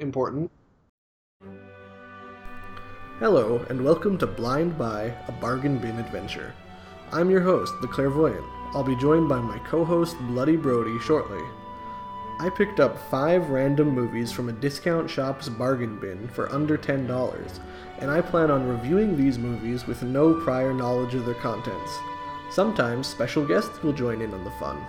Important. 0.00 0.50
Hello, 3.18 3.64
and 3.70 3.84
welcome 3.84 4.18
to 4.18 4.26
Blind 4.26 4.76
Buy, 4.76 5.14
a 5.26 5.32
bargain 5.32 5.78
bin 5.78 5.98
adventure. 5.98 6.54
I'm 7.12 7.30
your 7.30 7.40
host, 7.40 7.72
the 7.80 7.88
Clairvoyant. 7.88 8.44
I'll 8.74 8.84
be 8.84 8.96
joined 8.96 9.28
by 9.28 9.40
my 9.40 9.58
co 9.60 9.84
host, 9.84 10.16
Bloody 10.28 10.56
Brody, 10.56 10.98
shortly. 10.98 11.42
I 12.38 12.50
picked 12.50 12.80
up 12.80 12.98
five 13.10 13.48
random 13.48 13.88
movies 13.88 14.30
from 14.30 14.50
a 14.50 14.52
discount 14.52 15.08
shop's 15.08 15.48
bargain 15.48 15.98
bin 15.98 16.28
for 16.28 16.52
under 16.52 16.76
$10, 16.76 17.58
and 18.00 18.10
I 18.10 18.20
plan 18.20 18.50
on 18.50 18.68
reviewing 18.68 19.16
these 19.16 19.38
movies 19.38 19.86
with 19.86 20.02
no 20.02 20.34
prior 20.34 20.74
knowledge 20.74 21.14
of 21.14 21.24
their 21.24 21.34
contents. 21.34 21.98
Sometimes 22.50 23.06
special 23.06 23.46
guests 23.46 23.82
will 23.82 23.94
join 23.94 24.20
in 24.20 24.34
on 24.34 24.44
the 24.44 24.50
fun. 24.52 24.84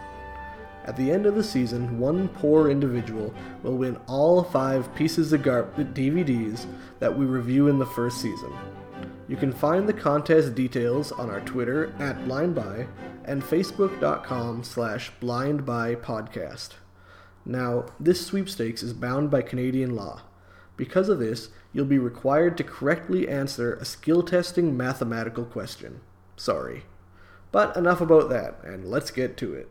At 0.88 0.96
the 0.96 1.12
end 1.12 1.26
of 1.26 1.36
the 1.36 1.44
season, 1.44 2.00
one 2.00 2.30
poor 2.30 2.72
individual 2.72 3.34
will 3.62 3.76
win 3.76 3.98
all 4.08 4.42
five 4.42 4.96
pieces 4.96 5.34
of 5.34 5.44
gar- 5.44 5.70
DVDs 5.78 6.66
that 7.00 7.16
we 7.16 7.26
review 7.26 7.68
in 7.68 7.78
the 7.78 7.86
first 7.86 8.22
season. 8.22 8.54
You 9.28 9.36
can 9.36 9.52
find 9.52 9.88
the 9.88 9.94
contest 9.94 10.56
details 10.56 11.12
on 11.12 11.30
our 11.30 11.42
Twitter 11.42 11.94
at 12.00 12.24
blindbuy 12.24 12.88
and 13.26 13.44
facebook.com 13.44 14.64
slash 14.64 15.12
blindbuypodcast. 15.22 16.70
Now, 17.46 17.88
this 18.00 18.26
sweepstakes 18.26 18.82
is 18.82 18.94
bound 18.94 19.30
by 19.30 19.42
Canadian 19.42 19.94
law. 19.94 20.22
Because 20.78 21.10
of 21.10 21.20
this, 21.20 21.50
you'll 21.74 21.86
be 21.86 22.00
required 22.00 22.56
to 22.58 22.64
correctly 22.64 23.28
answer 23.28 23.74
a 23.74 23.84
skill 23.84 24.24
testing 24.24 24.78
mathematical 24.78 25.44
question. 25.44 26.00
Sorry. 26.38 26.84
But 27.52 27.76
enough 27.76 28.00
about 28.00 28.30
that, 28.30 28.64
and 28.64 28.86
let's 28.86 29.12
get 29.12 29.36
to 29.38 29.54
it. 29.54 29.70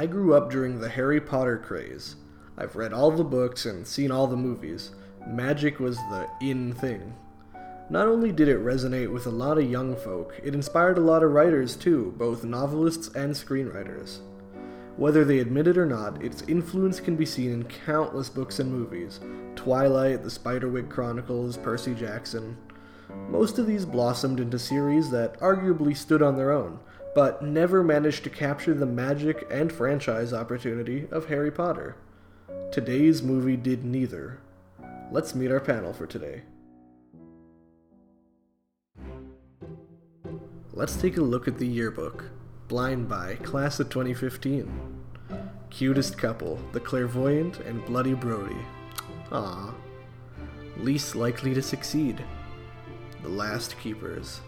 I 0.00 0.06
grew 0.06 0.32
up 0.32 0.50
during 0.50 0.80
the 0.80 0.88
Harry 0.88 1.20
Potter 1.20 1.58
craze. 1.58 2.16
I've 2.56 2.74
read 2.74 2.94
all 2.94 3.10
the 3.10 3.22
books 3.22 3.66
and 3.66 3.86
seen 3.86 4.10
all 4.10 4.26
the 4.26 4.34
movies. 4.34 4.92
Magic 5.26 5.78
was 5.78 5.98
the 6.08 6.26
in 6.40 6.72
thing. 6.72 7.12
Not 7.90 8.08
only 8.08 8.32
did 8.32 8.48
it 8.48 8.64
resonate 8.64 9.12
with 9.12 9.26
a 9.26 9.30
lot 9.30 9.58
of 9.58 9.70
young 9.70 9.94
folk, 9.94 10.40
it 10.42 10.54
inspired 10.54 10.96
a 10.96 11.02
lot 11.02 11.22
of 11.22 11.32
writers 11.32 11.76
too, 11.76 12.14
both 12.16 12.44
novelists 12.44 13.08
and 13.14 13.34
screenwriters. 13.34 14.20
Whether 14.96 15.22
they 15.22 15.40
admit 15.40 15.66
it 15.66 15.76
or 15.76 15.84
not, 15.84 16.24
its 16.24 16.44
influence 16.48 16.98
can 16.98 17.14
be 17.14 17.26
seen 17.26 17.52
in 17.52 17.64
countless 17.64 18.30
books 18.30 18.58
and 18.58 18.72
movies 18.72 19.20
Twilight, 19.54 20.22
The 20.22 20.30
Spiderwick 20.30 20.88
Chronicles, 20.88 21.58
Percy 21.58 21.94
Jackson. 21.94 22.56
Most 23.28 23.58
of 23.58 23.66
these 23.66 23.84
blossomed 23.84 24.40
into 24.40 24.58
series 24.58 25.10
that 25.10 25.38
arguably 25.40 25.94
stood 25.94 26.22
on 26.22 26.38
their 26.38 26.52
own, 26.52 26.78
but 27.14 27.42
never 27.42 27.82
managed 27.82 28.24
to 28.24 28.30
capture 28.30 28.74
the 28.74 28.86
magic 28.86 29.46
and 29.50 29.72
franchise 29.72 30.32
opportunity 30.32 31.06
of 31.10 31.26
Harry 31.26 31.50
Potter. 31.50 31.96
Today's 32.72 33.22
movie 33.22 33.56
did 33.56 33.84
neither. 33.84 34.40
Let's 35.10 35.34
meet 35.34 35.50
our 35.50 35.60
panel 35.60 35.92
for 35.92 36.06
today. 36.06 36.42
Let's 40.72 40.96
take 40.96 41.16
a 41.16 41.22
look 41.22 41.48
at 41.48 41.58
the 41.58 41.66
yearbook. 41.66 42.30
Blind 42.68 43.08
Buy 43.08 43.34
Class 43.42 43.80
of 43.80 43.88
2015. 43.90 45.00
Cutest 45.70 46.16
couple, 46.16 46.60
the 46.72 46.80
Clairvoyant 46.80 47.58
and 47.60 47.84
Bloody 47.84 48.14
Brody. 48.14 48.56
Ah. 49.32 49.74
Least 50.76 51.16
likely 51.16 51.52
to 51.54 51.62
succeed, 51.62 52.24
the 53.22 53.28
Last 53.28 53.78
Keepers. 53.80 54.40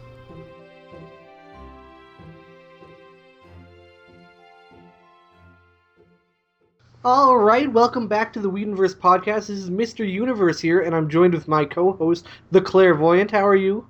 All 7.05 7.37
right, 7.37 7.69
welcome 7.73 8.07
back 8.07 8.33
to 8.33 8.39
the 8.39 8.49
Whedonverse 8.49 8.95
podcast. 8.95 9.49
This 9.49 9.59
is 9.59 9.71
Mr. 9.71 10.09
Universe 10.09 10.61
here, 10.61 10.83
and 10.83 10.95
I'm 10.95 11.09
joined 11.09 11.35
with 11.35 11.49
my 11.49 11.65
co-host, 11.65 12.29
the 12.53 12.61
Clairvoyant. 12.61 13.33
How 13.33 13.45
are 13.45 13.57
you? 13.57 13.89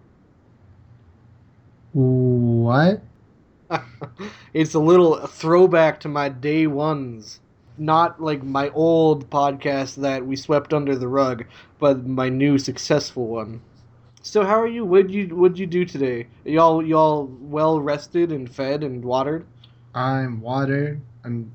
What? 1.93 3.03
it's 4.55 4.73
a 4.73 4.79
little 4.79 5.27
throwback 5.27 6.01
to 6.01 6.09
my 6.09 6.31
day 6.31 6.67
ones. 6.67 7.41
Not 7.77 8.23
like 8.23 8.43
my 8.43 8.71
old 8.71 9.29
podcast 9.29 9.97
that 9.97 10.27
we 10.27 10.35
swept 10.35 10.73
under 10.73 10.97
the 10.97 11.09
rug, 11.09 11.45
but 11.79 12.07
my 12.07 12.31
new 12.31 12.59
successful 12.59 13.27
one. 13.27 13.61
So 14.23 14.43
how 14.43 14.59
are 14.59 14.67
you? 14.67 14.87
What'd 14.87 15.11
you 15.11 15.37
what'd 15.37 15.59
you 15.59 15.67
do 15.67 15.85
today? 15.85 16.29
Y'all 16.47 16.83
y'all 16.83 17.27
well 17.43 17.79
rested 17.79 18.33
and 18.33 18.51
fed 18.51 18.83
and 18.83 19.05
watered? 19.05 19.45
I'm 19.95 20.41
watered. 20.41 21.03
I'm. 21.25 21.53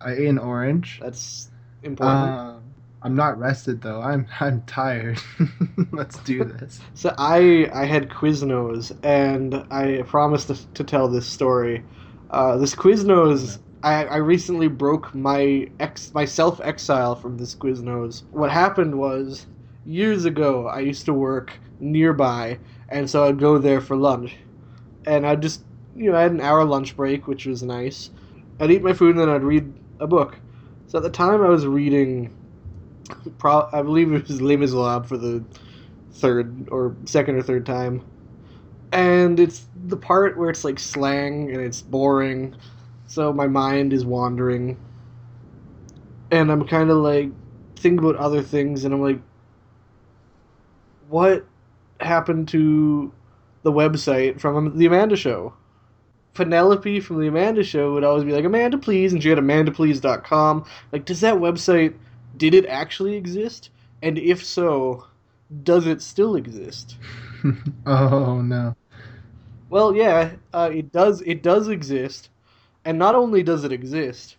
I 0.00 0.12
ate 0.12 0.26
an 0.28 0.38
orange. 0.38 1.00
That's 1.00 1.50
important. 1.82 2.34
Uh, 2.34 2.56
I'm 3.02 3.14
not 3.14 3.38
rested 3.38 3.82
though. 3.82 4.00
I'm 4.00 4.26
I'm 4.40 4.62
tired. 4.62 5.18
Let's 5.92 6.18
do 6.20 6.44
this. 6.60 6.80
So 6.94 7.14
I 7.18 7.70
I 7.72 7.84
had 7.84 8.08
Quiznos 8.10 8.96
and 9.02 9.64
I 9.70 10.02
promised 10.02 10.48
to, 10.48 10.66
to 10.74 10.84
tell 10.84 11.08
this 11.08 11.26
story. 11.26 11.84
Uh, 12.30 12.56
this 12.56 12.74
Quiznos 12.74 13.58
I, 13.82 14.06
I 14.06 14.16
recently 14.16 14.68
broke 14.68 15.14
my 15.14 15.68
ex 15.78 16.12
my 16.14 16.24
self 16.24 16.60
exile 16.60 17.14
from 17.14 17.36
this 17.38 17.54
Quiznos. 17.54 18.24
What 18.32 18.50
happened 18.50 18.98
was 18.98 19.46
years 19.84 20.24
ago 20.24 20.66
I 20.66 20.80
used 20.80 21.04
to 21.06 21.14
work 21.14 21.52
nearby 21.78 22.58
and 22.88 23.08
so 23.08 23.24
I'd 23.24 23.38
go 23.38 23.58
there 23.58 23.80
for 23.80 23.96
lunch. 23.96 24.36
And 25.06 25.26
I'd 25.26 25.42
just 25.42 25.62
you 25.94 26.10
know, 26.10 26.18
I 26.18 26.22
had 26.22 26.32
an 26.32 26.40
hour 26.40 26.64
lunch 26.64 26.96
break, 26.96 27.26
which 27.26 27.46
was 27.46 27.62
nice. 27.62 28.10
I'd 28.60 28.70
eat 28.70 28.82
my 28.82 28.92
food 28.92 29.10
and 29.10 29.20
then 29.20 29.28
I'd 29.28 29.44
read 29.44 29.72
a 30.00 30.06
book. 30.06 30.38
So 30.88 30.98
at 30.98 31.02
the 31.02 31.10
time 31.10 31.42
I 31.42 31.48
was 31.48 31.66
reading 31.66 32.34
Pro- 33.38 33.68
I 33.72 33.82
believe 33.82 34.12
it 34.12 34.28
was 34.28 34.42
Les 34.42 34.56
Miserables 34.56 35.06
for 35.08 35.16
the 35.16 35.44
third 36.12 36.68
or 36.70 36.96
second 37.04 37.36
or 37.36 37.42
third 37.42 37.66
time, 37.66 38.02
and 38.92 39.38
it's 39.38 39.66
the 39.86 39.96
part 39.96 40.36
where 40.36 40.50
it's 40.50 40.64
like 40.64 40.78
slang 40.78 41.50
and 41.52 41.60
it's 41.60 41.82
boring, 41.82 42.54
so 43.06 43.32
my 43.32 43.46
mind 43.46 43.92
is 43.92 44.04
wandering, 44.04 44.76
and 46.30 46.50
I'm 46.50 46.66
kind 46.66 46.90
of 46.90 46.98
like 46.98 47.30
thinking 47.76 47.98
about 47.98 48.16
other 48.16 48.42
things, 48.42 48.84
and 48.84 48.94
I'm 48.94 49.02
like, 49.02 49.20
what 51.08 51.44
happened 52.00 52.48
to 52.48 53.12
the 53.62 53.72
website 53.72 54.40
from 54.40 54.76
the 54.76 54.86
Amanda 54.86 55.16
Show? 55.16 55.54
Penelope 56.36 57.00
from 57.00 57.20
the 57.20 57.26
Amanda 57.28 57.64
Show 57.64 57.94
would 57.94 58.04
always 58.04 58.24
be 58.24 58.32
like, 58.32 58.44
Amanda, 58.44 58.78
please, 58.78 59.12
and 59.12 59.22
she 59.22 59.30
had 59.30 59.38
amandaplease.com. 59.38 60.64
Like, 60.92 61.04
does 61.04 61.20
that 61.22 61.34
website 61.34 61.94
did 62.36 62.54
it 62.54 62.66
actually 62.66 63.16
exist? 63.16 63.70
And 64.02 64.18
if 64.18 64.44
so, 64.44 65.06
does 65.62 65.86
it 65.86 66.02
still 66.02 66.36
exist? 66.36 66.96
oh 67.86 68.40
no. 68.42 68.76
Well, 69.68 69.96
yeah, 69.96 70.32
uh, 70.52 70.70
it 70.72 70.92
does. 70.92 71.22
It 71.22 71.42
does 71.42 71.68
exist, 71.68 72.28
and 72.84 72.98
not 72.98 73.14
only 73.14 73.42
does 73.42 73.64
it 73.64 73.72
exist, 73.72 74.36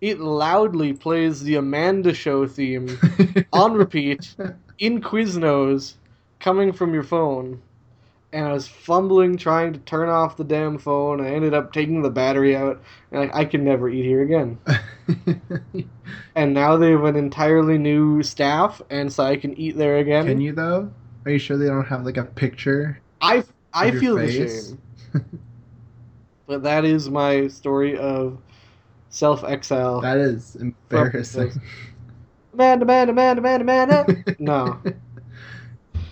it 0.00 0.20
loudly 0.20 0.92
plays 0.92 1.42
the 1.42 1.56
Amanda 1.56 2.14
Show 2.14 2.46
theme 2.46 2.98
on 3.52 3.74
repeat 3.74 4.34
in 4.78 5.00
Quiznos, 5.00 5.94
coming 6.40 6.72
from 6.72 6.94
your 6.94 7.02
phone, 7.02 7.60
and 8.36 8.44
I 8.44 8.52
was 8.52 8.68
fumbling 8.68 9.38
trying 9.38 9.72
to 9.72 9.78
turn 9.80 10.10
off 10.10 10.36
the 10.36 10.44
damn 10.44 10.76
phone. 10.76 11.22
I 11.22 11.30
ended 11.30 11.54
up 11.54 11.72
taking 11.72 12.02
the 12.02 12.10
battery 12.10 12.54
out, 12.54 12.82
and 13.10 13.30
I, 13.32 13.38
I 13.40 13.44
can 13.46 13.64
never 13.64 13.88
eat 13.88 14.04
here 14.04 14.22
again. 14.22 14.58
And 16.36 16.52
now 16.52 16.76
they 16.76 16.90
have 16.90 17.04
an 17.04 17.16
entirely 17.16 17.78
new 17.78 18.22
staff, 18.22 18.82
and 18.90 19.10
so 19.10 19.24
I 19.24 19.36
can 19.36 19.58
eat 19.58 19.76
there 19.78 19.96
again. 19.96 20.26
Can 20.26 20.40
you 20.40 20.52
though? 20.52 20.92
Are 21.24 21.30
you 21.30 21.38
sure 21.38 21.56
they 21.56 21.66
don't 21.66 21.86
have 21.86 22.04
like 22.04 22.18
a 22.18 22.24
picture? 22.24 23.00
I 23.22 23.42
I 23.72 23.90
feel 23.90 24.16
the 24.16 24.26
face? 24.26 24.68
shame. 25.12 25.40
but 26.46 26.62
that 26.62 26.84
is 26.84 27.08
my 27.08 27.48
story 27.48 27.96
of 27.96 28.38
self 29.08 29.44
exile. 29.44 30.02
That 30.02 30.18
is 30.18 30.56
embarrassing. 30.56 31.58
Amanda, 32.52 32.84
Amanda, 32.84 33.12
Amanda, 33.12 33.40
Amanda, 33.40 33.62
Amanda. 33.62 34.34
no, 34.38 34.80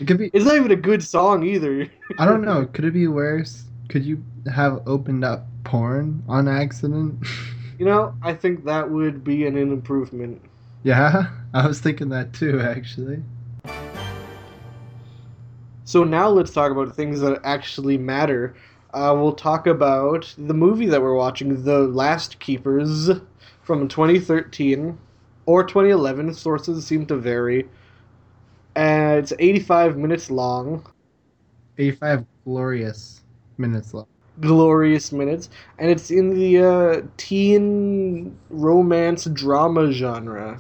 It 0.01 0.07
could 0.07 0.19
be. 0.19 0.31
it's 0.33 0.45
not 0.45 0.57
even 0.57 0.73
a 0.73 0.77
good 0.77 1.03
song 1.03 1.45
either. 1.45 1.87
I 2.19 2.27
don't 2.27 2.43
know. 2.43 2.67
Could 2.73 2.85
it 2.85 2.93
be 2.93 3.07
worse? 3.07 3.65
Could 3.89 4.05
you 4.05 4.25
have 4.53 4.83
opened 4.87 5.25
up 5.25 5.47
porn 5.65 6.23
on 6.29 6.49
accident? 6.49 7.25
You 7.79 7.87
know, 7.87 8.15
I 8.23 8.35
think 8.35 8.65
that 8.65 8.91
would 8.91 9.25
be 9.25 9.47
an 9.47 9.57
improvement. 9.57 10.43
yeah, 10.83 11.31
I 11.55 11.67
was 11.67 11.81
thinking 11.81 12.09
that 12.11 12.33
too, 12.33 12.61
actually. 12.61 13.23
So 15.85 16.03
now 16.03 16.29
let's 16.29 16.53
talk 16.53 16.73
about 16.73 16.97
things 16.97 17.21
that 17.21 17.41
actually 17.45 17.99
matter. 17.99 18.55
Uh, 18.93 19.15
we'll 19.17 19.33
talk 19.33 19.67
about 19.67 20.33
the 20.39 20.55
movie 20.55 20.87
that 20.87 21.03
we're 21.03 21.15
watching, 21.15 21.65
The 21.65 21.81
Last 21.81 22.39
Keepers, 22.39 23.11
from 23.63 23.89
2013 23.89 24.97
or 25.47 25.65
2011. 25.65 26.33
Sources 26.35 26.87
seem 26.87 27.07
to 27.07 27.17
vary. 27.17 27.69
And 28.77 29.19
it's 29.19 29.33
85 29.39 29.97
minutes 29.97 30.31
long, 30.31 30.87
85 31.79 32.27
glorious 32.45 33.25
minutes 33.59 33.95
long. 33.95 34.07
glorious 34.41 35.13
minutes, 35.13 35.49
and 35.79 35.91
it's 35.91 36.11
in 36.11 36.31
the 36.31 36.59
uh, 36.59 37.03
teen 37.17 38.37
romance 38.51 39.25
drama 39.27 39.91
genre. 39.93 40.59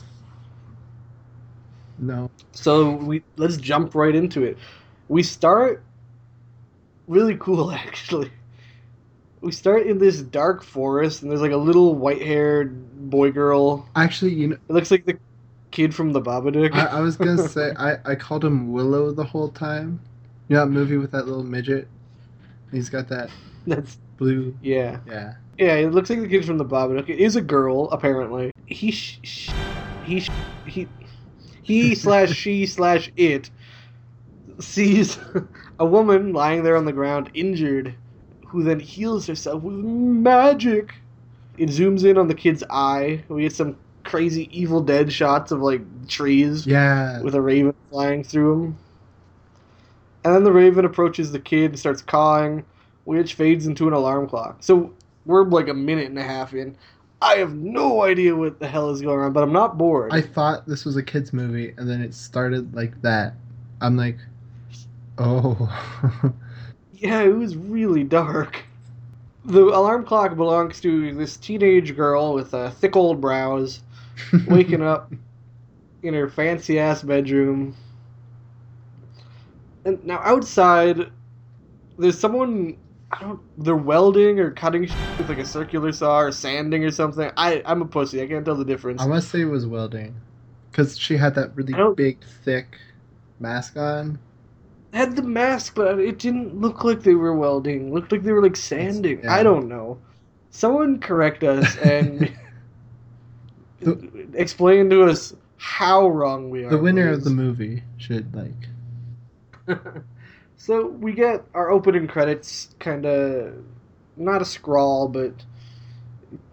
No. 1.98 2.30
So 2.52 2.90
we 2.90 3.24
let's 3.36 3.56
jump 3.56 3.94
right 3.94 4.14
into 4.14 4.42
it. 4.44 4.58
We 5.08 5.22
start 5.22 5.84
really 7.06 7.36
cool 7.38 7.70
actually. 7.72 8.30
We 9.40 9.52
start 9.52 9.86
in 9.86 9.98
this 9.98 10.22
dark 10.22 10.62
forest 10.62 11.22
and 11.22 11.30
there's 11.30 11.40
like 11.40 11.52
a 11.52 11.56
little 11.56 11.94
white-haired 11.94 13.10
boy 13.10 13.30
girl. 13.30 13.88
Actually, 13.96 14.34
you 14.34 14.48
know, 14.48 14.58
It 14.68 14.72
looks 14.72 14.90
like 14.90 15.04
the 15.06 15.18
kid 15.74 15.94
from 15.94 16.12
the 16.12 16.22
Babadook. 16.22 16.72
I, 16.72 16.86
I 16.86 17.00
was 17.00 17.16
gonna 17.16 17.48
say 17.48 17.72
I, 17.78 17.96
I 18.04 18.14
called 18.14 18.44
him 18.44 18.72
Willow 18.72 19.10
the 19.10 19.24
whole 19.24 19.48
time. 19.48 20.00
You 20.48 20.54
know 20.54 20.60
that 20.60 20.70
movie 20.70 20.96
with 20.96 21.10
that 21.10 21.26
little 21.26 21.42
midget? 21.42 21.88
He's 22.70 22.88
got 22.88 23.08
that 23.08 23.28
That's 23.66 23.98
blue. 24.16 24.56
yeah. 24.62 25.00
Yeah. 25.06 25.34
Yeah, 25.58 25.74
it 25.74 25.92
looks 25.92 26.10
like 26.10 26.20
the 26.20 26.28
kid 26.28 26.44
from 26.44 26.58
the 26.58 26.64
Babadook. 26.64 27.08
It 27.08 27.18
is 27.18 27.36
a 27.36 27.40
girl 27.42 27.90
apparently. 27.90 28.50
He 28.66 28.90
sh- 28.90 29.20
sh- 29.22 29.52
he 30.04 30.20
sh- 30.20 30.30
he 30.66 30.88
he 31.62 31.94
slash 31.94 32.32
she 32.32 32.66
slash 32.66 33.10
it 33.16 33.50
sees 34.60 35.18
a 35.80 35.84
woman 35.84 36.32
lying 36.32 36.62
there 36.62 36.76
on 36.76 36.84
the 36.84 36.92
ground 36.92 37.30
injured 37.34 37.94
who 38.46 38.62
then 38.62 38.78
heals 38.78 39.26
herself 39.26 39.62
with 39.62 39.74
magic 39.74 40.94
it 41.58 41.68
zooms 41.68 42.04
in 42.04 42.16
on 42.16 42.28
the 42.28 42.34
kid's 42.34 42.62
eye 42.70 43.24
we 43.28 43.42
get 43.42 43.52
some 43.52 43.76
crazy 44.04 44.48
evil 44.58 44.80
dead 44.80 45.12
shots 45.12 45.50
of 45.52 45.60
like 45.60 45.80
trees 46.08 46.66
Yeah. 46.66 47.20
with 47.22 47.34
a 47.34 47.40
raven 47.40 47.74
flying 47.90 48.22
through 48.24 48.54
them 48.60 48.78
and 50.24 50.34
then 50.34 50.44
the 50.44 50.52
raven 50.52 50.84
approaches 50.84 51.32
the 51.32 51.38
kid 51.40 51.72
and 51.72 51.78
starts 51.78 52.02
cawing 52.02 52.64
which 53.04 53.34
fades 53.34 53.66
into 53.66 53.86
an 53.88 53.92
alarm 53.94 54.28
clock 54.28 54.58
so 54.60 54.92
we're 55.26 55.44
like 55.44 55.68
a 55.68 55.74
minute 55.74 56.06
and 56.06 56.18
a 56.18 56.22
half 56.22 56.54
in 56.54 56.76
i 57.22 57.34
have 57.36 57.54
no 57.54 58.02
idea 58.02 58.34
what 58.34 58.58
the 58.60 58.66
hell 58.66 58.90
is 58.90 59.00
going 59.02 59.20
on 59.20 59.32
but 59.32 59.42
i'm 59.42 59.52
not 59.52 59.76
bored 59.78 60.12
I 60.12 60.20
thought 60.20 60.66
this 60.66 60.84
was 60.84 60.96
a 60.96 61.02
kids 61.02 61.32
movie, 61.32 61.74
and 61.76 61.88
then 61.88 62.00
it 62.02 62.14
started 62.14 62.74
like 62.74 63.00
that. 63.02 63.34
I'm 63.80 63.96
like, 63.96 64.18
oh. 65.18 65.70
Yeah, 66.96 67.22
it 67.22 67.34
was 67.36 67.56
really 67.56 68.04
dark. 68.04 68.62
The 69.44 69.62
alarm 69.64 70.04
clock 70.06 70.36
belongs 70.36 70.80
to 70.82 71.12
this 71.14 71.36
teenage 71.36 71.94
girl 71.96 72.32
with 72.34 72.54
uh, 72.54 72.70
thick 72.70 72.96
old 72.96 73.20
brows, 73.20 73.80
waking 74.48 74.82
up 74.82 75.12
in 76.02 76.14
her 76.14 76.28
fancy 76.28 76.78
ass 76.78 77.02
bedroom. 77.02 77.74
And 79.84 80.04
now 80.04 80.20
outside, 80.22 81.10
there's 81.98 82.18
someone. 82.18 82.76
I 83.10 83.20
don't. 83.20 83.40
They're 83.58 83.76
welding 83.76 84.40
or 84.40 84.50
cutting 84.50 84.82
with 85.18 85.28
like 85.28 85.38
a 85.38 85.44
circular 85.44 85.92
saw 85.92 86.18
or 86.18 86.32
sanding 86.32 86.84
or 86.84 86.90
something. 86.90 87.30
I 87.36 87.62
I'm 87.64 87.82
a 87.82 87.86
pussy. 87.86 88.22
I 88.22 88.26
can't 88.26 88.44
tell 88.44 88.56
the 88.56 88.64
difference. 88.64 89.02
I 89.02 89.06
must 89.06 89.30
say 89.30 89.42
it 89.42 89.44
was 89.44 89.66
welding, 89.66 90.14
because 90.70 90.98
she 90.98 91.16
had 91.16 91.34
that 91.36 91.54
really 91.54 91.74
big, 91.94 92.24
thick 92.44 92.78
mask 93.38 93.76
on. 93.76 94.18
had 94.92 95.16
the 95.16 95.22
mask, 95.22 95.74
but 95.74 95.98
it 96.00 96.18
didn't 96.18 96.60
look 96.60 96.82
like 96.82 97.02
they 97.02 97.14
were 97.14 97.36
welding. 97.36 97.88
It 97.88 97.94
looked 97.94 98.10
like 98.10 98.22
they 98.22 98.32
were 98.32 98.42
like 98.42 98.56
sanding. 98.56 99.20
yeah. 99.22 99.34
I 99.34 99.42
don't 99.42 99.68
know. 99.68 99.98
Someone 100.50 100.98
correct 100.98 101.44
us 101.44 101.76
and 101.78 102.32
The- 103.84 104.28
explain 104.34 104.90
to 104.90 105.04
us 105.04 105.34
how 105.56 106.08
wrong 106.08 106.50
we 106.50 106.64
are. 106.64 106.70
The 106.70 106.78
winner 106.78 107.10
of 107.10 107.24
the 107.24 107.30
movie 107.30 107.82
should 107.96 108.34
like. 108.34 109.78
so 110.56 110.86
we 110.88 111.12
get 111.12 111.44
our 111.54 111.70
opening 111.70 112.06
credits, 112.06 112.74
kind 112.78 113.06
of 113.06 113.54
not 114.16 114.42
a 114.42 114.44
scrawl, 114.44 115.08
but 115.08 115.32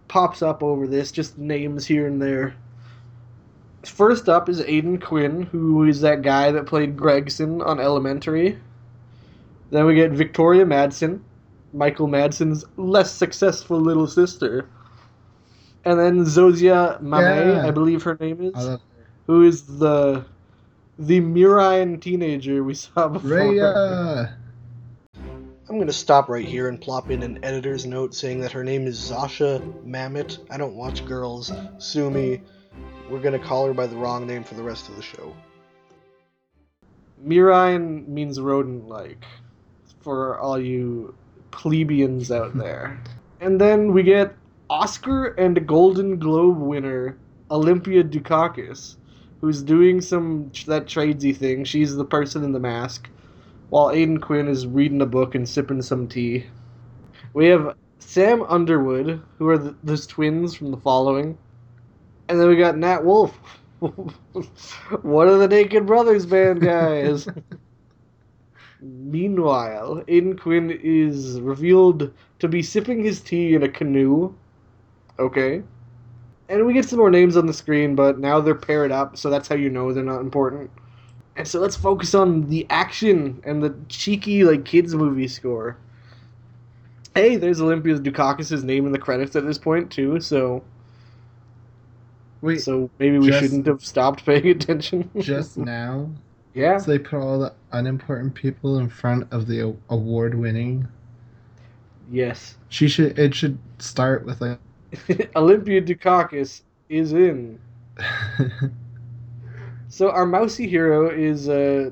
pops 0.07 0.41
up 0.41 0.63
over 0.63 0.87
this, 0.87 1.11
just 1.11 1.37
names 1.37 1.85
here 1.85 2.07
and 2.07 2.21
there. 2.21 2.55
First 3.85 4.29
up 4.29 4.47
is 4.47 4.61
Aidan 4.61 4.99
Quinn, 4.99 5.43
who 5.43 5.85
is 5.85 6.01
that 6.01 6.21
guy 6.21 6.51
that 6.51 6.67
played 6.67 6.95
Gregson 6.95 7.61
on 7.61 7.79
Elementary. 7.79 8.59
Then 9.71 9.85
we 9.85 9.95
get 9.95 10.11
Victoria 10.11 10.65
Madsen, 10.65 11.21
Michael 11.73 12.07
Madsen's 12.07 12.65
less 12.77 13.11
successful 13.11 13.79
little 13.79 14.07
sister. 14.07 14.67
And 15.85 15.99
then 15.99 16.19
Zosia 16.25 17.01
Mame, 17.01 17.21
Yeah. 17.55 17.67
I 17.67 17.71
believe 17.71 18.03
her 18.03 18.17
name 18.19 18.41
is, 18.41 18.53
I 18.67 18.77
who 19.27 19.43
is 19.43 19.63
the 19.79 20.25
the 20.99 21.19
Murian 21.19 21.99
teenager 21.99 22.63
we 22.63 22.73
saw 22.75 23.07
before. 23.07 23.29
Rhea. 23.29 24.37
I'm 25.69 25.77
going 25.77 25.87
to 25.87 25.93
stop 25.93 26.27
right 26.27 26.45
here 26.45 26.67
and 26.67 26.81
plop 26.81 27.09
in 27.11 27.23
an 27.23 27.39
editor's 27.43 27.85
note 27.85 28.13
saying 28.13 28.41
that 28.41 28.51
her 28.51 28.63
name 28.63 28.87
is 28.87 28.99
Zosia 28.99 29.61
Mamet. 29.85 30.37
I 30.49 30.57
don't 30.57 30.75
watch 30.75 31.05
girls. 31.05 31.51
Sue 31.77 32.09
me. 32.11 32.41
We're 33.09 33.21
going 33.21 33.39
to 33.39 33.45
call 33.45 33.67
her 33.67 33.73
by 33.73 33.87
the 33.87 33.95
wrong 33.95 34.27
name 34.27 34.43
for 34.43 34.55
the 34.55 34.63
rest 34.63 34.89
of 34.89 34.97
the 34.97 35.01
show. 35.01 35.33
Murian 37.17 38.11
means 38.13 38.39
rodent 38.39 38.87
like 38.87 39.23
for 40.01 40.37
all 40.39 40.59
you 40.59 41.13
plebeians 41.51 42.31
out 42.31 42.57
there. 42.57 42.99
and 43.39 43.59
then 43.61 43.93
we 43.93 44.03
get 44.03 44.35
Oscar 44.71 45.33
and 45.33 45.67
Golden 45.67 46.17
Globe 46.17 46.57
winner 46.57 47.17
Olympia 47.51 48.05
Dukakis, 48.05 48.95
who's 49.41 49.61
doing 49.61 49.99
some 49.99 50.49
that 50.65 50.85
tradesy 50.85 51.35
thing. 51.35 51.65
She's 51.65 51.93
the 51.93 52.05
person 52.05 52.45
in 52.45 52.53
the 52.53 52.59
mask, 52.59 53.09
while 53.69 53.91
Aidan 53.91 54.21
Quinn 54.21 54.47
is 54.47 54.65
reading 54.65 55.01
a 55.01 55.05
book 55.05 55.35
and 55.35 55.47
sipping 55.47 55.81
some 55.81 56.07
tea. 56.07 56.45
We 57.33 57.47
have 57.47 57.75
Sam 57.99 58.43
Underwood, 58.43 59.21
who 59.37 59.49
are 59.49 59.57
the, 59.57 59.75
those 59.83 60.07
twins 60.07 60.55
from 60.55 60.71
the 60.71 60.77
following. 60.77 61.37
And 62.29 62.39
then 62.39 62.47
we 62.47 62.55
got 62.55 62.77
Nat 62.77 63.03
Wolff. 63.03 63.37
One 65.01 65.27
of 65.27 65.39
the 65.39 65.49
Naked 65.49 65.85
Brothers 65.85 66.25
band 66.25 66.61
guys. 66.61 67.27
Meanwhile, 68.81 70.05
Aidan 70.07 70.37
Quinn 70.37 70.71
is 70.81 71.41
revealed 71.41 72.13
to 72.39 72.47
be 72.47 72.63
sipping 72.63 73.03
his 73.03 73.19
tea 73.19 73.53
in 73.53 73.63
a 73.63 73.69
canoe. 73.69 74.33
Okay. 75.21 75.63
And 76.49 76.65
we 76.65 76.73
get 76.73 76.85
some 76.85 76.99
more 76.99 77.09
names 77.11 77.37
on 77.37 77.45
the 77.45 77.53
screen, 77.53 77.95
but 77.95 78.19
now 78.19 78.41
they're 78.41 78.55
paired 78.55 78.91
up, 78.91 79.15
so 79.17 79.29
that's 79.29 79.47
how 79.47 79.55
you 79.55 79.69
know 79.69 79.93
they're 79.93 80.03
not 80.03 80.19
important. 80.19 80.69
And 81.37 81.47
so 81.47 81.59
let's 81.61 81.77
focus 81.77 82.13
on 82.13 82.49
the 82.49 82.67
action 82.69 83.41
and 83.45 83.63
the 83.63 83.73
cheeky, 83.87 84.43
like, 84.43 84.65
kids' 84.65 84.93
movie 84.93 85.29
score. 85.29 85.77
Hey, 87.15 87.37
there's 87.37 87.61
Olympia 87.61 87.97
Dukakis' 87.99 88.63
name 88.63 88.85
in 88.85 88.91
the 88.91 88.99
credits 88.99 89.35
at 89.37 89.45
this 89.45 89.57
point, 89.57 89.89
too, 89.91 90.19
so 90.19 90.61
Wait, 92.41 92.59
so 92.61 92.89
maybe 92.99 93.17
we 93.19 93.27
just- 93.27 93.39
shouldn't 93.39 93.67
have 93.67 93.85
stopped 93.85 94.25
paying 94.25 94.47
attention. 94.57 95.09
just 95.19 95.57
now? 95.57 96.09
yeah. 96.53 96.77
So 96.79 96.91
they 96.91 96.99
put 96.99 97.19
all 97.21 97.39
the 97.39 97.53
unimportant 97.71 98.33
people 98.33 98.79
in 98.79 98.89
front 98.89 99.31
of 99.31 99.47
the 99.47 99.73
award 99.89 100.35
winning. 100.35 100.87
Yes. 102.11 102.57
She 102.67 102.89
should. 102.89 103.17
It 103.17 103.33
should 103.35 103.57
start 103.79 104.25
with 104.25 104.41
like. 104.41 104.59
Olympia 105.35 105.81
Dukakis 105.81 106.61
is 106.89 107.13
in. 107.13 107.59
So 109.89 110.09
our 110.09 110.25
mousy 110.25 110.67
hero 110.67 111.09
is 111.09 111.49
uh 111.49 111.91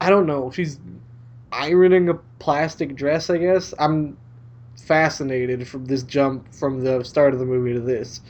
I 0.00 0.10
don't 0.10 0.26
know. 0.26 0.50
She's 0.50 0.80
ironing 1.52 2.08
a 2.08 2.14
plastic 2.38 2.94
dress. 2.96 3.30
I 3.30 3.38
guess 3.38 3.74
I'm 3.78 4.16
fascinated 4.76 5.66
from 5.68 5.86
this 5.86 6.02
jump 6.02 6.52
from 6.54 6.82
the 6.82 7.04
start 7.04 7.34
of 7.34 7.40
the 7.40 7.46
movie 7.46 7.74
to 7.74 7.80
this. 7.80 8.20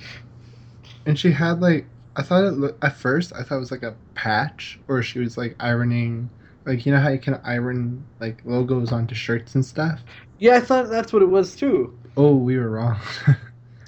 And 1.06 1.18
she 1.18 1.30
had 1.32 1.60
like 1.60 1.86
I 2.16 2.22
thought 2.22 2.44
it 2.44 2.52
looked 2.52 2.82
at 2.84 2.96
first 2.96 3.32
I 3.34 3.42
thought 3.42 3.56
it 3.56 3.60
was 3.60 3.70
like 3.70 3.82
a 3.82 3.96
patch 4.14 4.78
or 4.88 5.02
she 5.02 5.18
was 5.18 5.36
like 5.38 5.56
ironing 5.60 6.30
like 6.64 6.86
you 6.86 6.92
know 6.92 7.00
how 7.00 7.08
you 7.10 7.18
can 7.18 7.40
iron 7.44 8.04
like 8.20 8.42
logos 8.44 8.92
onto 8.92 9.14
shirts 9.14 9.54
and 9.54 9.64
stuff. 9.64 10.00
Yeah, 10.38 10.56
I 10.56 10.60
thought 10.60 10.88
that's 10.88 11.12
what 11.12 11.22
it 11.22 11.26
was 11.30 11.56
too. 11.56 11.96
Oh, 12.16 12.34
we 12.34 12.58
were 12.58 12.70
wrong. 12.70 12.98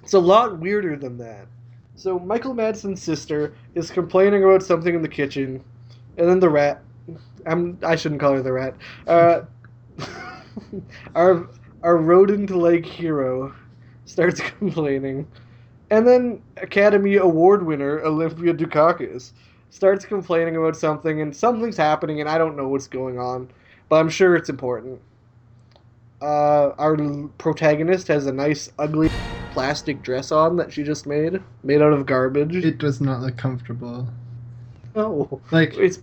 It's 0.03 0.13
a 0.15 0.19
lot 0.19 0.59
weirder 0.59 0.97
than 0.97 1.17
that. 1.19 1.47
So 1.97 2.19
Michael 2.19 2.55
Madsen's 2.55 3.01
sister 3.01 3.55
is 3.75 3.91
complaining 3.91 4.45
about 4.45 4.63
something 4.63 4.95
in 4.95 5.03
the 5.03 5.09
kitchen, 5.09 5.65
and 6.19 6.29
then 6.29 6.41
the 6.41 6.51
rat. 6.51 6.83
I'm. 7.47 7.79
I 7.83 7.97
shouldn't 7.97 8.21
call 8.21 8.35
her 8.35 8.43
the 8.43 8.53
rat. 8.53 8.75
Uh, 9.07 9.43
our 11.15 11.49
our 11.83 11.97
rodent-like 11.97 12.85
hero 12.85 13.55
starts 14.05 14.41
complaining, 14.59 15.27
and 15.91 16.07
then 16.07 16.43
Academy 16.59 17.17
Award 17.17 17.65
winner 17.65 18.01
Olympia 18.05 18.53
Dukakis 18.53 19.33
starts 19.71 20.05
complaining 20.05 20.57
about 20.57 20.77
something, 20.77 21.21
and 21.21 21.35
something's 21.35 21.77
happening, 21.77 22.21
and 22.21 22.29
I 22.29 22.39
don't 22.39 22.57
know 22.57 22.69
what's 22.69 22.89
going 22.89 23.19
on, 23.19 23.49
but 23.89 23.97
I'm 23.97 24.09
sure 24.09 24.37
it's 24.37 24.49
important. 24.51 25.01
Uh, 26.25 26.75
our 26.79 26.97
protagonist 27.37 28.09
has 28.09 28.27
a 28.27 28.33
nice, 28.33 28.73
ugly 28.79 29.09
plastic 29.51 30.03
dress 30.03 30.33
on 30.33 30.57
that 30.57 30.73
she 30.73 30.83
just 30.83 31.07
made, 31.07 31.41
made 31.63 31.83
out 31.83 31.93
of 31.93 32.07
garbage. 32.07 32.57
it 32.57 32.79
does 32.79 33.01
not 33.01 33.21
look 33.21 33.37
comfortable. 33.37 34.09
no, 34.97 35.41
Like 35.51 35.75
it's 35.77 36.01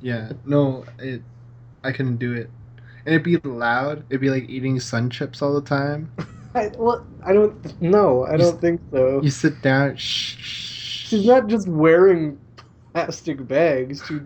yeah, 0.00 0.32
no, 0.44 0.84
it 0.98 1.22
I 1.84 1.92
couldn't 1.92 2.16
do 2.16 2.34
it. 2.34 2.50
And 3.06 3.14
it'd 3.14 3.22
be 3.22 3.36
loud. 3.48 4.04
It'd 4.10 4.20
be 4.20 4.30
like 4.30 4.48
eating 4.48 4.80
sun 4.80 5.08
chips 5.08 5.40
all 5.40 5.54
the 5.54 5.66
time. 5.66 6.10
I, 6.54 6.70
well, 6.76 7.06
I 7.24 7.32
don't. 7.32 7.80
No, 7.80 8.24
I 8.24 8.36
don't 8.36 8.60
think 8.60 8.80
so. 8.90 9.22
You 9.22 9.30
sit 9.30 9.62
down. 9.62 9.96
Shh. 9.96 10.36
shh, 10.36 11.06
She's 11.08 11.26
not 11.26 11.46
just 11.46 11.68
wearing 11.68 12.38
plastic 12.92 13.46
bags. 13.46 14.04
She 14.06 14.20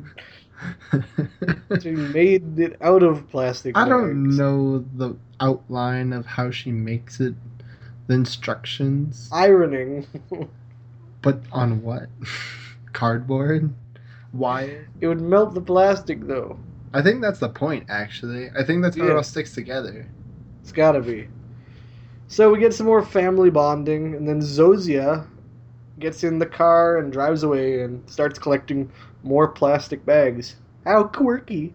she 1.82 1.90
made 1.90 2.58
it 2.58 2.76
out 2.80 3.02
of 3.02 3.28
plastic. 3.30 3.76
I 3.76 3.88
don't 3.88 4.24
bags. 4.24 4.38
know 4.38 4.84
the 4.94 5.16
outline 5.40 6.12
of 6.12 6.26
how 6.26 6.50
she 6.50 6.72
makes 6.72 7.20
it, 7.20 7.34
the 8.06 8.14
instructions, 8.14 9.28
Ironing. 9.32 10.06
but 11.22 11.40
on 11.52 11.82
what? 11.82 12.08
Cardboard? 12.92 13.72
Wire? 14.32 14.88
it 15.00 15.06
would 15.06 15.20
melt 15.20 15.54
the 15.54 15.60
plastic 15.60 16.26
though. 16.26 16.58
I 16.92 17.02
think 17.02 17.20
that's 17.20 17.40
the 17.40 17.48
point, 17.48 17.86
actually. 17.88 18.50
I 18.58 18.64
think 18.64 18.82
that's 18.82 18.96
how 18.96 19.06
it 19.06 19.16
all 19.16 19.22
sticks 19.22 19.54
together. 19.54 20.08
It's 20.62 20.72
gotta 20.72 21.00
be. 21.00 21.28
So 22.28 22.50
we 22.50 22.58
get 22.58 22.74
some 22.74 22.86
more 22.86 23.02
family 23.02 23.50
bonding, 23.50 24.14
and 24.14 24.26
then 24.26 24.40
Zosia 24.40 25.26
gets 25.98 26.24
in 26.24 26.38
the 26.38 26.46
car 26.46 26.98
and 26.98 27.12
drives 27.12 27.42
away 27.42 27.82
and 27.82 28.08
starts 28.08 28.38
collecting 28.38 28.90
more 29.26 29.48
plastic 29.48 30.04
bags. 30.06 30.56
How 30.84 31.04
quirky. 31.04 31.74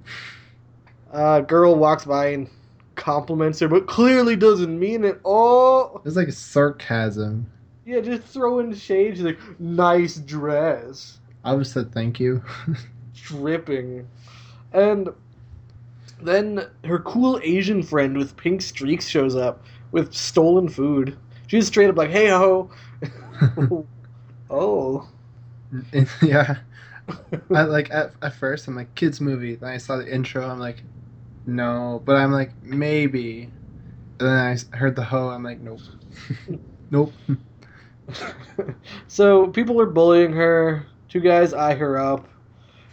Uh, 1.11 1.41
girl 1.41 1.75
walks 1.75 2.05
by 2.05 2.27
and 2.27 2.49
compliments 2.95 3.59
her, 3.59 3.67
but 3.67 3.87
clearly 3.87 4.35
doesn't 4.35 4.79
mean 4.79 5.03
it. 5.03 5.19
Oh, 5.25 6.01
It's 6.05 6.15
like 6.15 6.29
a 6.29 6.31
sarcasm. 6.33 7.51
yeah, 7.85 7.99
just 7.99 8.23
throwing 8.23 8.73
shade. 8.73 9.17
She's 9.17 9.25
like, 9.25 9.39
nice 9.59 10.15
dress. 10.15 11.19
I 11.43 11.53
would 11.53 11.67
said 11.67 11.91
thank 11.91 12.19
you. 12.19 12.43
dripping. 13.15 14.07
And 14.71 15.09
then 16.21 16.67
her 16.85 16.99
cool 16.99 17.39
Asian 17.43 17.83
friend 17.83 18.17
with 18.17 18.37
pink 18.37 18.61
streaks 18.61 19.07
shows 19.07 19.35
up 19.35 19.65
with 19.91 20.13
stolen 20.13 20.69
food. 20.69 21.17
She's 21.47 21.67
straight 21.67 21.89
up 21.89 21.97
like, 21.97 22.11
hey 22.11 22.29
ho. 22.29 22.69
oh. 24.49 25.09
yeah. 26.21 26.57
I 27.55 27.63
like 27.63 27.91
at, 27.91 28.13
at 28.21 28.33
first 28.33 28.67
I'm 28.67 28.75
like 28.75 28.93
kids 28.95 29.21
movie. 29.21 29.55
Then 29.55 29.69
I 29.69 29.77
saw 29.77 29.97
the 29.97 30.11
intro. 30.11 30.47
I'm 30.47 30.59
like, 30.59 30.83
no. 31.45 32.01
But 32.05 32.17
I'm 32.17 32.31
like 32.31 32.51
maybe. 32.63 33.49
And 34.19 34.29
then 34.29 34.37
I 34.73 34.75
heard 34.75 34.95
the 34.95 35.03
ho. 35.03 35.29
I'm 35.29 35.43
like 35.43 35.59
nope, 35.59 35.79
nope. 36.91 37.13
so 39.07 39.47
people 39.47 39.79
are 39.81 39.85
bullying 39.85 40.33
her. 40.33 40.85
Two 41.09 41.19
guys 41.19 41.53
eye 41.53 41.75
her 41.75 41.97
up. 41.97 42.27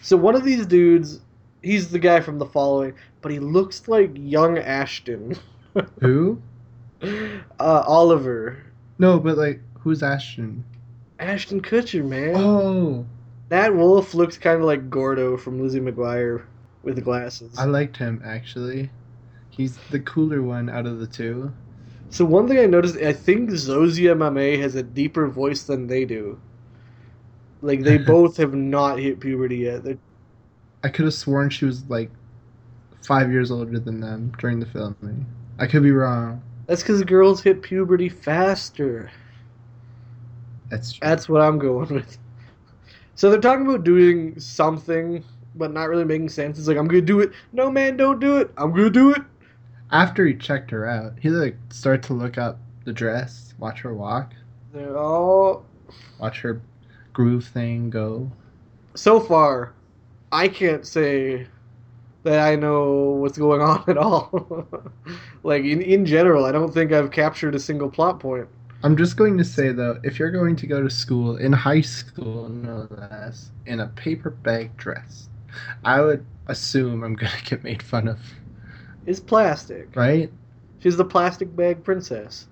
So 0.00 0.16
one 0.16 0.34
of 0.34 0.44
these 0.44 0.66
dudes, 0.66 1.20
he's 1.62 1.90
the 1.90 1.98
guy 1.98 2.20
from 2.20 2.38
the 2.38 2.46
following, 2.46 2.94
but 3.20 3.30
he 3.30 3.38
looks 3.38 3.88
like 3.88 4.10
young 4.14 4.58
Ashton. 4.58 5.36
Who? 6.00 6.40
uh, 7.02 7.84
Oliver. 7.86 8.64
No, 8.98 9.18
but 9.18 9.38
like 9.38 9.60
who's 9.80 10.02
Ashton? 10.02 10.64
Ashton 11.18 11.60
Kutcher, 11.60 12.04
man. 12.04 12.36
Oh, 12.36 13.06
Nat 13.50 13.74
Wolff 13.74 14.14
looks 14.14 14.36
kind 14.36 14.58
of 14.60 14.64
like 14.64 14.90
Gordo 14.90 15.36
from 15.36 15.60
Lizzie 15.60 15.80
McGuire 15.80 16.44
with 16.82 16.96
the 16.96 17.00
glasses. 17.00 17.58
I 17.58 17.64
liked 17.64 17.96
him 17.96 18.20
actually. 18.24 18.90
He's 19.50 19.78
the 19.90 20.00
cooler 20.00 20.42
one 20.42 20.68
out 20.68 20.86
of 20.86 21.00
the 21.00 21.06
two. 21.06 21.52
So 22.10 22.24
one 22.24 22.48
thing 22.48 22.58
I 22.58 22.66
noticed, 22.66 22.96
I 22.96 23.12
think 23.12 23.50
Zosia 23.50 24.16
Mame 24.16 24.60
has 24.60 24.74
a 24.74 24.82
deeper 24.82 25.28
voice 25.28 25.64
than 25.64 25.86
they 25.86 26.04
do. 26.04 26.40
Like 27.60 27.82
they 27.82 27.98
both 28.14 28.36
have 28.36 28.54
not 28.54 28.98
hit 28.98 29.20
puberty 29.20 29.58
yet. 29.58 29.84
They're, 29.84 29.98
I 30.84 30.88
could 30.88 31.06
have 31.06 31.14
sworn 31.14 31.50
she 31.50 31.64
was 31.64 31.84
like 31.88 32.10
five 33.02 33.30
years 33.32 33.50
older 33.50 33.78
than 33.78 34.00
them 34.00 34.32
during 34.38 34.60
the 34.60 34.66
filming. 34.66 35.26
I 35.58 35.66
could 35.66 35.82
be 35.82 35.90
wrong. 35.90 36.42
that's 36.66 36.82
because 36.82 37.02
girls 37.02 37.42
hit 37.42 37.62
puberty 37.62 38.08
faster. 38.08 39.10
That's 40.70 40.92
true. 40.92 41.08
That's 41.08 41.28
what 41.28 41.40
I'm 41.40 41.58
going 41.58 41.94
with. 41.94 42.18
So 43.18 43.30
they're 43.30 43.40
talking 43.40 43.66
about 43.66 43.84
doing 43.84 44.38
something, 44.40 45.24
but 45.56 45.72
not 45.72 45.88
really 45.88 46.04
making 46.04 46.28
sense. 46.30 46.58
It's 46.58 46.68
like 46.68 46.76
I'm 46.76 46.86
gonna 46.88 47.02
do 47.02 47.20
it. 47.20 47.32
No 47.52 47.70
man, 47.70 47.96
don't 47.96 48.20
do 48.20 48.38
it. 48.38 48.52
I'm 48.56 48.70
gonna 48.72 48.90
do 48.90 49.10
it. 49.10 49.22
After 49.90 50.26
he 50.26 50.34
checked 50.34 50.70
her 50.70 50.86
out, 50.86 51.18
he 51.20 51.30
like 51.30 51.56
started 51.70 52.04
to 52.04 52.14
look 52.14 52.38
up 52.38 52.60
the 52.84 52.92
dress, 52.92 53.54
watch 53.58 53.80
her 53.80 53.94
walk, 53.94 54.34
They're 54.72 54.96
all 54.96 55.66
watch 56.18 56.40
her 56.42 56.62
groove 57.12 57.46
thing 57.46 57.90
go. 57.90 58.30
so 58.94 59.20
far. 59.20 59.74
I 60.32 60.48
can't 60.48 60.86
say 60.86 61.48
that 62.24 62.40
I 62.46 62.56
know 62.56 62.92
what's 63.20 63.38
going 63.38 63.62
on 63.72 63.84
at 63.88 63.98
all. 63.98 64.66
like 65.42 65.64
in 65.64 65.82
in 65.82 66.06
general, 66.06 66.44
I 66.44 66.52
don't 66.52 66.72
think 66.72 66.92
I've 66.92 67.10
captured 67.10 67.54
a 67.54 67.60
single 67.60 67.90
plot 67.90 68.20
point. 68.20 68.48
I'm 68.82 68.96
just 68.96 69.16
going 69.16 69.36
to 69.38 69.44
say 69.44 69.72
though, 69.72 69.98
if 70.04 70.18
you're 70.18 70.30
going 70.30 70.54
to 70.56 70.66
go 70.66 70.82
to 70.82 70.90
school 70.90 71.36
in 71.36 71.52
high 71.52 71.80
school, 71.80 72.48
no 72.48 72.86
less, 72.90 73.50
in 73.66 73.80
a 73.80 73.88
paper 73.88 74.30
bag 74.30 74.76
dress, 74.76 75.28
I 75.84 76.00
would 76.00 76.24
assume 76.46 77.02
I'm 77.02 77.14
gonna 77.16 77.32
get 77.44 77.64
made 77.64 77.82
fun 77.82 78.06
of, 78.08 78.18
It's 79.06 79.20
plastic. 79.20 79.94
right? 79.96 80.30
She's 80.80 80.96
the 80.96 81.04
plastic 81.04 81.54
bag 81.56 81.82
princess. 81.82 82.46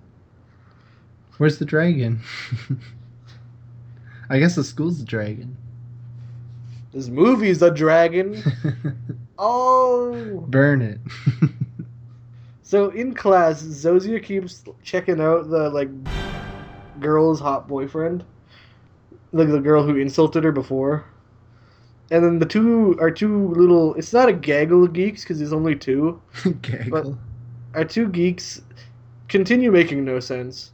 Where's 1.38 1.58
the 1.58 1.64
dragon? 1.64 2.20
I 4.30 4.38
guess 4.40 4.56
the 4.56 4.64
school's 4.64 4.98
the 4.98 5.04
dragon. 5.04 5.56
This 6.92 7.08
movie's 7.08 7.62
a 7.62 7.70
dragon. 7.70 8.42
Oh. 9.38 10.46
Burn 10.48 10.80
it. 10.80 10.98
So 12.66 12.88
in 12.88 13.14
class, 13.14 13.62
Zosia 13.62 14.20
keeps 14.20 14.64
checking 14.82 15.20
out 15.20 15.48
the 15.50 15.70
like 15.70 15.88
girl's 16.98 17.38
hot 17.38 17.68
boyfriend, 17.68 18.24
like 19.30 19.50
the 19.50 19.60
girl 19.60 19.84
who 19.84 19.94
insulted 19.94 20.42
her 20.42 20.50
before. 20.50 21.04
And 22.10 22.24
then 22.24 22.40
the 22.40 22.44
two 22.44 22.96
are 22.98 23.12
two 23.12 23.50
little. 23.50 23.94
It's 23.94 24.12
not 24.12 24.28
a 24.28 24.32
gaggle 24.32 24.82
of 24.82 24.92
geeks 24.92 25.22
because 25.22 25.38
there's 25.38 25.52
only 25.52 25.76
two. 25.76 26.20
Gaggle. 26.62 27.16
Our 27.74 27.84
two 27.84 28.08
geeks 28.08 28.60
continue 29.28 29.70
making 29.70 30.04
no 30.04 30.18
sense, 30.18 30.72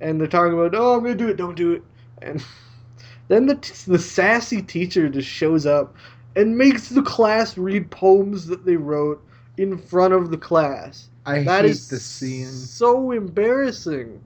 and 0.00 0.20
they're 0.20 0.28
talking 0.28 0.56
about, 0.56 0.76
"Oh, 0.76 0.94
I'm 0.94 1.02
gonna 1.02 1.16
do 1.16 1.28
it. 1.28 1.36
Don't 1.36 1.56
do 1.56 1.72
it." 1.72 1.82
And 2.22 2.40
then 3.26 3.46
the 3.46 3.56
the 3.88 3.98
sassy 3.98 4.62
teacher 4.62 5.08
just 5.08 5.28
shows 5.28 5.66
up 5.66 5.96
and 6.36 6.56
makes 6.56 6.88
the 6.88 7.02
class 7.02 7.58
read 7.58 7.90
poems 7.90 8.46
that 8.46 8.64
they 8.64 8.76
wrote 8.76 9.20
in 9.56 9.76
front 9.76 10.14
of 10.14 10.30
the 10.30 10.38
class. 10.38 11.08
I 11.26 11.40
That 11.44 11.64
hate 11.64 11.66
is 11.66 11.88
the 11.88 12.00
scene. 12.00 12.70
so 12.70 13.10
embarrassing. 13.12 14.22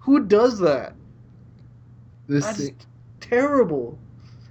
Who 0.00 0.24
does 0.24 0.58
that? 0.60 0.94
This 2.28 2.46
That's 2.46 2.48
scene. 2.48 2.76
terrible. 3.20 3.98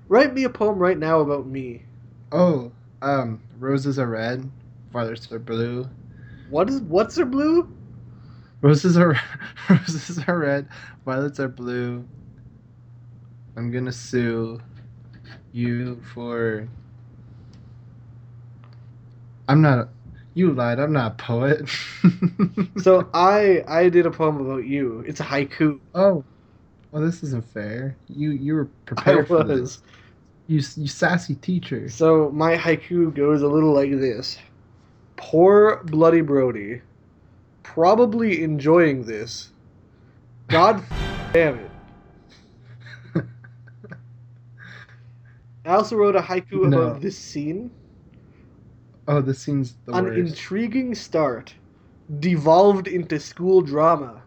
Write 0.10 0.34
me 0.34 0.44
a 0.44 0.50
poem 0.50 0.80
right 0.80 0.98
now 0.98 1.20
about 1.20 1.48
me. 1.48 1.84
Oh, 2.32 2.72
um, 3.02 3.42
roses 3.60 4.00
are 4.00 4.08
red, 4.08 4.50
violets 4.92 5.32
are 5.32 5.40
blue. 5.40 5.88
What 6.50 6.70
is 6.70 6.82
what's 6.82 7.16
her 7.18 7.26
blue? 7.26 7.70
Roses 8.62 8.98
are 8.98 9.20
roses 9.70 10.20
are 10.28 10.38
red, 10.40 10.68
violets 11.06 11.40
are 11.40 11.48
blue. 11.48 12.08
I'm 13.56 13.72
gonna 13.72 13.92
sue 13.92 14.60
you 15.52 16.02
for 16.14 16.68
I'm 19.48 19.62
not. 19.62 19.90
You 20.38 20.54
lied. 20.54 20.80
I'm 20.80 20.94
not 20.94 21.14
a 21.14 21.16
poet. 21.16 21.68
So 22.78 23.10
I 23.12 23.64
I 23.68 23.90
did 23.90 24.06
a 24.06 24.12
poem 24.12 24.38
about 24.40 24.66
you. 24.66 25.04
It's 25.08 25.20
a 25.20 25.24
haiku. 25.24 25.80
oh, 25.96 26.24
well, 26.92 27.02
this 27.02 27.24
isn't 27.24 27.44
fair. 27.44 27.98
You 28.08 28.30
you 28.32 28.54
were 28.54 28.66
I 28.66 28.86
prepared 28.86 29.28
for 29.28 29.44
this. 29.44 29.82
You 30.46 30.58
you 30.76 30.88
sassy 30.88 31.34
teacher. 31.36 31.90
So 31.90 32.30
my 32.32 32.56
haiku 32.56 33.14
goes 33.16 33.42
a 33.42 33.48
little 33.48 33.74
like 33.74 33.90
this. 33.90 34.38
Poor 35.16 35.82
bloody 35.86 36.22
Brody, 36.22 36.82
probably 37.64 38.44
enjoying 38.44 39.06
this. 39.06 39.50
God 40.50 40.84
damn 41.34 41.58
it. 41.58 41.72
I 45.66 45.70
also 45.74 45.96
wrote 45.96 46.16
a 46.16 46.22
haiku 46.22 46.70
No. 46.70 46.82
about 46.82 47.02
this 47.02 47.18
scene. 47.18 47.72
Oh, 49.08 49.22
this 49.22 49.40
scene's 49.40 49.76
the 49.86 49.94
An 49.94 50.06
worst. 50.06 50.18
intriguing 50.18 50.94
start, 50.94 51.54
devolved 52.20 52.88
into 52.88 53.20
school 53.20 53.62
drama. 53.62 54.22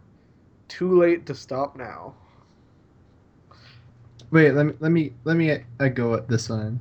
Too 0.69 0.99
late 0.99 1.27
to 1.27 1.35
stop 1.35 1.77
now. 1.77 2.15
Wait, 4.31 4.53
let 4.53 4.67
me 4.67 4.73
let 4.81 4.93
me 4.93 5.13
let 5.25 5.37
me 5.37 5.59
go 5.95 6.15
at 6.15 6.29
this 6.29 6.49
one. 6.49 6.79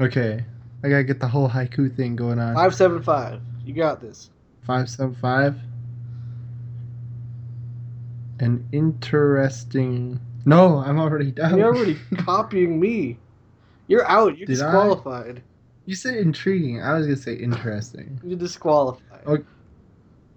Okay, 0.00 0.44
I 0.82 0.88
gotta 0.88 1.04
get 1.04 1.20
the 1.20 1.28
whole 1.28 1.48
haiku 1.48 1.94
thing 1.94 2.16
going 2.16 2.38
on. 2.38 2.54
Five 2.54 2.74
seven 2.74 3.02
five. 3.02 3.40
You 3.64 3.72
got 3.72 4.00
this. 4.00 4.30
Five 4.66 4.90
seven 4.90 5.14
five. 5.14 5.56
An 8.40 8.66
interesting. 8.72 10.20
No, 10.44 10.78
I'm 10.78 10.98
already 10.98 11.30
done. 11.30 11.56
You're 11.56 11.74
already 11.74 11.96
copying 12.18 12.80
me. 12.80 13.16
You're 13.86 14.06
out. 14.08 14.36
You're 14.36 14.46
Did 14.46 14.60
I? 14.60 15.34
You 15.86 15.94
said 15.94 16.14
intriguing. 16.14 16.80
I 16.82 16.94
was 16.96 17.06
gonna 17.06 17.16
say 17.16 17.34
interesting. 17.34 18.20
You're 18.24 18.38
disqualified. 18.38 19.20
Oh. 19.26 19.38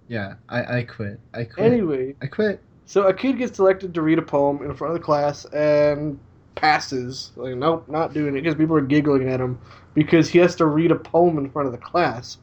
Yeah, 0.08 0.34
I 0.48 0.78
I 0.78 0.82
quit. 0.82 1.20
I 1.34 1.44
quit. 1.44 1.72
Anyway, 1.72 2.14
I 2.22 2.26
quit. 2.26 2.60
so 2.84 3.02
a 3.04 3.14
kid 3.14 3.38
gets 3.38 3.56
selected 3.56 3.94
to 3.94 4.02
read 4.02 4.18
a 4.18 4.22
poem 4.22 4.62
in 4.62 4.74
front 4.74 4.94
of 4.94 5.00
the 5.00 5.04
class 5.04 5.44
and 5.46 6.18
passes. 6.54 7.32
Like, 7.36 7.56
nope, 7.56 7.88
not 7.88 8.12
doing 8.14 8.36
it 8.36 8.42
because 8.42 8.54
people 8.54 8.76
are 8.76 8.80
giggling 8.80 9.28
at 9.28 9.40
him 9.40 9.58
because 9.94 10.28
he 10.28 10.38
has 10.38 10.54
to 10.56 10.66
read 10.66 10.90
a 10.90 10.96
poem 10.96 11.38
in 11.38 11.50
front 11.50 11.66
of 11.66 11.72
the 11.72 11.78
class. 11.78 12.38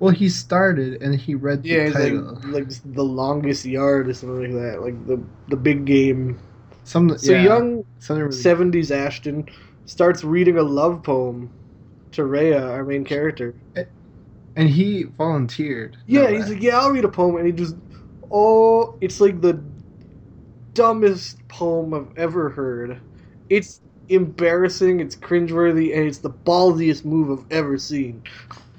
Well, 0.00 0.12
he 0.14 0.28
started 0.28 1.00
and 1.02 1.14
he 1.14 1.34
read 1.34 1.62
the 1.62 1.68
Yeah, 1.68 1.90
title. 1.92 2.34
like 2.44 2.66
like 2.68 2.94
the 2.94 3.04
longest 3.04 3.64
yard 3.64 4.08
or 4.08 4.14
something 4.14 4.54
like 4.56 4.62
that. 4.72 4.82
Like 4.82 5.06
the 5.06 5.22
the 5.48 5.56
big 5.56 5.84
game. 5.84 6.38
Some 6.84 7.16
So 7.18 7.32
yeah, 7.32 7.42
young 7.44 7.84
something 8.00 8.24
really- 8.24 8.36
seventies 8.36 8.90
Ashton 8.90 9.46
starts 9.84 10.24
reading 10.24 10.58
a 10.58 10.62
love 10.62 11.02
poem 11.02 11.50
to 12.12 12.24
Rhea, 12.24 12.62
our 12.64 12.84
main 12.84 13.04
character. 13.04 13.56
and 14.56 14.68
he 14.68 15.04
volunteered. 15.04 15.96
Yeah, 16.06 16.30
he's 16.30 16.48
uh, 16.48 16.52
like, 16.52 16.62
yeah, 16.62 16.78
I'll 16.78 16.90
read 16.90 17.04
a 17.04 17.08
poem, 17.08 17.36
and 17.36 17.46
he 17.46 17.52
just, 17.52 17.76
oh, 18.30 18.96
it's 19.00 19.20
like 19.20 19.40
the 19.40 19.64
dumbest 20.74 21.46
poem 21.48 21.94
I've 21.94 22.12
ever 22.16 22.50
heard. 22.50 23.02
It's 23.48 23.80
embarrassing, 24.08 25.00
it's 25.00 25.16
cringeworthy, 25.16 25.94
and 25.96 26.06
it's 26.06 26.18
the 26.18 26.30
ballsiest 26.30 27.04
move 27.04 27.30
I've 27.38 27.46
ever 27.50 27.78
seen. 27.78 28.24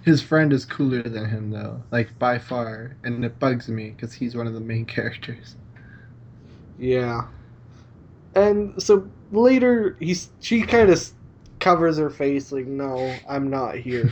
his 0.02 0.22
friend 0.22 0.54
is 0.54 0.66
cooler 0.66 1.02
than 1.02 1.26
him 1.30 1.50
though, 1.50 1.84
like 1.92 2.18
by 2.20 2.38
far, 2.38 2.98
and 3.04 3.26
it 3.26 3.40
bugs 3.40 3.68
me 3.68 3.90
because 3.90 4.14
he's 4.14 4.36
one 4.36 4.48
of 4.48 4.54
the 4.54 4.60
main 4.62 4.86
characters. 4.96 5.58
Yeah. 6.78 7.30
And 8.36 8.82
so 8.82 9.12
later, 9.32 9.98
he's 10.00 10.32
she 10.40 10.64
kind 10.64 10.90
of 10.90 11.00
covers 11.64 11.98
her 11.98 12.10
face, 12.10 12.52
like, 12.52 12.68
no, 12.68 13.16
I'm 13.28 13.50
not 13.50 13.76
here. 13.76 14.12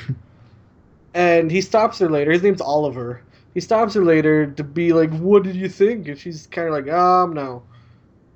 and 1.14 1.52
he 1.52 1.62
stops 1.62 2.00
her 2.00 2.10
later. 2.10 2.32
His 2.32 2.44
name's 2.44 2.62
Oliver. 2.62 3.22
He 3.54 3.60
stops 3.60 3.94
her 3.96 4.04
later 4.06 4.48
to 4.48 4.64
be 4.64 4.94
like, 4.94 5.12
"What 5.12 5.44
did 5.44 5.56
you 5.58 5.68
think?" 5.68 6.08
And 6.08 6.18
she's 6.18 6.48
kind 6.48 6.68
of 6.70 6.74
like, 6.74 6.88
"Um, 6.88 7.34
no." 7.34 7.64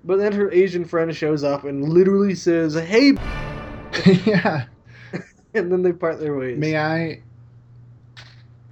But 0.03 0.17
then 0.17 0.34
her 0.34 0.51
Asian 0.51 0.84
friend 0.86 1.15
shows 1.15 1.43
up 1.43 1.63
and 1.63 1.88
literally 1.89 2.36
says, 2.36 2.73
"Hey," 2.75 3.13
yeah. 4.25 4.65
and 5.54 5.71
then 5.71 5.82
they 5.84 5.93
part 5.93 6.19
their 6.19 6.36
ways. 6.36 6.58
May 6.60 6.78
I? 6.78 7.21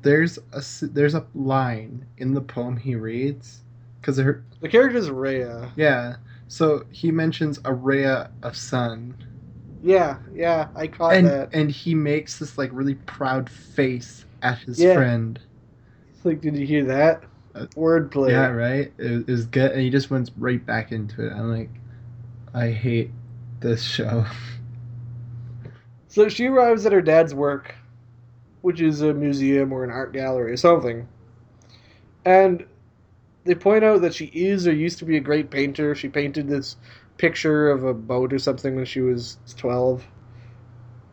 There's 0.01 0.37
a, 0.51 0.61
there's 0.85 1.15
a 1.15 1.25
line 1.33 2.05
in 2.17 2.33
the 2.33 2.41
poem 2.41 2.75
he 2.75 2.95
reads, 2.95 3.61
because 4.01 4.17
her 4.17 4.43
The 4.59 4.67
character's 4.67 5.09
Rhea. 5.09 5.71
yeah. 5.77 6.15
So 6.49 6.83
he 6.91 7.09
mentions 7.09 7.59
a 7.63 7.73
ray 7.73 8.03
of 8.05 8.55
sun, 8.57 9.15
Yeah, 9.83 10.17
yeah, 10.33 10.69
I 10.75 10.87
caught 10.87 11.21
and 11.21 11.21
that. 11.21 11.51
and 11.51 11.69
he 11.71 11.95
makes 11.95 12.39
this 12.39 12.57
like 12.57 12.69
really 12.73 12.95
proud 12.95 13.49
face 13.49 14.25
at 14.41 14.59
his 14.59 14.83
Yeah. 14.83 14.83
friend. 14.83 15.39
It's 16.13 16.25
like, 16.25 16.41
did 16.41 16.55
you 16.55 16.65
hear 16.65 16.85
that? 16.85 17.23
Uh, 17.55 17.67
Wordplay. 17.75 18.31
Yeah, 18.31 18.47
right. 18.47 18.93
It, 18.97 19.27
it 19.27 19.31
was 19.31 19.45
good, 19.45 19.71
and 19.71 19.81
he 19.81 19.89
just 19.89 20.09
went 20.09 20.31
right 20.37 20.65
back 20.65 20.91
into 20.91 21.27
it. 21.27 21.33
I'm 21.33 21.51
like, 21.51 21.71
I 22.53 22.71
hate 22.71 23.11
this 23.61 23.83
show. 23.83 24.25
So 26.07 26.29
she 26.29 26.47
arrives 26.47 26.85
at 26.85 26.93
her 26.93 27.01
dad's 27.01 27.33
work, 27.35 27.75
which 28.61 28.81
is 28.81 29.01
a 29.01 29.13
museum 29.13 29.73
or 29.73 29.83
an 29.83 29.91
art 29.91 30.13
gallery 30.13 30.51
or 30.53 30.57
something. 30.57 31.07
And 32.25 32.65
they 33.45 33.55
point 33.55 33.83
out 33.85 34.01
that 34.01 34.13
she 34.15 34.25
is 34.27 34.67
or 34.67 34.73
used 34.73 34.99
to 34.99 35.05
be 35.05 35.17
a 35.17 35.21
great 35.21 35.51
painter. 35.51 35.95
She 35.95 36.09
painted 36.09 36.47
this 36.49 36.77
picture 37.17 37.69
of 37.69 37.83
a 37.83 37.93
boat 37.93 38.33
or 38.33 38.39
something 38.39 38.75
when 38.75 38.85
she 38.85 39.01
was 39.01 39.37
12. 39.57 40.03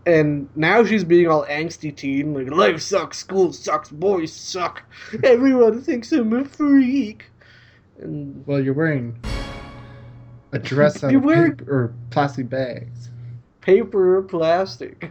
And 0.07 0.49
now 0.57 0.83
she's 0.85 1.05
being 1.05 1.29
all 1.29 1.45
angsty 1.47 1.95
teen, 1.95 2.33
like, 2.35 2.51
life 2.51 2.81
sucks, 2.81 3.19
school 3.19 3.53
sucks, 3.53 3.91
boys 3.91 4.33
suck, 4.33 4.83
everyone 5.23 5.83
thinks 5.83 6.11
I'm 6.13 6.33
a 6.33 6.45
freak. 6.45 7.27
And 8.01 8.43
Well, 8.47 8.61
you're 8.61 8.73
wearing 8.75 9.19
a 10.53 10.59
dress 10.59 11.05
out 11.05 11.15
of 11.15 11.23
wearing- 11.23 11.55
paper 11.57 11.71
or 11.73 11.95
plastic 12.11 12.49
bags. 12.49 13.11
paper 13.61 14.17
or 14.17 14.23
plastic. 14.23 15.09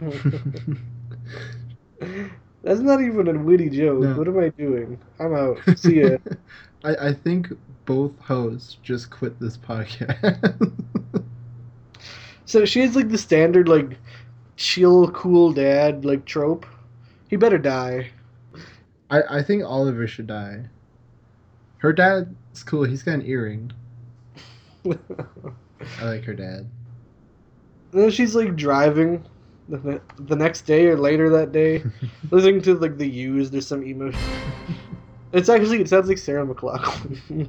That's 2.62 2.80
not 2.80 3.00
even 3.00 3.28
a 3.28 3.38
witty 3.38 3.70
joke. 3.70 4.00
No. 4.00 4.14
What 4.14 4.28
am 4.28 4.38
I 4.38 4.48
doing? 4.50 4.98
I'm 5.18 5.34
out. 5.34 5.58
See 5.78 6.00
ya. 6.02 6.18
I, 6.84 7.08
I 7.08 7.12
think 7.12 7.48
both 7.84 8.18
hosts 8.20 8.78
just 8.82 9.10
quit 9.10 9.38
this 9.40 9.56
podcast. 9.56 10.76
So 12.50 12.64
she 12.64 12.80
has 12.80 12.96
like 12.96 13.10
the 13.10 13.16
standard 13.16 13.68
like 13.68 13.96
chill, 14.56 15.08
cool 15.12 15.52
dad 15.52 16.04
like 16.04 16.24
trope. 16.24 16.66
He 17.28 17.36
better 17.36 17.58
die. 17.58 18.10
I, 19.08 19.22
I 19.38 19.42
think 19.44 19.62
Oliver 19.62 20.08
should 20.08 20.26
die. 20.26 20.64
Her 21.78 21.92
dad's 21.92 22.64
cool. 22.64 22.82
He's 22.82 23.04
got 23.04 23.12
an 23.12 23.22
earring. 23.24 23.70
I 24.84 26.04
like 26.04 26.24
her 26.24 26.34
dad. 26.34 26.68
And 27.92 28.02
then 28.02 28.10
she's 28.10 28.34
like 28.34 28.56
driving 28.56 29.24
the, 29.68 29.78
ne- 29.78 30.00
the 30.18 30.34
next 30.34 30.62
day 30.62 30.86
or 30.86 30.98
later 30.98 31.30
that 31.30 31.52
day, 31.52 31.84
listening 32.32 32.62
to 32.62 32.74
like 32.74 32.98
the 32.98 33.08
used 33.08 33.54
or 33.54 33.60
some 33.60 33.84
emo. 33.86 34.10
It's 35.32 35.48
actually 35.48 35.80
it 35.80 35.88
sounds 35.88 36.08
like 36.08 36.18
Sarah 36.18 36.46
McLachlan. 36.46 37.48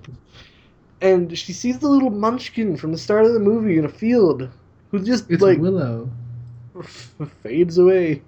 and 1.02 1.38
she 1.38 1.54
sees 1.54 1.80
the 1.80 1.88
little 1.90 2.10
munchkin 2.12 2.78
from 2.78 2.92
the 2.92 2.98
start 2.98 3.26
of 3.26 3.34
the 3.34 3.40
movie 3.40 3.78
in 3.78 3.86
a 3.86 3.90
field, 3.90 4.50
who 4.92 5.00
just 5.04 5.30
It's 5.30 5.42
like 5.42 5.60
Willow. 5.60 6.10
fades 7.44 7.78
away. 7.78 8.22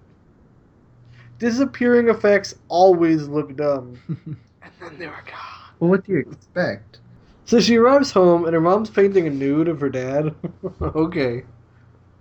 Disappearing 1.40 2.10
effects 2.10 2.56
always 2.70 3.28
look 3.28 3.56
dumb, 3.56 4.00
and 4.08 4.72
then 4.80 4.98
they 4.98 5.08
were 5.08 5.24
gone. 5.26 5.74
Well, 5.80 5.90
what 5.90 6.06
do 6.06 6.14
you 6.14 6.20
expect? 6.20 7.00
So 7.46 7.60
she 7.60 7.76
arrives 7.78 8.12
home 8.12 8.46
and 8.46 8.54
her 8.54 8.62
mom's 8.62 8.90
painting 8.90 9.28
a 9.28 9.30
nude 9.30 9.68
of 9.68 9.82
her 9.82 9.90
dad. 9.90 10.34
okay. 10.82 11.44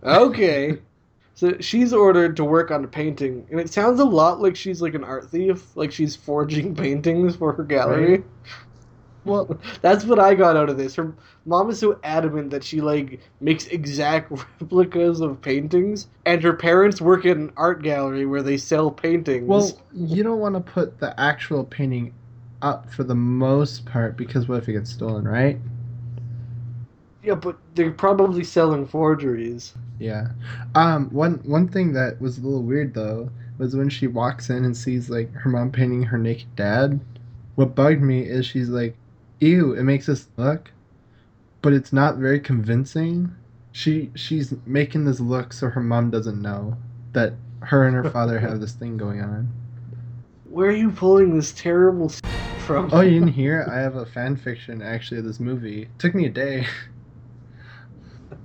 Okay. 0.03 0.79
So 1.35 1.57
she's 1.61 1.93
ordered 1.93 2.37
to 2.37 2.45
work 2.45 2.71
on 2.71 2.85
a 2.85 2.89
painting, 2.89 3.47
and 3.51 3.59
it 3.61 3.73
sounds 3.73 4.01
a 4.01 4.05
lot 4.05 4.41
like 4.41 4.55
she's 4.57 4.83
like 4.83 4.95
an 4.95 5.05
art 5.05 5.31
thief, 5.31 5.75
like 5.77 5.91
she's 5.93 6.15
forging 6.15 6.75
paintings 6.77 7.37
for 7.37 7.53
her 7.55 7.65
gallery. 7.65 8.19
Right. 8.19 8.25
Well, 9.25 9.61
That's 9.83 10.05
what 10.05 10.19
I 10.19 10.35
got 10.35 10.57
out 10.57 10.69
of 10.69 10.77
this. 10.77 10.95
Her 10.97 11.15
mom 11.45 11.71
is 11.71 11.79
so 11.79 11.99
adamant 12.03 12.51
that 12.51 12.65
she 12.65 12.81
like 12.81 13.21
makes 13.41 13.67
exact 13.67 14.31
replicas 14.61 15.21
of 15.21 15.41
paintings, 15.41 16.09
and 16.27 16.43
her 16.43 16.55
parents 16.55 17.01
work 17.01 17.25
at 17.27 17.37
an 17.37 17.53
art 17.57 17.83
gallery 17.83 18.27
where 18.27 18.43
they 18.43 18.57
sell 18.57 18.91
paintings. 18.91 19.47
well, 19.47 19.87
you 19.93 20.23
don't 20.23 20.39
want 20.41 20.55
to 20.55 20.61
put 20.61 20.99
the 20.99 21.19
actual 21.21 21.65
painting 21.65 22.15
up 22.61 22.91
for 22.91 23.05
the 23.05 23.15
most 23.15 23.85
part 23.87 24.17
because 24.17 24.49
what 24.49 24.59
if 24.59 24.69
it 24.69 24.73
gets 24.73 24.91
stolen, 24.91 25.27
right? 25.27 25.61
Yeah, 27.23 27.35
but 27.35 27.57
they're 27.75 27.91
probably 27.93 28.45
selling 28.45 28.87
forgeries. 28.87 29.75
Yeah. 29.99 30.29
Um. 30.75 31.09
One 31.11 31.35
one 31.45 31.69
thing 31.69 31.93
that 31.93 32.21
was 32.21 32.39
a 32.39 32.43
little 32.43 32.63
weird 32.63 32.95
though 32.95 33.31
was 33.59 33.77
when 33.77 33.89
she 33.89 34.07
walks 34.07 34.51
in 34.51 34.65
and 34.65 34.77
sees 34.77 35.09
like 35.09 35.33
her 35.35 35.51
mom 35.51 35.71
painting 35.71 36.03
her 36.05 36.19
naked 36.19 36.55
dad. 36.57 37.01
What 37.55 37.75
bugged 37.75 38.03
me 38.03 38.23
is 38.23 38.47
she's 38.47 38.69
like, 38.69 38.97
"Ew!" 39.41 39.73
It 39.75 39.85
makes 39.85 40.09
us 40.09 40.29
look, 40.37 40.73
but 41.61 41.73
it's 41.73 41.93
not 41.93 42.17
very 42.17 42.41
convincing. 42.41 43.35
She 43.71 44.11
she's 44.15 44.55
making 44.67 45.05
this 45.05 45.21
look 45.21 45.53
so 45.53 45.69
her 45.69 45.81
mom 45.81 46.11
doesn't 46.11 46.41
know 46.43 46.77
that 47.13 47.35
her 47.61 47.85
and 47.87 47.95
her 47.95 48.11
father 48.11 48.41
have 48.41 48.61
this 48.61 48.73
thing 48.73 48.97
going 48.97 49.21
on. 49.21 49.49
Where 50.51 50.69
are 50.69 50.77
you 50.77 50.91
pulling 50.91 51.37
this 51.37 51.53
terrible 51.53 52.07
s- 52.07 52.21
from? 52.59 52.91
Oh, 52.93 53.01
you 53.01 53.21
didn't 53.21 53.29
hear? 53.35 53.67
I 53.71 53.79
have 53.79 53.97
a 53.97 54.05
fan 54.05 54.37
fiction 54.37 54.83
actually 54.83 55.19
of 55.19 55.25
this 55.25 55.41
movie. 55.41 55.83
It 55.83 55.99
took 55.99 56.15
me 56.15 56.27
a 56.27 56.31
day. 56.31 56.67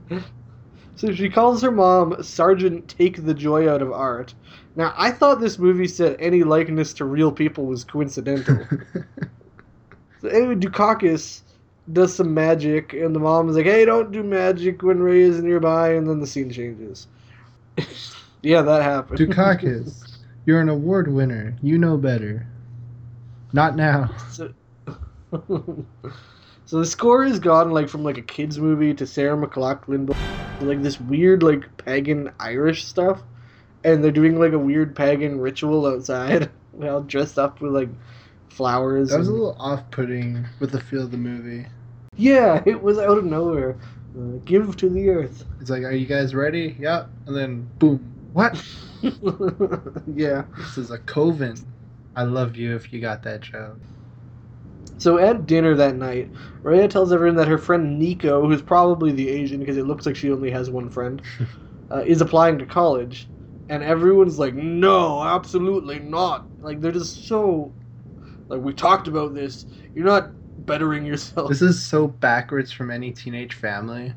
So 0.98 1.14
she 1.14 1.30
calls 1.30 1.62
her 1.62 1.70
mom 1.70 2.24
Sergeant 2.24 2.88
Take 2.88 3.24
the 3.24 3.34
Joy 3.36 3.70
Out 3.70 3.84
of 3.84 3.92
Art. 3.92 4.34
Now, 4.76 4.96
I 4.98 5.12
thought 5.12 5.40
this 5.40 5.60
movie 5.60 5.88
said 5.88 6.18
any 6.20 6.44
likeness 6.44 6.92
to 6.96 7.06
real 7.06 7.32
people 7.32 7.68
was 7.68 7.84
coincidental. 7.84 8.66
so 10.22 10.28
anyway, 10.28 10.56
Dukakis 10.56 11.42
does 11.94 12.16
some 12.16 12.34
magic, 12.34 12.94
and 12.94 13.16
the 13.16 13.20
mom 13.20 13.48
is 13.48 13.56
like, 13.56 13.66
hey, 13.66 13.86
don't 13.86 14.12
do 14.12 14.24
magic 14.24 14.82
when 14.82 15.00
Ray 15.00 15.22
is 15.22 15.40
nearby, 15.42 15.94
and 15.94 16.10
then 16.10 16.20
the 16.20 16.26
scene 16.26 16.50
changes. 16.50 17.06
yeah, 18.42 18.64
that 18.64 18.82
happened. 18.82 19.20
Dukakis, 19.20 20.18
you're 20.46 20.62
an 20.62 20.70
award 20.70 21.14
winner. 21.14 21.56
You 21.62 21.78
know 21.78 21.96
better. 21.96 22.48
Not 23.54 23.76
now. 23.76 24.10
So, 24.32 24.52
so 26.68 26.80
the 26.80 26.86
score 26.86 27.24
has 27.24 27.40
gone 27.40 27.72
like 27.72 27.88
from 27.88 28.04
like 28.04 28.18
a 28.18 28.22
kids 28.22 28.60
movie 28.60 28.94
to 28.94 29.08
Sarah 29.08 29.38
McLachlan, 29.38 30.14
like 30.60 30.82
this 30.82 31.00
weird 31.00 31.42
like 31.42 31.78
pagan 31.78 32.30
Irish 32.42 32.84
stuff, 32.84 33.24
and 33.86 34.04
they're 34.04 34.12
doing 34.12 34.38
like 34.38 34.52
a 34.52 34.60
weird 34.60 34.94
pagan 34.94 35.40
ritual 35.40 35.86
outside, 35.88 36.52
all 36.84 37.02
dressed 37.02 37.40
up 37.40 37.62
with 37.62 37.72
like 37.72 37.88
flowers. 38.50 39.12
That 39.12 39.20
was 39.20 39.30
a 39.30 39.32
little 39.32 39.56
off-putting 39.58 40.46
with 40.60 40.72
the 40.72 40.82
feel 40.82 41.04
of 41.04 41.12
the 41.12 41.18
movie. 41.18 41.66
yeah, 42.18 42.62
it 42.66 42.84
was 42.84 42.98
out 42.98 43.18
of 43.18 43.24
nowhere. 43.24 43.78
Uh, 44.18 44.40
give 44.44 44.76
to 44.76 44.90
the 44.90 45.10
earth. 45.10 45.46
It's 45.62 45.70
like, 45.70 45.84
are 45.84 45.92
you 45.92 46.06
guys 46.06 46.36
ready? 46.36 46.76
Yep. 46.80 47.10
And 47.28 47.36
then, 47.36 47.70
boom. 47.80 48.00
What? 48.34 48.62
yeah. 50.16 50.44
This 50.58 50.78
is 50.78 50.92
a 50.92 50.98
coven. 50.98 51.56
I 52.16 52.24
love 52.24 52.58
you 52.58 52.76
if 52.76 52.92
you 52.92 53.00
got 53.00 53.24
that 53.24 53.42
joke. 53.42 53.78
So 54.98 55.18
at 55.18 55.46
dinner 55.46 55.76
that 55.76 55.96
night, 55.96 56.32
Rhea 56.64 56.88
tells 56.88 57.12
everyone 57.14 57.36
that 57.38 57.48
her 57.48 57.58
friend 57.58 58.00
Nico, 58.00 58.48
who's 58.48 58.62
probably 58.62 59.12
the 59.12 59.30
Asian 59.30 59.60
because 59.60 59.78
it 59.78 59.86
looks 59.86 60.06
like 60.06 60.16
she 60.16 60.32
only 60.32 60.52
has 60.52 60.70
one 60.70 60.90
friend, 60.90 61.22
uh, 61.92 62.04
is 62.06 62.22
applying 62.22 62.58
to 62.60 62.66
college, 62.66 63.30
and 63.70 63.84
everyone's 63.84 64.40
like, 64.40 64.54
"No, 64.56 65.24
absolutely 65.24 66.00
not!" 66.00 66.50
Like 66.62 66.82
they're 66.82 66.92
just 66.92 67.28
so, 67.28 67.74
like 68.50 68.62
we 68.62 68.74
talked 68.74 69.08
about 69.08 69.34
this. 69.36 69.66
You're 69.94 70.06
not 70.06 70.34
bettering 70.58 71.06
yourself, 71.06 71.50
This 71.50 71.62
is 71.62 71.84
so 71.84 72.08
backwards 72.08 72.72
from 72.72 72.92
any 72.92 73.12
teenage 73.12 73.54
family. 73.54 74.16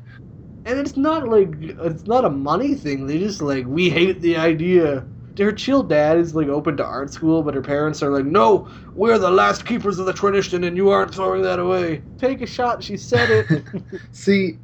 and 0.65 0.79
it's 0.79 0.97
not 0.97 1.27
like 1.27 1.49
it's 1.59 2.07
not 2.07 2.25
a 2.25 2.29
money 2.29 2.75
thing. 2.75 3.07
They 3.07 3.19
just 3.19 3.41
like 3.41 3.65
we 3.67 3.89
hate 3.89 4.21
the 4.21 4.37
idea. 4.37 5.07
Her 5.37 5.51
chill 5.51 5.83
dad 5.83 6.17
is 6.17 6.35
like 6.35 6.47
open 6.47 6.77
to 6.77 6.85
art 6.85 7.11
school, 7.13 7.41
but 7.43 7.55
her 7.55 7.61
parents 7.61 8.03
are 8.03 8.11
like, 8.11 8.25
"No, 8.25 8.67
we're 8.95 9.17
the 9.17 9.31
last 9.31 9.65
keepers 9.65 9.97
of 9.99 10.05
the 10.05 10.13
tradition, 10.13 10.63
and 10.63 10.75
you 10.77 10.89
aren't 10.89 11.13
throwing 11.13 11.41
that 11.43 11.59
away. 11.59 12.01
Take 12.17 12.41
a 12.41 12.45
shot." 12.45 12.83
She 12.83 12.97
said 12.97 13.29
it. 13.29 13.63
See, 14.11 14.57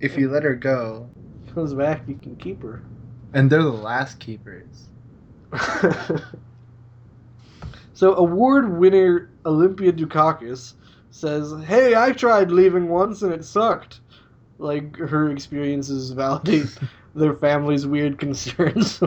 if 0.00 0.16
you 0.16 0.30
let 0.30 0.42
her 0.42 0.54
go, 0.54 1.08
comes 1.54 1.74
back, 1.74 2.02
you 2.08 2.14
can 2.14 2.36
keep 2.36 2.62
her. 2.62 2.82
and 3.32 3.50
they're 3.50 3.62
the 3.62 3.70
last 3.70 4.18
keepers. 4.18 4.88
so, 7.92 8.14
award 8.14 8.78
winner 8.78 9.28
Olympia 9.44 9.92
Dukakis 9.92 10.74
says, 11.10 11.52
Hey, 11.64 11.94
I 11.94 12.12
tried 12.12 12.50
leaving 12.50 12.88
once 12.88 13.22
and 13.22 13.32
it 13.32 13.44
sucked. 13.44 14.00
Like, 14.58 14.96
her 14.96 15.30
experiences 15.30 16.10
validate 16.10 16.76
their 17.14 17.34
family's 17.34 17.86
weird 17.86 18.18
concerns. 18.18 19.02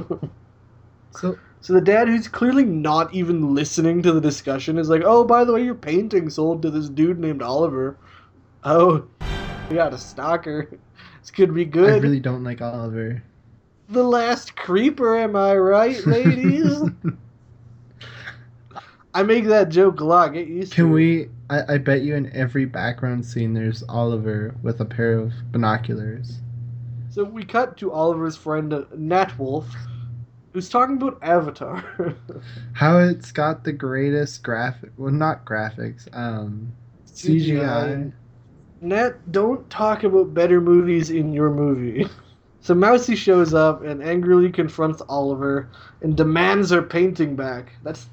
So, 1.18 1.38
so, 1.62 1.74
the 1.74 1.82
dad, 1.82 2.08
who's 2.08 2.28
clearly 2.28 2.66
not 2.66 3.14
even 3.14 3.54
listening 3.54 4.02
to 4.04 4.12
the 4.12 4.22
discussion, 4.22 4.78
is 4.78 4.90
like, 4.90 5.04
Oh, 5.06 5.24
by 5.24 5.46
the 5.46 5.54
way, 5.54 5.64
your 5.64 5.76
painting 5.76 6.30
sold 6.30 6.62
to 6.64 6.70
this 6.70 6.90
dude 6.90 7.20
named 7.20 7.42
Oliver. 7.42 7.98
Oh, 8.64 9.06
we 9.70 9.76
got 9.76 9.94
a 9.94 9.98
stalker. 9.98 10.78
This 11.22 11.32
could 11.32 11.54
be 11.54 11.64
good. 11.64 11.94
I 11.94 11.98
really 12.00 12.20
don't 12.20 12.44
like 12.44 12.62
Oliver. 12.62 13.24
The 13.88 14.04
last 14.04 14.58
creeper, 14.58 15.18
am 15.18 15.38
I 15.38 15.56
right, 15.56 16.06
ladies? 16.06 16.78
I 19.14 19.24
make 19.24 19.46
that 19.46 19.70
joke 19.70 20.02
a 20.02 20.04
lot. 20.04 20.34
Get 20.34 20.48
used 20.48 20.74
Can 20.74 20.88
to 20.88 20.92
we? 20.92 21.30
I, 21.50 21.76
I 21.76 21.78
bet 21.78 22.02
you 22.02 22.16
in 22.16 22.30
every 22.36 22.66
background 22.66 23.26
scene 23.26 23.54
there's 23.54 23.84
Oliver 23.88 24.54
with 24.64 24.82
a 24.82 24.86
pair 24.86 25.14
of 25.14 25.32
binoculars. 25.54 26.40
So 27.10 27.24
we 27.24 27.46
cut 27.46 27.78
to 27.78 27.92
Oliver's 27.92 28.36
friend 28.36 28.86
Nat 28.96 29.38
Wolff, 29.38 29.68
who's 30.54 30.70
talking 30.70 30.98
about 30.98 31.20
Avatar. 31.22 31.84
How 32.74 33.00
it's 33.00 33.32
got 33.32 33.64
the 33.64 33.74
greatest 33.74 34.44
graphic, 34.44 34.92
well, 34.98 35.12
not 35.12 35.46
graphics, 35.46 36.08
um, 36.16 36.72
CGI. 37.08 38.14
Nat, 38.82 39.32
don't 39.32 39.68
talk 39.70 40.04
about 40.04 40.34
better 40.34 40.62
movies 40.62 41.10
in 41.10 41.34
your 41.34 41.50
movie. 41.50 42.08
So 42.64 42.74
Mousy 42.74 43.18
shows 43.18 43.54
up 43.54 43.84
and 43.84 44.02
angrily 44.02 44.50
confronts 44.50 45.02
Oliver 45.10 45.68
and 46.02 46.16
demands 46.16 46.70
her 46.70 46.82
painting 46.82 47.36
back. 47.36 47.74
That's 47.84 48.08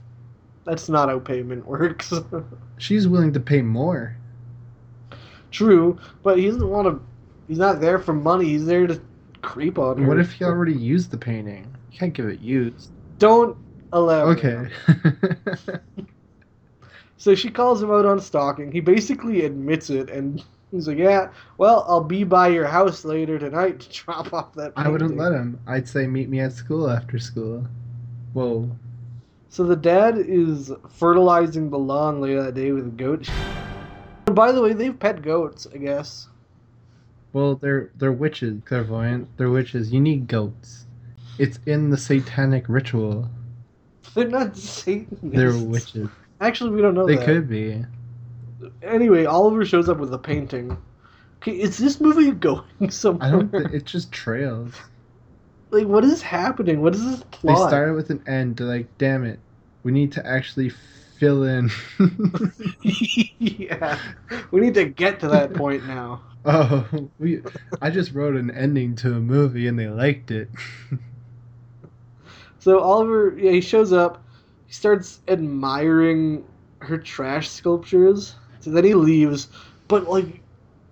that's 0.64 0.88
not 0.88 1.08
how 1.08 1.20
payment 1.20 1.64
works. 1.68 2.12
She's 2.76 3.06
willing 3.06 3.32
to 3.34 3.38
pay 3.38 3.62
more. 3.62 4.16
True, 5.52 6.00
but 6.24 6.36
he 6.36 6.46
doesn't 6.46 6.68
want 6.68 6.88
to. 6.88 7.00
He's 7.46 7.58
not 7.58 7.80
there 7.80 8.00
for 8.00 8.12
money. 8.12 8.46
He's 8.46 8.66
there 8.66 8.88
to 8.88 9.00
creep 9.40 9.78
on 9.78 9.98
her. 9.98 10.08
What 10.08 10.18
if 10.18 10.32
he 10.32 10.44
already 10.44 10.74
used 10.74 11.12
the 11.12 11.18
painting? 11.18 11.69
Can't 11.92 12.12
give 12.14 12.26
it 12.28 12.40
used. 12.40 12.90
Don't 13.18 13.56
allow. 13.92 14.26
Okay. 14.26 14.68
So 17.20 17.34
she 17.34 17.50
calls 17.50 17.82
him 17.82 17.90
out 17.90 18.06
on 18.06 18.18
stalking. 18.18 18.72
He 18.72 18.80
basically 18.80 19.44
admits 19.44 19.90
it, 19.90 20.08
and 20.08 20.42
he's 20.70 20.88
like, 20.88 20.96
"Yeah, 20.96 21.28
well, 21.58 21.84
I'll 21.86 22.02
be 22.02 22.24
by 22.24 22.48
your 22.48 22.66
house 22.66 23.04
later 23.04 23.38
tonight 23.38 23.80
to 23.80 23.92
drop 24.04 24.32
off 24.32 24.54
that." 24.54 24.72
I 24.74 24.88
wouldn't 24.88 25.18
let 25.18 25.32
him. 25.32 25.60
I'd 25.66 25.86
say 25.86 26.06
meet 26.06 26.30
me 26.30 26.40
at 26.40 26.54
school 26.54 26.88
after 26.88 27.18
school. 27.18 27.66
Whoa. 28.32 28.70
So 29.50 29.64
the 29.64 29.76
dad 29.76 30.16
is 30.16 30.72
fertilizing 30.88 31.68
the 31.68 31.78
lawn 31.78 32.22
later 32.22 32.42
that 32.42 32.54
day 32.54 32.72
with 32.72 32.86
a 32.86 32.90
goat. 32.90 33.28
And 34.26 34.34
by 34.34 34.50
the 34.50 34.62
way, 34.62 34.72
they've 34.72 34.98
pet 34.98 35.20
goats, 35.20 35.66
I 35.74 35.76
guess. 35.76 36.26
Well, 37.34 37.56
they're 37.56 37.90
they're 37.96 38.12
witches, 38.12 38.62
clairvoyant. 38.64 39.28
They're 39.36 39.50
witches. 39.50 39.92
You 39.92 40.00
need 40.00 40.26
goats. 40.26 40.86
It's 41.40 41.58
in 41.64 41.88
the 41.88 41.96
satanic 41.96 42.66
ritual. 42.68 43.26
They're 44.14 44.28
not 44.28 44.58
Satanists. 44.58 45.20
They're 45.22 45.56
witches. 45.56 46.10
Actually, 46.38 46.72
we 46.72 46.82
don't 46.82 46.94
know 46.94 47.06
They 47.06 47.16
that. 47.16 47.24
could 47.24 47.48
be. 47.48 47.82
Anyway, 48.82 49.24
Oliver 49.24 49.64
shows 49.64 49.88
up 49.88 49.96
with 49.96 50.12
a 50.12 50.18
painting. 50.18 50.76
Okay, 51.36 51.52
is 51.58 51.78
this 51.78 51.98
movie 51.98 52.32
going 52.32 52.90
somewhere? 52.90 53.26
I 53.26 53.30
don't. 53.30 53.50
Th- 53.50 53.68
it 53.72 53.86
just 53.86 54.12
trails. 54.12 54.74
like, 55.70 55.86
what 55.86 56.04
is 56.04 56.20
happening? 56.20 56.82
What 56.82 56.94
is 56.94 57.02
this 57.04 57.22
plot? 57.30 57.56
They 57.56 57.68
started 57.68 57.94
with 57.94 58.10
an 58.10 58.22
end. 58.26 58.58
They're 58.58 58.66
like, 58.66 58.98
damn 58.98 59.24
it, 59.24 59.40
we 59.82 59.92
need 59.92 60.12
to 60.12 60.26
actually 60.26 60.68
fill 61.18 61.44
in. 61.44 61.70
yeah, 63.38 63.98
we 64.50 64.60
need 64.60 64.74
to 64.74 64.84
get 64.84 65.20
to 65.20 65.28
that 65.28 65.54
point 65.54 65.86
now. 65.86 66.20
oh, 66.44 66.86
we. 67.18 67.40
I 67.80 67.88
just 67.88 68.12
wrote 68.12 68.36
an 68.36 68.50
ending 68.50 68.94
to 68.96 69.14
a 69.14 69.20
movie 69.20 69.66
and 69.68 69.78
they 69.78 69.88
liked 69.88 70.30
it. 70.30 70.50
So 72.60 72.78
Oliver, 72.78 73.34
yeah, 73.36 73.52
he 73.52 73.60
shows 73.60 73.92
up. 73.92 74.22
He 74.66 74.74
starts 74.74 75.20
admiring 75.26 76.44
her 76.78 76.98
trash 76.98 77.48
sculptures. 77.48 78.36
So 78.60 78.70
then 78.70 78.84
he 78.84 78.94
leaves, 78.94 79.48
but 79.88 80.08
like, 80.08 80.42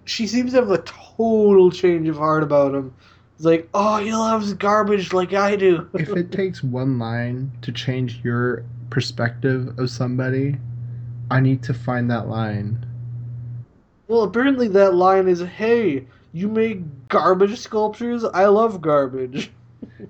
she 0.07 0.27
seems 0.27 0.53
to 0.53 0.61
have 0.61 0.71
a 0.71 0.79
total 0.79 1.71
change 1.71 2.09
of 2.09 2.17
heart 2.17 2.43
about 2.43 2.75
him. 2.75 2.95
It's 3.37 3.45
like, 3.45 3.69
oh, 3.75 3.99
he 3.99 4.13
loves 4.13 4.55
garbage 4.55 5.13
like 5.13 5.35
I 5.35 5.55
do. 5.55 5.89
if 5.95 6.09
it 6.09 6.33
takes 6.33 6.65
one 6.65 6.99
line 6.99 7.53
to 7.63 7.71
change 7.71 8.21
your 8.25 8.65
perspective 8.89 9.79
of 9.79 9.91
somebody, 9.91 10.57
I 11.31 11.41
need 11.41 11.63
to 11.65 11.75
find 11.75 12.11
that 12.11 12.29
line. 12.29 12.85
well, 14.09 14.23
apparently 14.23 14.69
that 14.69 14.95
line 14.95 15.29
is, 15.29 15.41
hey, 15.41 16.07
you 16.33 16.49
make 16.49 17.09
garbage 17.09 17.59
sculptures. 17.59 18.25
I 18.25 18.47
love 18.47 18.81
garbage. 18.81 19.51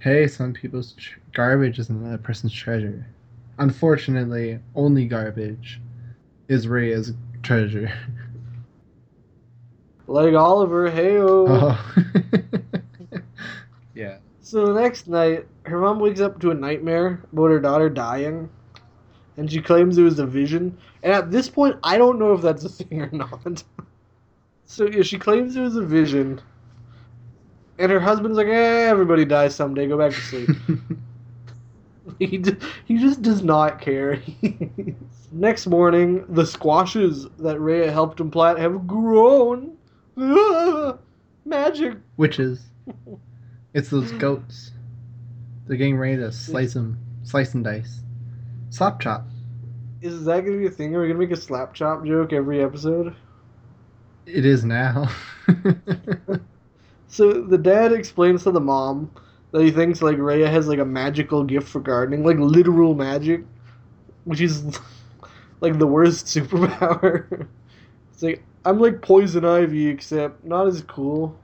Hey, 0.00 0.26
some 0.26 0.52
people's 0.52 0.92
tr- 0.92 1.18
garbage 1.32 1.78
is 1.78 1.88
another 1.88 2.18
person's 2.18 2.52
treasure. 2.52 3.06
Unfortunately, 3.58 4.58
only 4.74 5.06
garbage 5.06 5.80
is 6.48 6.66
Rhea's 6.66 7.12
treasure. 7.42 7.90
Like 10.10 10.32
Oliver, 10.32 10.90
hey 10.90 11.18
Oh. 11.18 11.94
yeah. 13.94 14.16
So 14.40 14.72
the 14.72 14.80
next 14.80 15.06
night, 15.06 15.46
her 15.66 15.78
mom 15.78 16.00
wakes 16.00 16.20
up 16.20 16.40
to 16.40 16.50
a 16.50 16.54
nightmare 16.54 17.20
about 17.30 17.50
her 17.50 17.60
daughter 17.60 17.90
dying, 17.90 18.48
and 19.36 19.52
she 19.52 19.60
claims 19.60 19.98
it 19.98 20.02
was 20.02 20.18
a 20.18 20.26
vision. 20.26 20.78
And 21.02 21.12
at 21.12 21.30
this 21.30 21.50
point, 21.50 21.76
I 21.82 21.98
don't 21.98 22.18
know 22.18 22.32
if 22.32 22.40
that's 22.40 22.64
a 22.64 22.70
thing 22.70 23.02
or 23.02 23.10
not. 23.12 23.62
so 24.64 24.86
yeah, 24.86 25.02
she 25.02 25.18
claims 25.18 25.56
it 25.56 25.60
was 25.60 25.76
a 25.76 25.84
vision, 25.84 26.40
and 27.78 27.90
her 27.92 28.00
husband's 28.00 28.36
like, 28.36 28.46
"Eh, 28.48 28.88
everybody 28.88 29.24
dies 29.24 29.54
someday. 29.54 29.86
Go 29.86 29.98
back 29.98 30.12
to 30.12 30.20
sleep." 30.20 30.50
He 32.18 32.38
d- 32.38 32.56
he 32.86 32.98
just 32.98 33.22
does 33.22 33.42
not 33.42 33.80
care. 33.80 34.20
Next 35.32 35.66
morning, 35.66 36.24
the 36.28 36.46
squashes 36.46 37.26
that 37.38 37.60
Rhea 37.60 37.92
helped 37.92 38.18
him 38.20 38.30
plant 38.30 38.58
have 38.58 38.86
grown. 38.86 39.76
Ah, 40.16 40.96
magic. 41.44 41.98
Witches. 42.16 42.60
It's 43.74 43.90
those 43.90 44.10
goats. 44.12 44.72
They're 45.66 45.76
getting 45.76 45.98
ready 45.98 46.16
to 46.16 46.32
slice 46.32 46.72
them, 46.72 46.98
slice 47.22 47.52
and 47.52 47.62
dice. 47.62 48.00
Slap 48.70 49.00
chop. 49.00 49.26
Is 50.00 50.24
that 50.24 50.44
gonna 50.46 50.56
be 50.56 50.66
a 50.66 50.70
thing? 50.70 50.94
Are 50.96 51.02
we 51.02 51.08
gonna 51.08 51.18
make 51.18 51.30
a 51.30 51.36
slap 51.36 51.74
chop 51.74 52.06
joke 52.06 52.32
every 52.32 52.62
episode? 52.62 53.14
It 54.24 54.46
is 54.46 54.64
now. 54.64 55.10
So 57.08 57.32
the 57.42 57.58
dad 57.58 57.92
explains 57.92 58.44
to 58.44 58.50
the 58.50 58.60
mom 58.60 59.10
that 59.52 59.62
he 59.62 59.70
thinks 59.70 60.02
like 60.02 60.18
Rhea 60.18 60.48
has 60.48 60.68
like 60.68 60.78
a 60.78 60.84
magical 60.84 61.42
gift 61.44 61.68
for 61.68 61.80
gardening, 61.80 62.24
like 62.24 62.36
literal 62.38 62.94
magic, 62.94 63.42
which 64.24 64.40
is 64.40 64.62
like 65.60 65.78
the 65.78 65.86
worst 65.86 66.26
superpower. 66.34 67.46
it's 68.12 68.22
like 68.22 68.42
I'm 68.64 68.78
like 68.78 69.00
poison 69.02 69.44
ivy, 69.44 69.86
except 69.86 70.44
not 70.44 70.66
as 70.66 70.82
cool. 70.82 71.38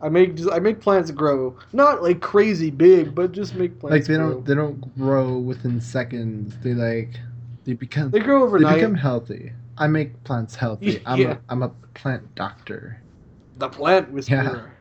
I 0.00 0.08
make 0.08 0.34
just 0.34 0.50
I 0.50 0.58
make 0.58 0.80
plants 0.80 1.10
grow, 1.10 1.56
not 1.72 2.02
like 2.02 2.20
crazy 2.20 2.70
big, 2.70 3.14
but 3.14 3.32
just 3.32 3.54
make 3.54 3.78
plants. 3.78 4.08
like 4.08 4.08
they 4.08 4.16
grow. 4.20 4.34
don't 4.34 4.44
they 4.44 4.54
don't 4.54 4.98
grow 4.98 5.38
within 5.38 5.80
seconds. 5.80 6.54
They 6.62 6.74
like 6.74 7.20
they 7.64 7.72
become 7.74 8.10
They 8.10 8.18
grow 8.20 8.40
they 8.40 8.46
overnight. 8.48 8.76
become 8.80 8.94
healthy. 8.96 9.52
I 9.78 9.86
make 9.86 10.22
plants 10.24 10.56
healthy. 10.56 11.00
I'm 11.06 11.20
Yeah. 11.20 11.32
a, 11.34 11.40
I'm 11.48 11.62
a 11.62 11.68
plant 11.94 12.34
doctor. 12.34 12.98
the 13.56 13.68
plant 13.68 14.10
whisperer. 14.10 14.71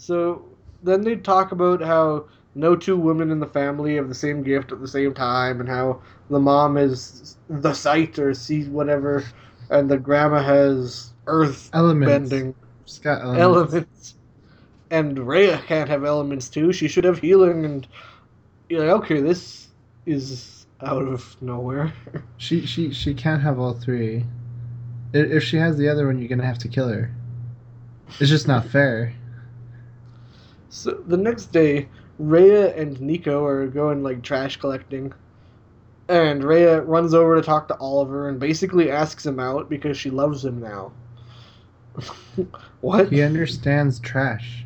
So 0.00 0.42
then 0.82 1.02
they 1.02 1.16
talk 1.16 1.52
about 1.52 1.82
how 1.82 2.24
no 2.54 2.74
two 2.74 2.96
women 2.96 3.30
in 3.30 3.38
the 3.38 3.46
family 3.46 3.96
have 3.96 4.08
the 4.08 4.14
same 4.14 4.42
gift 4.42 4.72
at 4.72 4.80
the 4.80 4.88
same 4.88 5.12
time, 5.12 5.60
and 5.60 5.68
how 5.68 6.00
the 6.30 6.40
mom 6.40 6.78
is 6.78 7.36
the 7.50 7.74
sight 7.74 8.18
or 8.18 8.32
see 8.32 8.64
whatever, 8.64 9.22
and 9.68 9.90
the 9.90 9.98
grandma 9.98 10.42
has 10.42 11.12
earth 11.26 11.68
Elements. 11.74 12.30
bending 12.30 12.54
elements. 13.04 13.40
elements. 13.40 14.14
And 14.90 15.18
Rhea 15.18 15.58
can't 15.66 15.90
have 15.90 16.02
elements 16.02 16.48
too. 16.48 16.72
She 16.72 16.88
should 16.88 17.04
have 17.04 17.18
healing, 17.18 17.66
and 17.66 17.86
you're 18.70 18.86
like, 18.86 19.04
okay, 19.04 19.20
this 19.20 19.68
is 20.06 20.66
out 20.80 21.06
of 21.06 21.36
nowhere. 21.42 21.92
She 22.38 22.64
she 22.64 22.90
she 22.94 23.12
can't 23.12 23.42
have 23.42 23.58
all 23.58 23.74
three. 23.74 24.24
If 25.12 25.42
she 25.44 25.58
has 25.58 25.76
the 25.76 25.90
other 25.90 26.06
one, 26.06 26.18
you're 26.18 26.28
gonna 26.28 26.46
have 26.46 26.58
to 26.60 26.68
kill 26.68 26.88
her. 26.88 27.10
It's 28.18 28.30
just 28.30 28.48
not 28.48 28.64
fair. 28.64 29.12
So 30.70 30.92
the 31.06 31.16
next 31.16 31.46
day, 31.46 31.88
Rhea 32.18 32.74
and 32.76 32.98
Nico 33.00 33.44
are 33.44 33.66
going 33.66 34.02
like 34.02 34.22
trash 34.22 34.56
collecting. 34.56 35.12
And 36.08 36.42
Rhea 36.42 36.80
runs 36.82 37.12
over 37.12 37.36
to 37.36 37.42
talk 37.42 37.68
to 37.68 37.76
Oliver 37.78 38.28
and 38.28 38.40
basically 38.40 38.90
asks 38.90 39.26
him 39.26 39.38
out 39.38 39.68
because 39.68 39.96
she 39.96 40.10
loves 40.10 40.44
him 40.44 40.60
now. 40.60 40.92
what? 42.80 43.10
He 43.12 43.22
understands 43.22 43.98
trash. 43.98 44.64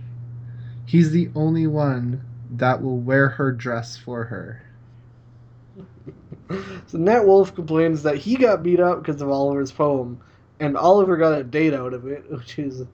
He's 0.86 1.10
the 1.10 1.30
only 1.34 1.66
one 1.66 2.22
that 2.52 2.82
will 2.82 2.98
wear 2.98 3.28
her 3.28 3.50
dress 3.50 3.96
for 3.96 4.24
her. 4.24 4.60
So 6.86 6.98
Nat 6.98 7.26
Wolff 7.26 7.54
complains 7.54 8.02
that 8.02 8.18
he 8.18 8.36
got 8.36 8.62
beat 8.62 8.78
up 8.78 9.02
because 9.02 9.20
of 9.22 9.30
Oliver's 9.30 9.72
poem, 9.72 10.20
and 10.60 10.76
Oliver 10.76 11.16
got 11.16 11.38
a 11.38 11.42
date 11.42 11.72
out 11.72 11.94
of 11.94 12.06
it, 12.06 12.30
which 12.30 12.58
is 12.58 12.80
an 12.80 12.88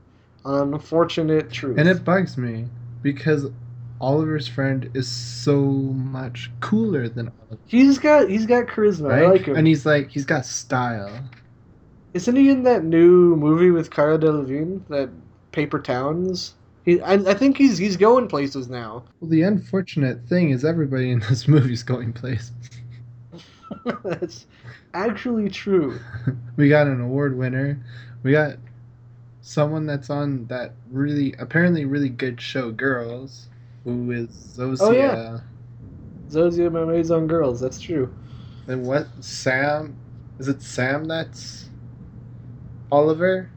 unfortunate 0.45 1.51
truth. 1.51 1.77
And 1.77 1.89
it 1.89 2.05
bugs 2.05 2.39
me 2.39 2.69
because 3.03 3.47
Oliver's 4.01 4.49
friend 4.49 4.91
is 4.95 5.09
so 5.09 5.61
much 5.63 6.51
cooler 6.61 7.09
than 7.09 7.29
Oliver, 7.29 7.63
he's 7.67 7.99
got 7.99 8.29
he's 8.29 8.47
got 8.47 8.67
charisma. 8.67 9.11
right? 9.11 9.23
I 9.25 9.31
like 9.31 9.43
him. 9.43 9.57
And 9.57 9.67
he's 9.67 9.85
like 9.85 10.11
he's 10.11 10.25
got 10.25 10.47
style. 10.47 11.25
Isn't 12.15 12.37
he 12.37 12.51
in 12.51 12.65
that 12.65 12.85
new 12.85 13.37
movie 13.37 13.71
with 13.71 13.91
Cara 13.91 14.19
Delevingne, 14.19 14.83
that 14.89 15.11
Paper 15.53 15.79
Towns? 15.79 16.55
He, 16.85 17.01
I, 17.01 17.15
I 17.15 17.35
think 17.35 17.57
he's 17.59 17.79
he's 17.79 17.97
going 17.97 18.27
places 18.27 18.69
now. 18.69 19.05
Well, 19.21 19.31
the 19.31 19.43
unfortunate 19.43 20.27
thing 20.27 20.51
is 20.51 20.65
everybody 20.65 21.11
in 21.11 21.21
this 21.21 21.47
movie's 21.47 21.83
going 21.83 22.13
places. 22.13 22.53
That's 24.05 24.47
actually 24.95 25.51
true. 25.51 26.01
we 26.57 26.69
got 26.69 26.87
an 26.87 27.01
award 27.01 27.37
winner. 27.37 27.85
We 28.23 28.33
got 28.33 28.57
someone 29.41 29.87
that's 29.87 30.11
on 30.11 30.47
that 30.49 30.77
really 30.91 31.35
apparently 31.39 31.85
really 31.85 32.09
good 32.11 32.41
show 32.41 32.71
Girls, 32.73 33.49
who 33.85 34.11
is 34.13 34.31
Zosia. 34.57 34.81
Oh, 34.81 34.91
yeah. 34.93 35.41
Zosia 36.31 36.73
Mermaids 36.73 37.11
on 37.11 37.27
Girls. 37.27 37.61
That's 37.61 37.79
true. 37.79 38.15
And 38.67 38.87
what 38.87 39.23
Sam? 39.23 40.01
Is 40.39 40.49
it 40.49 40.63
Sam 40.63 41.05
that's 41.05 41.71
Oliver? 42.93 43.53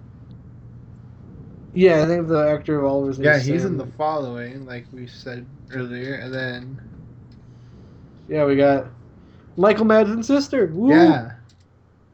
Yeah, 1.73 2.03
I 2.03 2.05
think 2.07 2.27
the 2.27 2.39
actor 2.49 2.79
of 2.79 2.85
Oliver's 2.85 3.19
name 3.19 3.31
Yeah, 3.31 3.39
he's 3.39 3.63
Sam. 3.63 3.71
in 3.71 3.77
the 3.77 3.87
following, 3.87 4.65
like 4.65 4.87
we 4.91 5.07
said 5.07 5.49
earlier, 5.71 6.15
and 6.15 6.33
then 6.33 6.81
Yeah, 8.27 8.45
we 8.45 8.55
got 8.55 8.87
Michael 9.57 9.85
Madsen's 9.85 10.27
sister. 10.27 10.67
Woo! 10.67 10.91
yeah, 10.93 11.33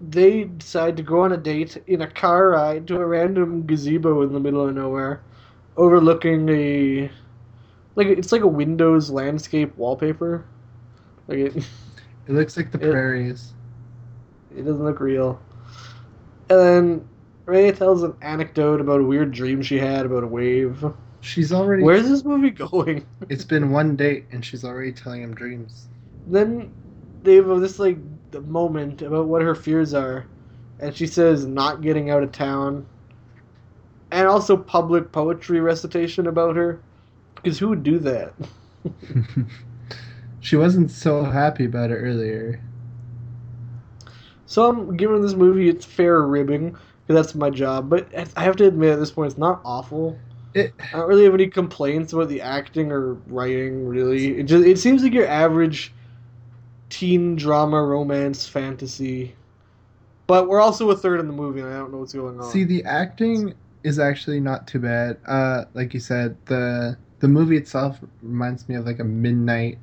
They 0.01 0.45
decide 0.45 0.95
to 0.97 1.03
go 1.03 1.21
on 1.21 1.33
a 1.33 1.37
date 1.37 1.77
in 1.87 2.01
a 2.01 2.07
car 2.07 2.49
ride 2.49 2.87
to 2.87 2.95
a 2.99 3.05
random 3.05 3.65
gazebo 3.65 4.21
in 4.21 4.31
the 4.33 4.39
middle 4.39 4.65
of 4.67 4.73
nowhere, 4.75 5.21
overlooking 5.75 6.47
a 6.49 7.11
like 7.95 8.07
it's 8.07 8.31
like 8.31 8.41
a 8.43 8.47
Windows 8.47 9.09
landscape 9.09 9.75
wallpaper. 9.77 10.45
Like 11.27 11.39
it. 11.39 11.55
it 12.27 12.31
looks 12.33 12.55
like 12.55 12.71
the 12.71 12.79
It- 12.79 12.91
prairies. 12.91 13.53
It 14.55 14.63
doesn't 14.63 14.83
look 14.83 14.99
real. 14.99 15.39
And 16.49 16.59
then 16.59 17.09
Ray 17.45 17.71
tells 17.71 18.03
an 18.03 18.15
anecdote 18.21 18.81
about 18.81 19.01
a 19.01 19.03
weird 19.03 19.31
dream 19.31 19.61
she 19.61 19.77
had 19.77 20.05
about 20.05 20.23
a 20.23 20.27
wave. 20.27 20.83
She's 21.21 21.51
already. 21.51 21.83
Where's 21.83 22.07
this 22.09 22.23
movie 22.23 22.49
going? 22.51 23.05
It's 23.29 23.43
been 23.43 23.71
one 23.71 23.95
date, 23.95 24.25
and 24.31 24.43
she's 24.43 24.63
already 24.63 24.91
telling 24.91 25.21
him 25.21 25.35
dreams. 25.35 25.85
Then 26.25 26.71
they 27.23 27.35
have 27.35 27.59
this 27.59 27.77
like 27.79 27.97
the 28.31 28.41
moment 28.41 29.01
about 29.01 29.27
what 29.27 29.41
her 29.41 29.55
fears 29.55 29.93
are, 29.93 30.25
and 30.79 30.95
she 30.95 31.07
says 31.07 31.45
not 31.45 31.81
getting 31.81 32.09
out 32.09 32.23
of 32.23 32.31
town, 32.31 32.85
and 34.11 34.27
also 34.27 34.57
public 34.57 35.11
poetry 35.11 35.59
recitation 35.59 36.27
about 36.27 36.55
her, 36.55 36.79
because 37.35 37.59
who 37.59 37.69
would 37.69 37.83
do 37.83 37.99
that? 37.99 38.33
she 40.39 40.55
wasn't 40.55 40.91
so 40.91 41.23
happy 41.23 41.65
about 41.65 41.91
it 41.91 41.95
earlier. 41.95 42.61
So 44.45 44.67
I'm 44.67 44.97
giving 44.97 45.21
this 45.21 45.35
movie 45.35 45.69
its 45.69 45.85
fair 45.85 46.21
ribbing 46.23 46.71
because 46.71 47.25
that's 47.25 47.35
my 47.35 47.49
job. 47.49 47.89
But 47.89 48.07
I 48.35 48.43
have 48.43 48.55
to 48.57 48.67
admit 48.67 48.93
at 48.93 48.99
this 48.99 49.11
point 49.11 49.31
it's 49.31 49.37
not 49.37 49.61
awful. 49.63 50.17
It 50.55 50.73
I 50.79 50.97
don't 50.97 51.07
really 51.07 51.25
have 51.25 51.35
any 51.35 51.47
complaints 51.47 52.13
about 52.13 52.29
the 52.29 52.41
acting 52.41 52.91
or 52.91 53.13
writing. 53.27 53.87
Really, 53.87 54.39
it 54.39 54.43
just 54.43 54.65
it 54.65 54.79
seems 54.79 55.03
like 55.03 55.13
your 55.13 55.27
average 55.27 55.93
teen 56.89 57.35
drama, 57.35 57.81
romance, 57.83 58.47
fantasy. 58.47 59.35
But 60.27 60.47
we're 60.47 60.61
also 60.61 60.89
a 60.91 60.95
third 60.95 61.19
in 61.19 61.27
the 61.27 61.33
movie, 61.33 61.61
and 61.61 61.69
I 61.69 61.77
don't 61.77 61.91
know 61.91 61.97
what's 61.99 62.13
going 62.13 62.39
on. 62.39 62.51
See, 62.51 62.63
the 62.63 62.83
acting 62.83 63.53
is 63.83 63.97
actually 63.97 64.39
not 64.39 64.67
too 64.67 64.79
bad. 64.79 65.17
Uh, 65.25 65.65
like 65.73 65.93
you 65.93 65.99
said, 65.99 66.37
the 66.45 66.97
the 67.19 67.27
movie 67.27 67.57
itself 67.57 67.99
reminds 68.21 68.67
me 68.69 68.75
of 68.75 68.85
like 68.85 68.99
a 68.99 69.03
midnight 69.03 69.77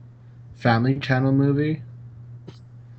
Family 0.55 0.99
Channel 0.99 1.33
movie. 1.33 1.83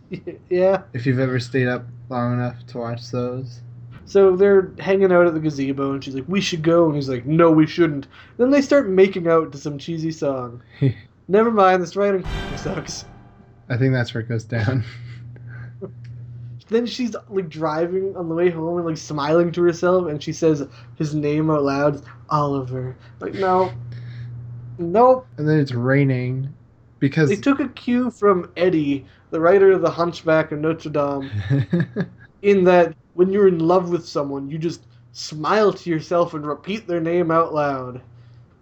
yeah. 0.49 0.83
If 0.93 1.05
you've 1.05 1.19
ever 1.19 1.39
stayed 1.39 1.67
up 1.67 1.85
long 2.09 2.33
enough 2.33 2.65
to 2.67 2.77
watch 2.77 3.09
those, 3.11 3.61
So 4.05 4.35
they're 4.35 4.71
hanging 4.79 5.11
out 5.11 5.27
at 5.27 5.33
the 5.33 5.39
gazebo, 5.39 5.93
and 5.93 6.03
she's 6.03 6.15
like, 6.15 6.27
"We 6.27 6.39
should 6.41 6.61
go," 6.63 6.85
and 6.85 6.95
he's 6.95 7.09
like, 7.09 7.25
"No, 7.25 7.51
we 7.51 7.67
shouldn't." 7.67 8.07
Then 8.37 8.49
they 8.51 8.61
start 8.61 8.89
making 8.89 9.27
out 9.27 9.51
to 9.51 9.57
some 9.57 9.77
cheesy 9.77 10.11
song. 10.11 10.61
Never 11.27 11.51
mind, 11.51 11.81
this 11.81 11.95
writing 11.95 12.23
sucks. 12.55 13.05
I 13.69 13.77
think 13.77 13.93
that's 13.93 14.13
where 14.13 14.21
it 14.21 14.30
goes 14.30 14.45
down. 14.45 14.84
Then 16.69 16.86
she's 16.86 17.15
like 17.30 17.47
driving 17.47 18.15
on 18.17 18.27
the 18.27 18.36
way 18.36 18.49
home 18.49 18.77
and 18.77 18.86
like 18.86 18.97
smiling 18.97 19.53
to 19.53 19.63
herself, 19.63 20.08
and 20.08 20.21
she 20.21 20.34
says 20.34 20.67
his 20.95 21.15
name 21.15 21.49
out 21.49 21.63
loud, 21.63 22.03
Oliver. 22.30 22.97
Like, 23.21 23.34
no, 23.36 23.71
nope. 24.77 25.25
and 25.38 25.47
then 25.47 25.60
it's 25.60 25.71
raining 25.71 26.53
because 26.99 27.30
They 27.30 27.38
took 27.38 27.60
a 27.60 27.69
cue 27.69 28.12
from 28.12 28.51
Eddie, 28.58 29.06
the 29.30 29.39
writer 29.39 29.71
of 29.71 29.82
The 29.82 29.89
Hunchback 29.89 30.51
of 30.51 30.60
Notre 30.60 30.89
Dame, 30.89 31.32
in 32.41 32.65
that 32.65 32.95
when 33.13 33.32
you're 33.32 33.47
in 33.47 33.60
love 33.60 33.89
with 33.89 34.06
someone, 34.06 34.49
you 34.49 34.58
just 34.58 34.86
smile 35.13 35.71
to 35.71 35.89
yourself 35.89 36.34
and 36.34 36.45
repeat 36.45 36.86
their 36.86 37.01
name 37.01 37.32
out 37.32 37.53
loud. 37.53 38.01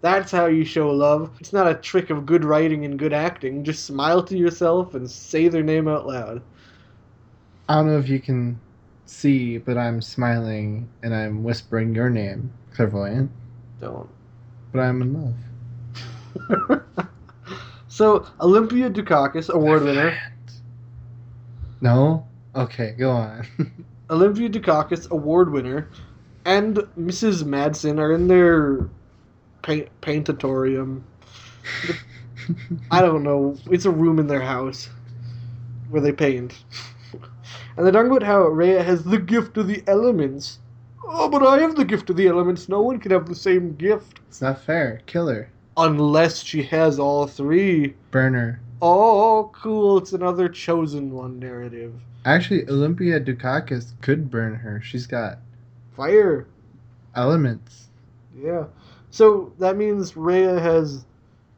That's 0.00 0.30
how 0.30 0.46
you 0.46 0.64
show 0.64 0.90
love. 0.90 1.30
It's 1.40 1.52
not 1.52 1.66
a 1.66 1.74
trick 1.74 2.10
of 2.10 2.26
good 2.26 2.44
writing 2.44 2.84
and 2.84 2.98
good 2.98 3.12
acting. 3.12 3.64
Just 3.64 3.86
smile 3.86 4.22
to 4.24 4.36
yourself 4.36 4.94
and 4.94 5.10
say 5.10 5.48
their 5.48 5.62
name 5.62 5.88
out 5.88 6.06
loud. 6.06 6.42
I 7.68 7.76
don't 7.76 7.86
know 7.86 7.98
if 7.98 8.08
you 8.08 8.20
can 8.20 8.60
see, 9.06 9.58
but 9.58 9.76
I'm 9.76 10.00
smiling 10.02 10.88
and 11.02 11.14
I'm 11.14 11.42
whispering 11.42 11.94
your 11.94 12.10
name, 12.10 12.52
clairvoyant. 12.74 13.30
Don't. 13.80 14.08
But 14.72 14.80
I'm 14.80 15.02
in 15.02 15.34
love. 16.68 16.82
So 17.96 18.26
Olympia 18.42 18.90
Dukakis, 18.90 19.48
award 19.48 19.82
winner. 19.82 20.14
No? 21.80 22.26
Okay, 22.54 22.94
go 22.98 23.10
on. 23.10 23.46
Olympia 24.10 24.50
Dukakis, 24.50 25.10
award 25.10 25.50
winner, 25.50 25.88
and 26.44 26.76
Mrs. 27.00 27.44
Madsen 27.44 27.98
are 27.98 28.12
in 28.12 28.28
their 28.28 28.90
paint 29.66 29.88
paintatorium. 30.00 31.04
I 32.92 33.00
don't 33.00 33.24
know. 33.24 33.56
It's 33.70 33.84
a 33.84 33.90
room 33.90 34.20
in 34.20 34.28
their 34.28 34.40
house 34.40 34.88
where 35.90 36.00
they 36.00 36.12
paint. 36.12 36.54
And 37.76 37.84
they're 37.84 37.92
talking 37.92 38.10
about 38.10 38.22
how 38.22 38.42
Rhea 38.46 38.82
has 38.82 39.02
the 39.04 39.18
gift 39.18 39.56
of 39.56 39.66
the 39.66 39.82
elements. 39.88 40.60
Oh, 41.04 41.28
but 41.28 41.42
I 41.42 41.58
have 41.58 41.74
the 41.74 41.84
gift 41.84 42.08
of 42.10 42.16
the 42.16 42.28
elements. 42.28 42.68
No 42.68 42.80
one 42.80 42.98
can 43.00 43.10
have 43.10 43.26
the 43.28 43.34
same 43.34 43.74
gift. 43.74 44.20
it's 44.28 44.40
not 44.40 44.62
fair. 44.62 45.02
Kill 45.06 45.28
her. 45.28 45.50
Unless 45.76 46.42
she 46.42 46.62
has 46.62 46.98
all 46.98 47.26
three. 47.26 47.94
Burn 48.12 48.34
her. 48.34 48.60
Oh, 48.80 49.50
cool. 49.52 49.98
It's 49.98 50.12
another 50.12 50.48
chosen 50.48 51.10
one 51.10 51.38
narrative. 51.38 51.92
Actually, 52.24 52.68
Olympia 52.68 53.20
Dukakis 53.20 53.92
could 54.00 54.30
burn 54.30 54.54
her. 54.54 54.80
She's 54.80 55.06
got 55.06 55.38
Fire. 55.96 56.46
elements. 57.14 57.88
Yeah. 58.36 58.64
So 59.10 59.52
that 59.58 59.76
means 59.76 60.16
Rhea 60.16 60.58
has 60.60 61.04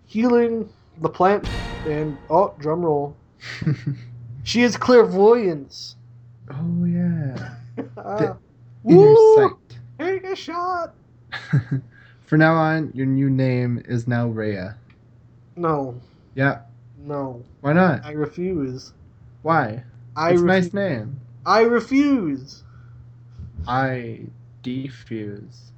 healing, 0.06 0.68
the 0.98 1.08
plant, 1.08 1.48
and 1.84 2.18
oh, 2.30 2.54
drum 2.58 2.82
roll. 2.84 3.16
She 4.42 4.62
has 4.62 4.76
clairvoyance. 4.76 5.96
oh, 6.50 6.84
yeah. 6.84 7.54
Ah. 7.96 8.36
Inner 8.88 9.16
Woo! 9.16 9.16
sight. 9.16 9.78
Take 9.98 10.24
a 10.24 10.34
shot. 10.36 10.94
For 12.24 12.36
now 12.36 12.54
on, 12.54 12.92
your 12.94 13.06
new 13.06 13.30
name 13.30 13.82
is 13.86 14.06
now 14.06 14.28
Rhea. 14.28 14.76
No, 15.56 16.00
Yeah. 16.34 16.60
no. 16.96 17.42
Why 17.60 17.72
not? 17.72 18.02
I 18.02 18.12
refuse. 18.12 18.92
Why? 19.42 19.84
I 20.16 20.32
it's 20.32 20.42
a 20.42 20.44
refu- 20.44 20.46
nice 20.46 20.72
name. 20.72 21.20
I 21.46 21.60
refuse. 21.62 22.64
I 23.66 24.26
defuse. 24.62 25.70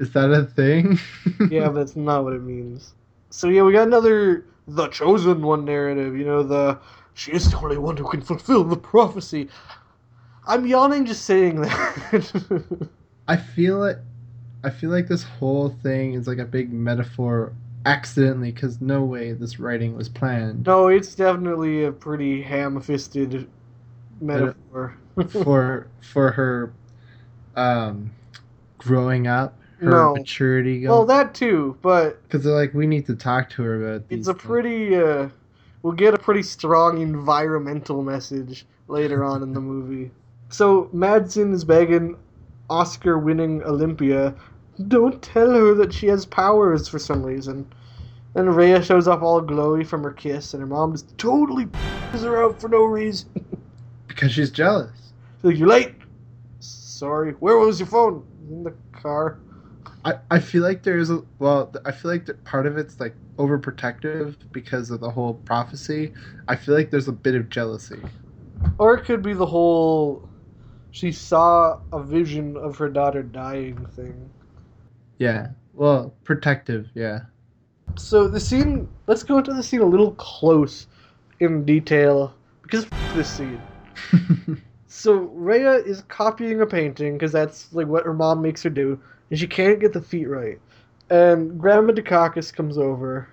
Is 0.00 0.10
that 0.12 0.30
a 0.30 0.44
thing? 0.44 0.98
yeah, 1.50 1.66
but 1.66 1.74
that's 1.74 1.94
not 1.94 2.24
what 2.24 2.32
it 2.32 2.42
means. 2.42 2.94
So 3.28 3.48
yeah, 3.48 3.62
we 3.62 3.72
got 3.72 3.86
another 3.86 4.46
the 4.66 4.88
chosen 4.88 5.42
one 5.42 5.64
narrative. 5.66 6.16
You 6.16 6.24
know, 6.24 6.42
the 6.42 6.78
she 7.14 7.32
is 7.32 7.50
the 7.50 7.58
only 7.58 7.76
one 7.76 7.98
who 7.98 8.08
can 8.08 8.22
fulfill 8.22 8.64
the 8.64 8.76
prophecy. 8.76 9.48
I'm 10.46 10.66
yawning 10.66 11.04
just 11.04 11.26
saying 11.26 11.60
that. 11.60 12.88
I 13.28 13.36
feel 13.36 13.84
it. 13.84 13.98
I 14.64 14.70
feel 14.70 14.90
like 14.90 15.06
this 15.06 15.22
whole 15.22 15.68
thing 15.68 16.14
is 16.14 16.26
like 16.26 16.38
a 16.38 16.46
big 16.46 16.72
metaphor 16.72 17.52
accidentally 17.86 18.52
because 18.52 18.80
no 18.80 19.02
way 19.02 19.32
this 19.32 19.58
writing 19.58 19.96
was 19.96 20.08
planned 20.08 20.66
no, 20.66 20.88
it's 20.88 21.14
definitely 21.14 21.84
a 21.84 21.92
pretty 21.92 22.42
ham-fisted 22.42 23.48
metaphor. 24.20 24.98
for 25.28 25.86
for 26.00 26.32
her 26.32 26.72
um 27.56 28.10
growing 28.78 29.26
up 29.26 29.59
her 29.80 29.90
No. 29.90 30.14
maturity 30.14 30.86
well, 30.86 31.04
that 31.06 31.34
too, 31.34 31.76
but 31.82 32.22
because 32.24 32.44
they're 32.44 32.54
like 32.54 32.74
we 32.74 32.86
need 32.86 33.06
to 33.06 33.14
talk 33.14 33.50
to 33.50 33.62
her 33.62 33.84
about 33.84 34.04
it's 34.10 34.28
a 34.28 34.34
things." 34.34 34.44
pretty. 34.44 34.96
Uh, 34.96 35.28
we'll 35.82 35.92
get 35.92 36.14
a 36.14 36.18
pretty 36.18 36.42
strong 36.42 37.00
environmental 37.00 38.02
message 38.02 38.66
later 38.88 39.24
on 39.24 39.42
in 39.42 39.52
the 39.52 39.60
movie. 39.60 40.10
So 40.50 40.90
Madsen 40.92 41.52
is 41.54 41.64
begging 41.64 42.16
Oscar-winning 42.70 43.62
Olympia, 43.64 44.34
don't 44.88 45.20
tell 45.20 45.50
her 45.50 45.74
that 45.74 45.92
she 45.92 46.06
has 46.06 46.24
powers 46.24 46.88
for 46.88 46.98
some 46.98 47.22
reason. 47.22 47.66
And 48.34 48.54
Rhea 48.54 48.82
shows 48.82 49.08
up 49.08 49.22
all 49.22 49.42
glowy 49.42 49.84
from 49.84 50.04
her 50.04 50.12
kiss, 50.12 50.54
and 50.54 50.60
her 50.60 50.66
mom 50.66 50.92
just 50.92 51.18
totally 51.18 51.66
pisses 51.66 52.22
her 52.22 52.42
out 52.42 52.60
for 52.60 52.68
no 52.68 52.84
reason. 52.84 53.28
because 54.08 54.32
she's 54.32 54.50
jealous 54.50 54.90
She's 55.36 55.44
like, 55.44 55.58
"You're 55.58 55.68
late." 55.68 55.94
Sorry. 56.60 57.32
Where 57.32 57.56
was 57.56 57.80
your 57.80 57.88
phone? 57.88 58.24
In 58.50 58.62
the 58.62 58.74
car. 58.92 59.38
I, 60.04 60.14
I 60.30 60.38
feel 60.38 60.62
like 60.62 60.82
there's 60.82 61.10
a 61.10 61.22
well 61.38 61.72
I 61.84 61.92
feel 61.92 62.10
like 62.10 62.28
part 62.44 62.66
of 62.66 62.78
it's 62.78 63.00
like 63.00 63.16
overprotective 63.38 64.36
because 64.52 64.90
of 64.90 65.00
the 65.00 65.10
whole 65.10 65.34
prophecy. 65.34 66.12
I 66.48 66.56
feel 66.56 66.74
like 66.74 66.90
there's 66.90 67.08
a 67.08 67.12
bit 67.12 67.34
of 67.34 67.48
jealousy. 67.50 68.00
Or 68.78 68.94
it 68.94 69.04
could 69.04 69.22
be 69.22 69.34
the 69.34 69.46
whole 69.46 70.28
she 70.90 71.12
saw 71.12 71.78
a 71.92 72.02
vision 72.02 72.56
of 72.56 72.78
her 72.78 72.88
daughter 72.88 73.22
dying 73.22 73.86
thing. 73.86 74.30
Yeah. 75.18 75.48
Well, 75.72 76.14
protective, 76.24 76.90
yeah. 76.94 77.20
So 77.96 78.28
the 78.28 78.40
scene 78.40 78.88
let's 79.06 79.22
go 79.22 79.38
into 79.38 79.52
the 79.52 79.62
scene 79.62 79.80
a 79.80 79.86
little 79.86 80.12
close 80.12 80.86
in 81.40 81.64
detail 81.64 82.34
because 82.62 82.86
f- 82.86 83.12
this 83.14 83.30
scene. 83.30 83.62
So 84.88 85.12
Rhea 85.14 85.74
is 85.74 86.02
copying 86.08 86.60
a 86.60 86.66
painting 86.66 87.14
because 87.14 87.32
that's 87.32 87.72
like 87.72 87.86
what 87.86 88.04
her 88.04 88.12
mom 88.12 88.42
makes 88.42 88.62
her 88.64 88.70
do, 88.70 89.00
and 89.30 89.38
she 89.38 89.46
can't 89.46 89.80
get 89.80 89.92
the 89.92 90.00
feet 90.00 90.28
right. 90.28 90.58
And 91.08 91.58
Grandma 91.58 91.92
Dukakis 91.92 92.54
comes 92.54 92.78
over 92.78 93.28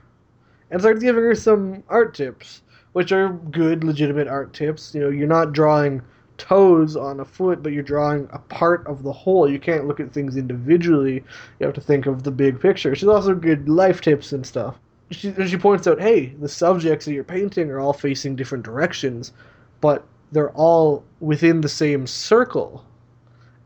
and 0.72 0.82
starts 0.82 1.02
giving 1.02 1.24
her 1.24 1.36
some 1.36 1.84
art 1.90 2.16
tips, 2.16 2.62
which 2.94 3.12
are 3.12 3.30
good, 3.30 3.84
legitimate 3.84 4.28
art 4.28 4.54
tips. 4.54 4.94
You 4.94 5.02
know, 5.02 5.10
you're 5.10 5.28
not 5.28 5.54
drawing 5.54 6.02
toes 6.38 6.96
on 6.96 7.20
a 7.20 7.26
foot, 7.26 7.64
but 7.64 7.74
you're 7.74 7.84
drawing 7.84 8.28
a 8.32 8.40
part 8.40 8.86
of 8.88 9.04
the 9.04 9.12
whole. 9.12 9.50
You 9.50 9.60
can't 9.60 9.88
look 9.88 10.00
at 10.00 10.14
things 10.14 10.38
individually. 10.38 11.24
You 11.60 11.66
have 11.66 11.76
to 11.76 11.82
think 11.82 12.06
of 12.06 12.24
the 12.24 12.32
big 12.32 12.60
picture. 12.60 12.96
She's 12.96 13.10
also 13.10 13.34
good 13.34 13.68
life 13.68 14.02
tips 14.02 14.32
and 14.32 14.46
stuff. 14.46 14.76
She, 15.10 15.34
she 15.48 15.58
points 15.58 15.88
out, 15.88 16.02
hey, 16.02 16.28
the 16.40 16.50
subjects 16.50 17.06
that 17.06 17.14
you're 17.14 17.24
painting 17.24 17.70
are 17.70 17.80
all 17.80 17.94
facing 17.94 18.36
different 18.36 18.66
directions, 18.66 19.32
but 19.80 20.06
they're 20.32 20.52
all 20.52 21.04
within 21.20 21.62
the 21.62 21.70
same 21.70 22.06
circle. 22.06 22.84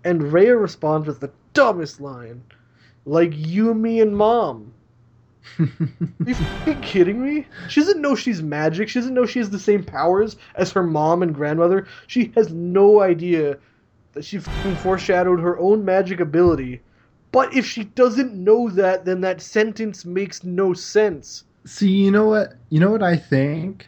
And 0.04 0.32
Rhea 0.32 0.56
responds 0.56 1.08
with 1.08 1.20
the 1.20 1.32
dumbest 1.54 2.02
line, 2.02 2.44
like 3.06 3.32
you, 3.36 3.74
me, 3.74 4.02
and 4.02 4.16
mom. 4.16 4.74
Are 5.60 5.68
you 6.66 6.76
kidding 6.82 7.24
me? 7.24 7.48
She 7.68 7.82
doesn't 7.82 8.02
know 8.02 8.16
she's 8.16 8.42
magic. 8.42 8.90
She 8.90 9.00
doesn't 9.00 9.14
know 9.14 9.26
she 9.26 9.40
has 9.40 9.50
the 9.50 9.60
same 9.60 9.84
powers 9.84 10.38
as 10.56 10.72
her 10.72 10.84
mom 10.84 11.24
and 11.24 11.34
grandmother. 11.34 11.88
She 12.08 12.32
has 12.36 12.52
no 12.52 13.02
idea 13.02 13.58
that 14.14 14.24
she 14.24 14.40
foreshadowed 14.40 15.40
her 15.40 15.58
own 15.60 15.84
magic 15.84 16.20
ability. 16.20 16.82
But 17.32 17.56
if 17.56 17.66
she 17.66 17.86
doesn't 17.86 18.34
know 18.34 18.70
that, 18.70 19.06
then 19.06 19.22
that 19.22 19.42
sentence 19.42 20.06
makes 20.06 20.44
no 20.44 20.74
sense. 20.74 21.46
See, 21.66 21.90
you 21.90 22.12
know 22.12 22.28
what? 22.28 22.54
You 22.70 22.80
know 22.80 22.92
what 22.92 23.04
I 23.04 23.16
think? 23.16 23.88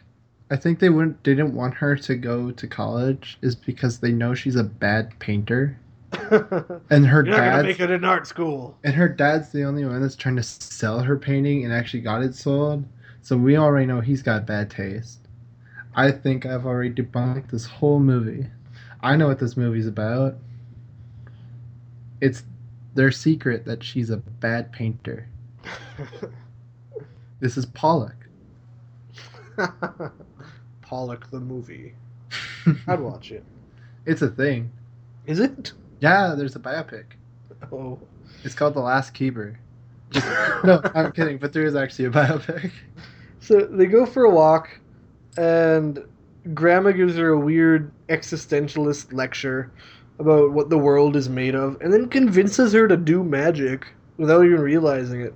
I 0.50 0.56
think 0.56 0.78
they 0.78 0.90
wouldn't 0.90 1.22
didn't 1.22 1.54
want 1.54 1.74
her 1.74 1.96
to 1.96 2.14
go 2.14 2.50
to 2.50 2.66
college 2.66 3.38
is 3.42 3.54
because 3.54 3.98
they 3.98 4.12
know 4.12 4.34
she's 4.34 4.56
a 4.56 4.64
bad 4.64 5.18
painter. 5.18 5.78
And 6.90 7.06
her 7.06 7.24
You're 7.24 7.36
not 7.36 7.64
make 7.64 7.80
it 7.80 7.90
in 7.90 8.04
art 8.04 8.26
school. 8.26 8.76
and 8.84 8.94
her 8.94 9.08
dad's 9.08 9.50
the 9.50 9.64
only 9.64 9.84
one 9.84 10.00
that's 10.00 10.16
trying 10.16 10.36
to 10.36 10.42
sell 10.42 11.00
her 11.00 11.16
painting 11.18 11.64
and 11.64 11.72
actually 11.72 12.00
got 12.00 12.22
it 12.22 12.34
sold. 12.34 12.84
So 13.22 13.36
we 13.36 13.56
already 13.56 13.86
know 13.86 14.00
he's 14.00 14.22
got 14.22 14.46
bad 14.46 14.70
taste. 14.70 15.20
I 15.94 16.10
think 16.10 16.44
I've 16.46 16.66
already 16.66 16.90
debunked 16.90 17.50
this 17.50 17.66
whole 17.66 18.00
movie. 18.00 18.46
I 19.00 19.16
know 19.16 19.28
what 19.28 19.38
this 19.38 19.56
movie's 19.56 19.86
about. 19.86 20.34
It's 22.20 22.42
their 22.94 23.10
secret 23.10 23.64
that 23.64 23.82
she's 23.82 24.10
a 24.10 24.16
bad 24.18 24.72
painter. 24.72 25.28
This 27.40 27.58
is 27.58 27.66
Pollock. 27.66 28.16
Pollock 30.80 31.30
the 31.30 31.40
movie. 31.40 31.94
I'd 32.86 33.00
watch 33.00 33.32
it. 33.32 33.44
it's 34.06 34.22
a 34.22 34.28
thing. 34.28 34.72
Is 35.26 35.40
it? 35.40 35.72
Yeah, 36.04 36.34
there's 36.36 36.54
a 36.54 36.58
biopic. 36.58 37.04
Oh. 37.72 37.98
It's 38.42 38.54
called 38.54 38.74
The 38.74 38.80
Last 38.80 39.14
Keeper. 39.14 39.58
Just, 40.10 40.26
no, 40.64 40.82
I'm 40.94 41.12
kidding, 41.12 41.38
but 41.38 41.54
there 41.54 41.64
is 41.64 41.74
actually 41.74 42.04
a 42.04 42.10
biopic. 42.10 42.72
So 43.40 43.60
they 43.60 43.86
go 43.86 44.04
for 44.04 44.24
a 44.24 44.30
walk, 44.30 44.68
and 45.38 46.04
Grandma 46.52 46.90
gives 46.90 47.16
her 47.16 47.30
a 47.30 47.40
weird 47.40 47.90
existentialist 48.10 49.14
lecture 49.14 49.72
about 50.18 50.52
what 50.52 50.68
the 50.68 50.76
world 50.76 51.16
is 51.16 51.30
made 51.30 51.54
of, 51.54 51.80
and 51.80 51.90
then 51.90 52.10
convinces 52.10 52.74
her 52.74 52.86
to 52.86 52.98
do 52.98 53.24
magic 53.24 53.86
without 54.18 54.44
even 54.44 54.60
realizing 54.60 55.22
it. 55.22 55.34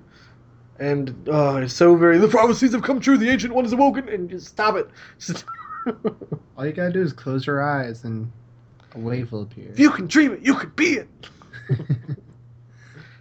And 0.78 1.14
oh, 1.28 1.56
it's 1.56 1.72
so 1.72 1.96
very. 1.96 2.18
The 2.18 2.28
prophecies 2.28 2.72
have 2.72 2.82
come 2.82 3.00
true. 3.00 3.16
The 3.16 3.30
ancient 3.30 3.54
one 3.54 3.64
is 3.64 3.72
awoken, 3.72 4.06
and 4.10 4.28
just 4.28 4.48
stop 4.48 4.76
it. 4.76 4.90
All 6.58 6.66
you 6.66 6.72
gotta 6.72 6.92
do 6.92 7.00
is 7.00 7.14
close 7.14 7.46
your 7.46 7.62
eyes 7.62 8.04
and 8.04 8.30
a 8.94 8.98
wave 8.98 9.32
will 9.32 9.42
appear. 9.42 9.68
if 9.70 9.78
you 9.78 9.90
can 9.90 10.06
dream 10.06 10.32
it, 10.32 10.40
you 10.40 10.54
can 10.54 10.70
be 10.70 10.98
it. 10.98 11.08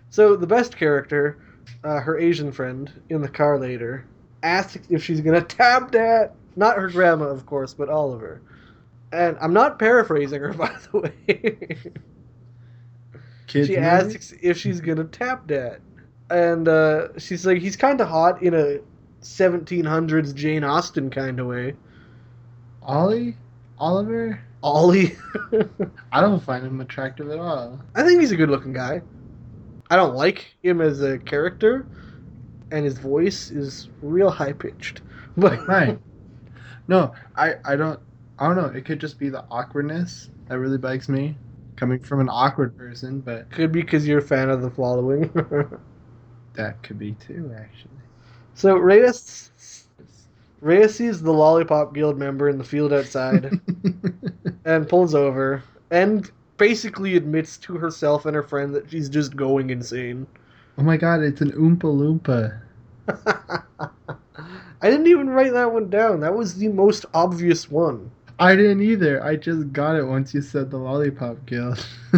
So 0.09 0.35
the 0.35 0.47
best 0.47 0.75
character, 0.75 1.37
uh, 1.83 1.99
her 1.99 2.17
Asian 2.17 2.51
friend 2.51 2.91
in 3.09 3.21
the 3.21 3.27
car 3.29 3.59
later, 3.59 4.05
asks 4.41 4.79
if 4.89 5.03
she's 5.03 5.21
gonna 5.21 5.41
tap 5.41 5.91
that. 5.91 6.33
Not 6.55 6.77
her 6.77 6.89
grandma, 6.89 7.25
of 7.25 7.45
course, 7.45 7.75
but 7.75 7.87
Oliver. 7.87 8.41
And 9.11 9.37
I'm 9.39 9.53
not 9.53 9.77
paraphrasing 9.77 10.41
her, 10.41 10.53
by 10.55 10.75
the 10.91 10.99
way. 10.99 11.77
Kids 13.45 13.67
she 13.67 13.75
movie? 13.75 13.85
asks 13.85 14.33
if 14.41 14.57
she's 14.57 14.81
gonna 14.81 15.03
tap 15.03 15.45
dad, 15.45 15.81
and 16.31 16.67
uh, 16.67 17.09
she's 17.19 17.45
like, 17.45 17.59
he's 17.59 17.75
kind 17.75 18.01
of 18.01 18.07
hot 18.07 18.41
in 18.41 18.55
a 18.55 18.79
1700s 19.21 20.33
Jane 20.33 20.63
Austen 20.63 21.11
kind 21.11 21.39
of 21.39 21.45
way. 21.45 21.75
Ollie, 22.81 23.37
Oliver. 23.77 24.41
Ollie. 24.63 25.15
I 26.11 26.21
don't 26.21 26.43
find 26.43 26.65
him 26.65 26.81
attractive 26.81 27.29
at 27.29 27.39
all. 27.39 27.81
I 27.95 28.03
think 28.03 28.19
he's 28.19 28.31
a 28.31 28.35
good 28.37 28.49
looking 28.49 28.73
guy. 28.73 29.01
I 29.89 29.95
don't 29.95 30.15
like 30.15 30.55
him 30.63 30.81
as 30.81 31.01
a 31.01 31.19
character, 31.19 31.87
and 32.71 32.85
his 32.85 32.99
voice 32.99 33.51
is 33.51 33.89
real 34.01 34.31
high 34.31 34.53
pitched. 34.53 35.01
But 35.37 35.67
Right. 35.67 35.99
No, 36.87 37.13
I 37.35 37.55
I 37.65 37.75
don't 37.75 37.99
I 38.39 38.47
don't 38.47 38.57
know. 38.57 38.77
It 38.77 38.85
could 38.85 38.99
just 38.99 39.19
be 39.19 39.29
the 39.29 39.45
awkwardness 39.51 40.29
that 40.47 40.59
really 40.59 40.77
bugs 40.79 41.09
me, 41.09 41.39
coming 41.77 41.99
from 41.99 42.19
an 42.21 42.29
awkward 42.29 42.77
person. 42.77 43.21
But 43.21 43.49
could 43.51 43.71
be 43.71 43.81
because 43.81 44.07
you're 44.07 44.19
a 44.19 44.21
fan 44.21 44.49
of 44.49 44.61
the 44.61 44.71
following. 44.71 45.31
that 46.55 46.81
could 46.83 46.97
be 46.99 47.13
too, 47.13 47.53
actually. 47.57 48.01
so 48.53 48.77
Reyes, 48.77 49.51
Reyes 50.61 50.95
sees 50.95 51.21
the 51.21 51.31
Lollipop 51.31 51.93
Guild 51.93 52.17
member 52.17 52.49
in 52.49 52.57
the 52.57 52.63
field 52.63 52.91
outside 52.91 53.59
and 54.65 54.89
pulls 54.89 55.13
over 55.13 55.63
and 55.91 56.29
basically 56.57 57.15
admits 57.15 57.57
to 57.59 57.75
herself 57.77 58.25
and 58.25 58.35
her 58.35 58.43
friend 58.43 58.73
that 58.75 58.89
she's 58.89 59.09
just 59.09 59.35
going 59.35 59.69
insane. 59.69 60.25
oh 60.77 60.83
my 60.83 60.97
god, 60.97 61.21
it's 61.21 61.41
an 61.41 61.51
Oompa 61.51 61.81
Loompa. 61.83 62.59
I 64.81 64.89
didn't 64.89 65.07
even 65.07 65.29
write 65.29 65.53
that 65.53 65.71
one 65.71 65.89
down. 65.89 66.19
That 66.19 66.35
was 66.35 66.55
the 66.55 66.67
most 66.69 67.05
obvious 67.13 67.69
one. 67.69 68.11
I 68.39 68.55
didn't 68.55 68.81
either. 68.81 69.23
I 69.23 69.35
just 69.35 69.71
got 69.73 69.95
it 69.95 70.03
once 70.03 70.33
you 70.33 70.41
said 70.41 70.69
the 70.69 70.77
Lollipop 70.77 71.45
Guild. 71.45 71.85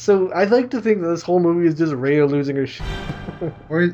So 0.00 0.32
I'd 0.32 0.50
like 0.50 0.70
to 0.70 0.80
think 0.80 1.02
that 1.02 1.08
this 1.08 1.20
whole 1.20 1.40
movie 1.40 1.66
is 1.68 1.74
just 1.74 1.92
Rhea 1.92 2.24
losing 2.24 2.56
her 2.56 2.66
shit. 2.66 2.86
or 3.68 3.92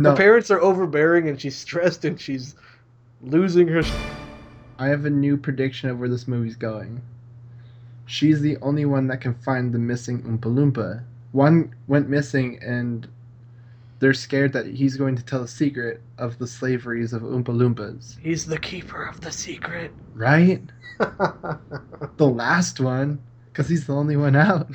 no, 0.00 0.10
Her 0.10 0.16
parents 0.16 0.50
are 0.50 0.60
overbearing 0.60 1.28
and 1.28 1.40
she's 1.40 1.56
stressed 1.66 2.04
and 2.04 2.20
she's 2.20 2.54
losing 3.22 3.68
her 3.68 3.82
shit. 3.82 3.94
I 4.78 4.88
have 4.88 5.04
a 5.04 5.10
new 5.10 5.36
prediction 5.36 5.90
of 5.90 5.98
where 5.98 6.08
this 6.08 6.26
movie's 6.26 6.56
going. 6.56 7.02
She's 8.06 8.40
the 8.40 8.56
only 8.62 8.86
one 8.86 9.06
that 9.08 9.20
can 9.20 9.34
find 9.34 9.72
the 9.72 9.78
missing 9.78 10.22
Oompa 10.22 10.52
Loompa. 10.52 11.02
One 11.32 11.74
went 11.86 12.08
missing, 12.08 12.58
and 12.60 13.06
they're 14.00 14.14
scared 14.14 14.52
that 14.54 14.66
he's 14.66 14.96
going 14.96 15.14
to 15.16 15.22
tell 15.22 15.42
a 15.42 15.48
secret 15.48 16.00
of 16.18 16.38
the 16.38 16.46
slaveries 16.46 17.12
of 17.12 17.22
Oompa 17.22 17.48
Loompas. 17.54 18.18
He's 18.18 18.46
the 18.46 18.58
keeper 18.58 19.04
of 19.04 19.20
the 19.20 19.30
secret. 19.30 19.92
Right? 20.14 20.62
The 22.16 22.26
last 22.26 22.80
one, 22.80 23.20
because 23.46 23.68
he's 23.68 23.86
the 23.86 23.94
only 23.94 24.16
one 24.16 24.36
out. 24.36 24.68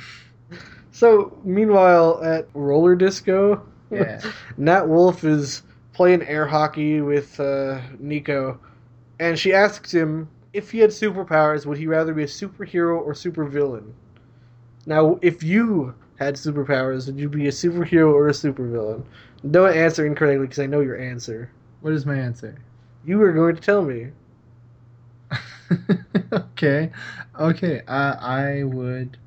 so, 0.90 1.36
meanwhile, 1.44 2.20
at 2.24 2.48
roller 2.54 2.94
disco, 2.96 3.64
Yeah. 3.90 4.20
Nat 4.56 4.88
Wolff 4.88 5.24
is 5.24 5.62
playing 5.92 6.22
air 6.22 6.46
hockey 6.46 7.00
with 7.00 7.38
uh, 7.40 7.80
Nico, 7.98 8.58
and 9.18 9.38
she 9.38 9.52
asks 9.52 9.92
him 9.92 10.28
if 10.52 10.70
he 10.70 10.78
had 10.78 10.90
superpowers, 10.90 11.66
would 11.66 11.78
he 11.78 11.86
rather 11.86 12.14
be 12.14 12.22
a 12.22 12.26
superhero 12.26 12.98
or 12.98 13.12
supervillain? 13.12 13.92
Now, 14.86 15.18
if 15.20 15.42
you 15.42 15.94
had 16.18 16.36
superpowers, 16.36 17.06
would 17.06 17.18
you 17.18 17.28
be 17.28 17.46
a 17.46 17.50
superhero 17.50 18.12
or 18.12 18.28
a 18.28 18.32
supervillain? 18.32 19.04
Don't 19.50 19.76
answer 19.76 20.06
incorrectly 20.06 20.46
because 20.46 20.58
I 20.58 20.66
know 20.66 20.80
your 20.80 20.98
answer. 20.98 21.50
What 21.80 21.92
is 21.92 22.06
my 22.06 22.16
answer? 22.16 22.56
You 23.04 23.18
were 23.18 23.32
going 23.32 23.54
to 23.54 23.60
tell 23.60 23.82
me. 23.82 24.08
okay. 26.32 26.90
Okay. 27.38 27.82
Uh, 27.86 28.16
I 28.18 28.62
would 28.64 29.18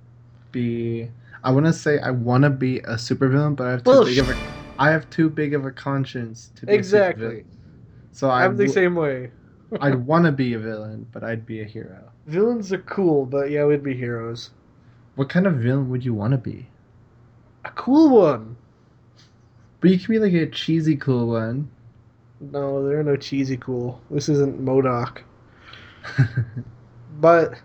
be. 0.52 1.10
I 1.44 1.52
want 1.52 1.66
to 1.66 1.74
say 1.74 2.00
I 2.00 2.12
want 2.12 2.44
to 2.44 2.50
be 2.50 2.80
a 2.80 2.96
supervillain, 2.96 3.56
but 3.56 3.68
I 3.68 3.72
have 3.72 3.84
too 3.84 3.98
Well, 3.98 4.06
big 4.06 4.18
of 4.20 4.30
a. 4.30 4.36
I 4.78 4.92
have 4.92 5.10
too 5.10 5.30
big 5.30 5.54
of 5.54 5.66
a 5.66 5.72
conscience 5.72 6.50
to 6.56 6.68
be 6.68 6.84
Exactly. 6.88 7.46
a. 7.46 7.46
So 8.12 8.30
I 8.32 8.44
I'm 8.44 8.58
the 8.58 8.68
w- 8.68 8.70
same 8.70 8.96
way. 8.96 9.32
I'd 9.80 9.96
want 10.08 10.26
to 10.26 10.32
be 10.32 10.54
a 10.54 10.60
villain, 10.60 11.08
but 11.12 11.24
I'd 11.24 11.46
be 11.46 11.62
a 11.62 11.66
hero. 11.66 12.14
Villains 12.26 12.72
are 12.72 12.82
cool, 12.82 13.26
but 13.26 13.50
yeah, 13.50 13.66
we'd 13.66 13.84
be 13.84 13.94
heroes. 13.94 14.52
What 15.14 15.30
kind 15.30 15.46
of 15.46 15.58
villain 15.58 15.92
would 15.92 16.04
you 16.04 16.16
want 16.16 16.32
to 16.32 16.40
be? 16.40 16.72
A 17.64 17.70
cool 17.72 18.10
one. 18.10 18.58
But 19.82 19.90
you 19.92 20.00
can 20.00 20.08
be 20.16 20.20
like 20.20 20.32
a 20.34 20.48
cheesy 20.50 20.96
cool 20.96 21.28
one. 21.28 21.70
No, 22.42 22.86
there 22.86 23.00
are 23.00 23.04
no 23.04 23.16
cheesy 23.16 23.56
cool. 23.56 24.02
This 24.10 24.28
isn't 24.28 24.60
MODOK. 24.60 25.24
But 27.10 27.62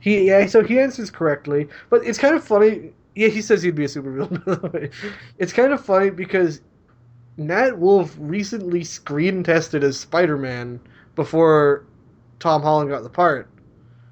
he 0.00 0.28
yeah, 0.28 0.46
so 0.46 0.64
he 0.64 0.80
answers 0.80 1.10
correctly. 1.10 1.68
But 1.90 2.04
it's 2.06 2.18
kind 2.18 2.36
of 2.36 2.44
funny. 2.44 2.94
Yeah, 3.18 3.26
he 3.26 3.42
says 3.42 3.64
he'd 3.64 3.74
be 3.74 3.84
a 3.84 3.88
supervillain. 3.88 4.44
By 4.46 4.54
the 4.54 4.68
way, 4.68 4.90
it's 5.38 5.52
kind 5.52 5.72
of 5.72 5.84
funny 5.84 6.08
because 6.08 6.60
Nat 7.36 7.76
Wolff 7.76 8.14
recently 8.16 8.84
screen 8.84 9.42
tested 9.42 9.82
as 9.82 9.98
Spider-Man 9.98 10.78
before 11.16 11.84
Tom 12.38 12.62
Holland 12.62 12.90
got 12.90 13.02
the 13.02 13.08
part. 13.08 13.50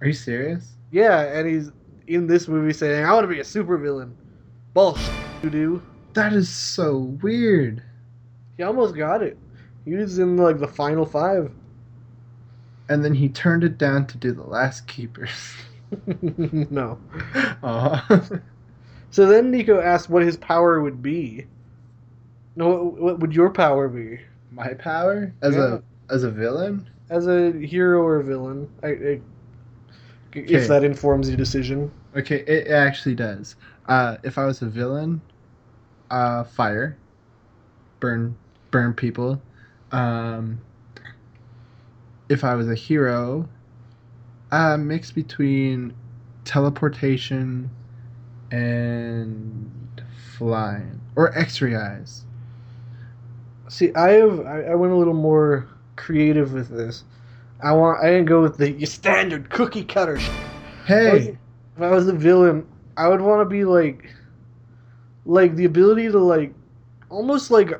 Are 0.00 0.08
you 0.08 0.12
serious? 0.12 0.72
Yeah, 0.90 1.20
and 1.20 1.48
he's 1.48 1.70
in 2.08 2.26
this 2.26 2.48
movie 2.48 2.72
saying, 2.72 3.04
"I 3.04 3.12
want 3.12 3.22
to 3.22 3.28
be 3.28 3.38
a 3.38 3.44
supervillain." 3.44 4.10
Bullshit, 4.74 5.14
you 5.44 5.50
do. 5.50 5.82
That 6.14 6.32
is 6.32 6.48
so 6.48 7.16
weird. 7.22 7.84
He 8.56 8.64
almost 8.64 8.96
got 8.96 9.22
it. 9.22 9.38
He 9.84 9.94
was 9.94 10.18
in 10.18 10.36
like 10.36 10.58
the 10.58 10.66
final 10.66 11.06
five. 11.06 11.52
And 12.88 13.04
then 13.04 13.14
he 13.14 13.28
turned 13.28 13.62
it 13.62 13.78
down 13.78 14.08
to 14.08 14.18
do 14.18 14.32
the 14.32 14.42
last 14.42 14.88
keepers. 14.88 15.54
no. 16.70 16.98
Aw. 17.62 18.40
So 19.16 19.24
then 19.24 19.50
Nico 19.50 19.80
asked 19.80 20.10
what 20.10 20.22
his 20.22 20.36
power 20.36 20.82
would 20.82 21.00
be. 21.00 21.46
No, 22.54 22.68
what, 22.68 23.00
what 23.00 23.18
would 23.20 23.34
your 23.34 23.48
power 23.48 23.88
be 23.88 24.20
My 24.50 24.74
power 24.74 25.32
as 25.40 25.56
Yeah. 25.56 25.78
a 26.10 26.12
as 26.12 26.22
a 26.22 26.30
villain? 26.30 26.86
as 27.08 27.26
a 27.26 27.50
hero 27.52 28.02
or 28.02 28.20
villain? 28.20 28.68
I, 28.82 28.88
I, 28.88 29.20
Okay. 30.36 30.52
If 30.52 30.68
that 30.68 30.84
informs 30.84 31.28
your 31.28 31.38
decision. 31.38 31.90
Okay, 32.14 32.40
it, 32.40 32.66
it 32.66 32.70
actually 32.72 33.14
does. 33.14 33.56
Uh, 33.88 34.18
if 34.22 34.36
I 34.36 34.44
was 34.44 34.60
a 34.60 34.66
villain, 34.66 35.22
uh, 36.10 36.44
fire, 36.44 36.98
burn, 38.00 38.36
burn 38.70 38.92
people. 38.92 39.40
Um, 39.92 40.60
if 42.28 42.44
I 42.44 42.54
was 42.54 42.68
a 42.68 42.74
hero, 42.74 43.48
uh, 44.52 44.76
mix 44.76 45.10
between 45.10 45.94
teleportation 46.44 47.70
and 48.50 49.70
flying 50.36 51.00
or 51.16 51.36
X-ray 51.36 51.74
eyes. 51.74 52.24
See, 53.68 53.92
I 53.94 54.10
have 54.12 54.40
I, 54.46 54.62
I 54.62 54.74
went 54.74 54.92
a 54.92 54.96
little 54.96 55.14
more 55.14 55.66
creative 55.96 56.52
with 56.52 56.68
this. 56.68 57.04
I 57.62 57.72
want 57.72 58.00
I 58.04 58.08
didn't 58.10 58.26
go 58.26 58.42
with 58.42 58.58
the 58.58 58.70
your 58.70 58.86
standard 58.86 59.50
cookie 59.50 59.84
cutter. 59.84 60.18
Sh- 60.18 60.32
Hey, 60.86 61.38
if 61.76 61.82
I 61.82 61.90
was 61.90 62.08
a 62.08 62.12
villain, 62.12 62.66
I 62.96 63.08
would 63.08 63.20
want 63.20 63.40
to 63.40 63.44
be 63.44 63.64
like, 63.64 64.10
like 65.24 65.56
the 65.56 65.64
ability 65.64 66.08
to 66.08 66.18
like, 66.18 66.54
almost 67.08 67.50
like, 67.50 67.70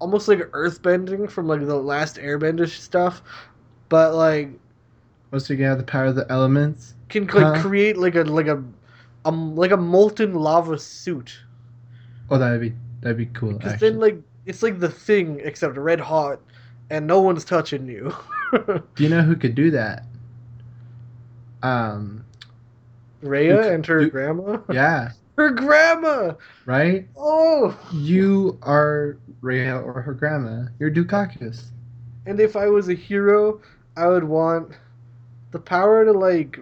almost 0.00 0.28
like 0.28 0.38
earthbending 0.52 1.30
from 1.30 1.46
like 1.46 1.66
the 1.66 1.76
last 1.76 2.16
Airbender 2.16 2.68
stuff, 2.68 3.22
but 3.88 4.14
like 4.14 4.50
once 5.32 5.50
you 5.50 5.56
have 5.64 5.78
the 5.78 5.84
power 5.84 6.06
of 6.06 6.16
the 6.16 6.30
elements. 6.30 6.94
can 7.08 7.26
like 7.28 7.52
Huh? 7.52 7.54
create 7.54 7.96
like 7.96 8.14
a 8.14 8.22
like 8.22 8.46
a, 8.46 8.62
um 9.24 9.54
like 9.56 9.70
a 9.70 9.76
molten 9.76 10.34
lava 10.34 10.78
suit. 10.78 11.36
Oh, 12.30 12.38
that'd 12.38 12.60
be 12.60 12.72
that'd 13.00 13.16
be 13.18 13.26
cool. 13.26 13.54
Because 13.54 13.72
Actually. 13.74 13.90
then 13.90 13.98
like 14.00 14.18
it's 14.46 14.62
like 14.62 14.78
the 14.80 14.88
thing 14.88 15.40
except 15.42 15.76
red 15.76 16.00
hot, 16.00 16.40
and 16.90 17.06
no 17.06 17.20
one's 17.20 17.44
touching 17.44 17.86
you. 17.88 18.14
do 18.66 18.82
you 19.04 19.08
know 19.08 19.22
who 19.22 19.36
could 19.36 19.54
do 19.54 19.70
that? 19.72 20.04
Um, 21.62 22.24
Rhea 23.22 23.72
and 23.72 23.84
her 23.86 24.02
You- 24.02 24.10
grandma. 24.10 24.58
yeah, 24.72 25.10
Her 25.36 25.50
grandma. 25.50 26.34
right. 26.66 27.06
Oh. 27.16 27.78
You 27.92 28.58
are 28.62 29.18
Rhea 29.42 29.78
or 29.78 30.00
her 30.02 30.14
grandma. 30.14 30.66
You're 30.78 30.90
Dukakis. 30.90 31.64
And 32.26 32.40
if 32.40 32.56
I 32.56 32.66
was 32.66 32.88
a 32.88 32.94
hero, 32.94 33.60
I 33.96 34.06
would 34.08 34.24
want 34.24 34.72
the 35.50 35.58
power 35.58 36.04
to 36.04 36.12
like 36.12 36.60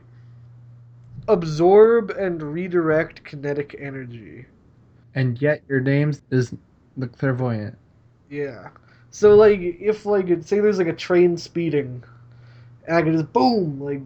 absorb 1.28 2.10
and 2.10 2.42
redirect 2.42 3.24
kinetic 3.24 3.76
energy. 3.78 4.46
And 5.14 5.40
yet 5.40 5.62
your 5.68 5.80
name 5.80 6.12
is 6.30 6.54
the 6.96 7.08
clairvoyant. 7.08 7.78
Yeah. 8.30 8.70
So 9.10 9.34
like 9.36 9.60
if 9.60 10.06
like 10.06 10.28
say 10.42 10.60
there's 10.60 10.78
like 10.78 10.86
a 10.88 10.92
train 10.94 11.36
speeding, 11.36 12.04
and 12.86 12.96
I 12.96 13.02
could 13.02 13.12
just 13.14 13.32
boom 13.32 13.80
like 13.80 14.02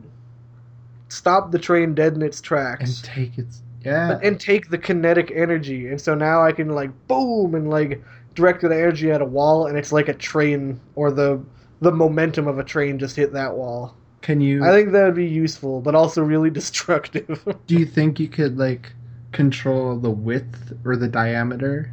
stop 1.08 1.50
the 1.52 1.58
train 1.58 1.94
dead 1.94 2.14
in 2.14 2.22
its 2.22 2.40
tracks 2.40 2.98
And 2.98 3.04
take 3.04 3.38
its 3.38 3.62
yeah. 3.84 4.18
and 4.22 4.38
take 4.40 4.70
the 4.70 4.78
kinetic 4.78 5.30
energy, 5.34 5.88
and 5.88 6.00
so 6.00 6.14
now 6.14 6.42
I 6.44 6.52
can 6.52 6.68
like 6.70 6.90
boom 7.08 7.54
and 7.54 7.70
like 7.70 8.02
direct 8.34 8.62
the 8.62 8.68
energy 8.68 9.10
at 9.10 9.20
a 9.22 9.24
wall, 9.26 9.66
and 9.66 9.76
it's 9.78 9.92
like 9.92 10.08
a 10.08 10.14
train 10.14 10.80
or 10.94 11.10
the 11.10 11.42
the 11.80 11.92
momentum 11.92 12.46
of 12.48 12.58
a 12.58 12.64
train 12.64 12.98
just 12.98 13.16
hit 13.16 13.32
that 13.32 13.54
wall. 13.56 13.96
Can 14.22 14.40
you 14.40 14.64
I 14.64 14.70
think 14.70 14.92
that 14.92 15.04
would 15.04 15.14
be 15.16 15.26
useful, 15.26 15.80
but 15.80 15.94
also 15.94 16.22
really 16.22 16.50
destructive. 16.60 17.46
do 17.66 17.76
you 17.76 17.86
think 17.86 18.18
you 18.20 18.28
could 18.28 18.58
like 18.58 18.92
control 19.32 19.96
the 19.98 20.10
width 20.10 20.72
or 20.84 20.96
the 20.96 21.08
diameter? 21.08 21.90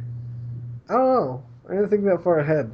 I 0.88 0.94
don't 0.94 1.14
know. 1.14 1.42
I 1.68 1.74
didn't 1.74 1.90
think 1.90 2.04
that 2.04 2.22
far 2.22 2.38
ahead. 2.38 2.70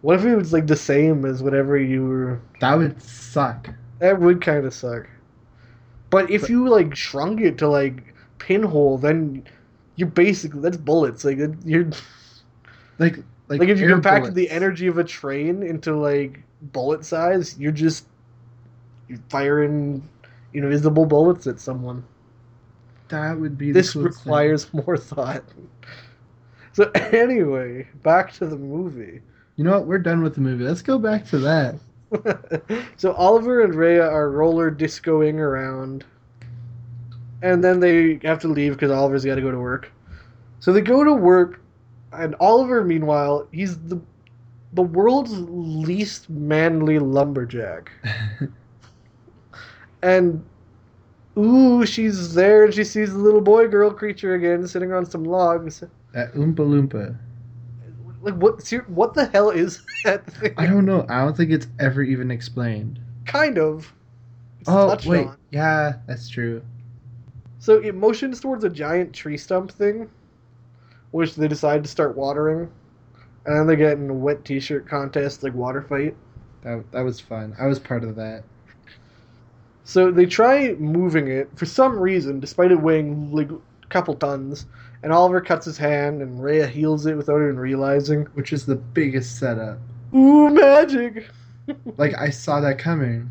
What 0.00 0.18
if 0.18 0.24
it 0.24 0.36
was 0.36 0.52
like 0.52 0.66
the 0.66 0.76
same 0.76 1.24
as 1.24 1.42
whatever 1.42 1.78
you 1.78 2.04
were? 2.04 2.40
That 2.60 2.76
would 2.76 3.00
suck. 3.00 3.70
That 4.00 4.20
would 4.20 4.40
kind 4.40 4.64
of 4.64 4.74
suck. 4.74 5.08
But 6.10 6.30
if 6.30 6.48
you 6.50 6.68
like 6.68 6.94
shrunk 6.96 7.40
it 7.40 7.58
to 7.58 7.68
like 7.68 8.14
pinhole, 8.38 8.98
then 8.98 9.44
you're 9.96 10.08
basically 10.08 10.60
that's 10.60 10.76
bullets. 10.76 11.24
Like 11.24 11.38
you're 11.64 11.90
Like 12.98 13.16
like, 13.48 13.60
like 13.60 13.68
if 13.68 13.80
you 13.80 13.88
compacted 13.88 14.34
the 14.34 14.50
energy 14.50 14.86
of 14.86 14.98
a 14.98 15.04
train 15.04 15.62
into 15.62 15.96
like 15.96 16.42
bullet 16.60 17.04
size, 17.04 17.58
you're 17.58 17.72
just 17.72 18.06
firing 19.28 20.08
invisible 20.52 21.06
bullets 21.06 21.46
at 21.46 21.58
someone. 21.60 22.04
That 23.08 23.38
would 23.40 23.56
be. 23.58 23.72
the 23.72 23.82
This 23.82 23.92
coolest 23.92 24.24
thing. 24.24 24.34
requires 24.34 24.72
more 24.72 24.96
thought. 24.96 25.44
So 26.72 26.90
anyway, 26.94 27.88
back 28.02 28.32
to 28.34 28.46
the 28.46 28.56
movie. 28.56 29.20
You 29.56 29.64
know 29.64 29.72
what? 29.72 29.86
We're 29.86 29.98
done 29.98 30.22
with 30.22 30.34
the 30.34 30.40
movie. 30.40 30.64
Let's 30.64 30.82
go 30.82 30.98
back 30.98 31.24
to 31.26 31.38
that. 31.40 31.76
so 32.96 33.12
Oliver 33.12 33.62
and 33.62 33.74
Rhea 33.74 34.04
are 34.06 34.30
roller 34.30 34.70
discoing 34.70 35.38
around, 35.38 36.04
and 37.42 37.62
then 37.64 37.80
they 37.80 38.18
have 38.22 38.38
to 38.40 38.48
leave 38.48 38.72
because 38.74 38.90
Oliver's 38.90 39.24
got 39.24 39.36
to 39.36 39.40
go 39.42 39.50
to 39.50 39.58
work. 39.58 39.90
So 40.60 40.72
they 40.72 40.80
go 40.80 41.04
to 41.04 41.12
work, 41.12 41.60
and 42.12 42.34
Oliver, 42.40 42.82
meanwhile, 42.84 43.48
he's 43.52 43.78
the 43.78 44.00
the 44.72 44.82
world's 44.82 45.38
least 45.38 46.28
manly 46.30 46.98
lumberjack. 46.98 47.90
and 50.02 50.44
ooh, 51.38 51.86
she's 51.86 52.34
there, 52.34 52.64
and 52.64 52.74
she 52.74 52.84
sees 52.84 53.12
the 53.12 53.18
little 53.18 53.40
boy 53.40 53.68
girl 53.68 53.90
creature 53.90 54.34
again 54.34 54.66
sitting 54.66 54.92
on 54.92 55.06
some 55.06 55.24
logs. 55.24 55.82
That 56.12 56.32
Oompa 56.34 56.56
Loompa. 56.56 57.16
Like 58.22 58.34
what? 58.34 58.62
What 58.88 59.14
the 59.14 59.26
hell 59.26 59.50
is 59.50 59.82
that 60.04 60.26
thing? 60.26 60.54
I 60.56 60.66
don't 60.66 60.84
know. 60.84 61.06
I 61.08 61.24
don't 61.24 61.36
think 61.36 61.50
it's 61.50 61.66
ever 61.78 62.02
even 62.02 62.30
explained. 62.30 63.00
Kind 63.26 63.58
of. 63.58 63.92
It's 64.60 64.68
oh 64.68 64.96
wait, 65.06 65.26
on. 65.26 65.36
yeah, 65.50 65.94
that's 66.06 66.28
true. 66.28 66.62
So 67.58 67.78
it 67.78 67.94
motions 67.94 68.40
towards 68.40 68.64
a 68.64 68.70
giant 68.70 69.12
tree 69.12 69.36
stump 69.36 69.70
thing, 69.72 70.08
which 71.10 71.34
they 71.34 71.48
decide 71.48 71.82
to 71.84 71.88
start 71.88 72.16
watering, 72.16 72.70
and 73.44 73.56
then 73.58 73.66
they 73.66 73.76
get 73.76 73.98
in 73.98 74.10
a 74.10 74.14
wet 74.14 74.44
T-shirt 74.44 74.88
contest, 74.88 75.42
like 75.42 75.54
water 75.54 75.82
fight. 75.82 76.14
That 76.62 76.84
that 76.92 77.02
was 77.02 77.20
fun. 77.20 77.54
I 77.58 77.66
was 77.66 77.80
part 77.80 78.04
of 78.04 78.14
that. 78.16 78.44
So 79.84 80.10
they 80.10 80.26
try 80.26 80.74
moving 80.74 81.28
it 81.28 81.48
for 81.56 81.66
some 81.66 81.98
reason, 81.98 82.40
despite 82.40 82.70
it 82.70 82.80
weighing 82.80 83.32
like 83.32 83.50
a 83.50 83.86
couple 83.88 84.14
tons. 84.14 84.66
And 85.02 85.12
Oliver 85.12 85.40
cuts 85.40 85.66
his 85.66 85.76
hand, 85.76 86.22
and 86.22 86.42
Rhea 86.42 86.66
heals 86.66 87.06
it 87.06 87.16
without 87.16 87.38
even 87.42 87.58
realizing. 87.58 88.26
Which 88.34 88.52
is 88.52 88.66
the 88.66 88.76
biggest 88.76 89.38
setup. 89.38 89.78
Ooh, 90.14 90.50
magic! 90.50 91.26
Like 91.96 92.12
I 92.18 92.28
saw 92.30 92.60
that 92.60 92.80
coming, 92.80 93.30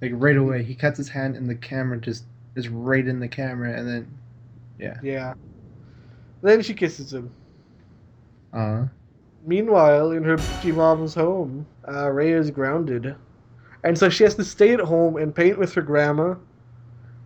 like 0.00 0.12
right 0.14 0.36
away. 0.36 0.62
He 0.62 0.76
cuts 0.76 0.96
his 0.96 1.08
hand, 1.08 1.34
and 1.34 1.50
the 1.50 1.56
camera 1.56 1.98
just 1.98 2.22
is 2.54 2.68
right 2.68 3.04
in 3.04 3.18
the 3.18 3.26
camera, 3.26 3.76
and 3.76 3.86
then, 3.86 4.18
yeah. 4.78 4.96
Yeah. 5.02 5.34
Then 6.40 6.62
she 6.62 6.72
kisses 6.72 7.12
him. 7.12 7.32
Uh, 8.52 8.84
Meanwhile, 9.44 10.12
in 10.12 10.22
her 10.22 10.38
mom's 10.72 11.14
home, 11.14 11.66
uh, 11.86 12.10
Rhea 12.10 12.38
is 12.38 12.50
grounded. 12.50 13.14
And 13.84 13.98
so 13.98 14.08
she 14.08 14.24
has 14.24 14.34
to 14.36 14.44
stay 14.44 14.72
at 14.72 14.80
home 14.80 15.16
and 15.16 15.34
paint 15.34 15.58
with 15.58 15.74
her 15.74 15.82
grandma. 15.82 16.34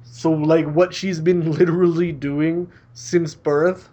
So, 0.05 0.33
like, 0.33 0.67
what 0.67 0.93
she's 0.93 1.21
been 1.21 1.53
literally 1.59 2.13
doing 2.13 2.71
since 2.93 3.35
birth. 3.35 3.89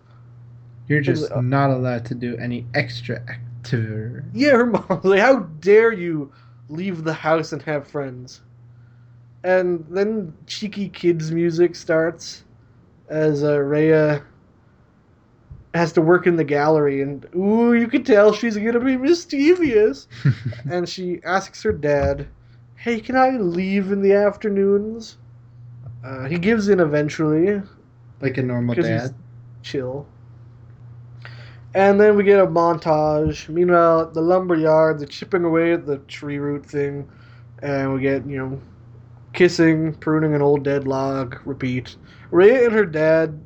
you're 0.87 1.01
just 1.01 1.31
uh, 1.31 1.41
not 1.41 1.69
allowed 1.69 2.05
to 2.05 2.15
do 2.15 2.35
any 2.37 2.65
extra 2.73 3.17
activity. 3.29 4.27
Yeah, 4.33 4.57
her 4.57 4.65
mom's 4.65 5.05
like, 5.05 5.21
How 5.21 5.39
dare 5.39 5.93
you 5.93 6.31
leave 6.67 7.03
the 7.03 7.13
house 7.13 7.53
and 7.53 7.61
have 7.61 7.87
friends? 7.87 8.41
And 9.43 9.85
then 9.89 10.33
cheeky 10.47 10.89
kids' 10.89 11.31
music 11.31 11.75
starts 11.75 12.43
as 13.09 13.43
uh, 13.43 13.59
Rhea 13.59 14.23
has 15.75 15.91
to 15.93 16.01
work 16.01 16.25
in 16.25 16.35
the 16.35 16.43
gallery. 16.43 17.03
And, 17.03 17.27
ooh, 17.35 17.73
you 17.73 17.87
can 17.87 18.03
tell 18.03 18.33
she's 18.33 18.57
going 18.57 18.73
to 18.73 18.79
be 18.79 18.97
mischievous. 18.97 20.07
and 20.71 20.89
she 20.89 21.21
asks 21.23 21.61
her 21.61 21.71
dad, 21.73 22.27
"Hey, 22.85 22.99
can 22.99 23.15
I 23.15 23.31
leave 23.31 23.91
in 23.91 24.03
the 24.03 24.13
afternoons?" 24.13 25.17
Uh, 26.03 26.25
he 26.25 26.37
gives 26.37 26.69
in 26.69 26.79
eventually, 26.79 27.59
like 28.21 28.37
a 28.37 28.43
normal 28.43 28.75
dad. 28.75 29.15
chill. 29.63 30.05
And 31.73 31.99
then 31.99 32.15
we 32.15 32.23
get 32.23 32.39
a 32.39 32.45
montage. 32.45 33.49
Meanwhile, 33.49 34.11
the 34.11 34.21
lumber 34.21 34.53
yard, 34.53 34.99
they're 34.99 35.07
chipping 35.07 35.43
away 35.43 35.73
at 35.73 35.87
the 35.87 35.97
tree 35.97 36.37
root 36.37 36.63
thing, 36.63 37.09
and 37.63 37.91
we 37.91 38.01
get 38.01 38.23
you 38.27 38.37
know, 38.37 38.61
kissing, 39.33 39.95
pruning 39.95 40.35
an 40.35 40.43
old 40.43 40.63
dead 40.63 40.87
log. 40.87 41.41
Repeat. 41.43 41.95
Rhea 42.29 42.65
and 42.65 42.73
her 42.73 42.85
dad 42.85 43.41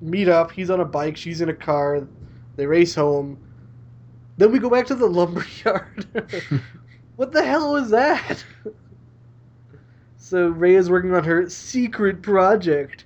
meet 0.00 0.28
up. 0.28 0.50
He's 0.50 0.68
on 0.68 0.80
a 0.80 0.84
bike. 0.84 1.16
She's 1.16 1.40
in 1.40 1.48
a 1.48 1.54
car. 1.54 2.08
They 2.56 2.66
race 2.66 2.96
home. 2.96 3.38
Then 4.36 4.50
we 4.50 4.58
go 4.58 4.68
back 4.68 4.86
to 4.86 4.96
the 4.96 5.06
lumber 5.18 5.46
yard. 5.64 6.06
what 7.20 7.32
the 7.32 7.44
hell 7.44 7.74
was 7.74 7.90
that? 7.90 8.42
so 10.16 10.48
Rhea 10.48 10.78
is 10.78 10.88
working 10.88 11.12
on 11.12 11.22
her 11.22 11.50
secret 11.50 12.22
project. 12.22 13.04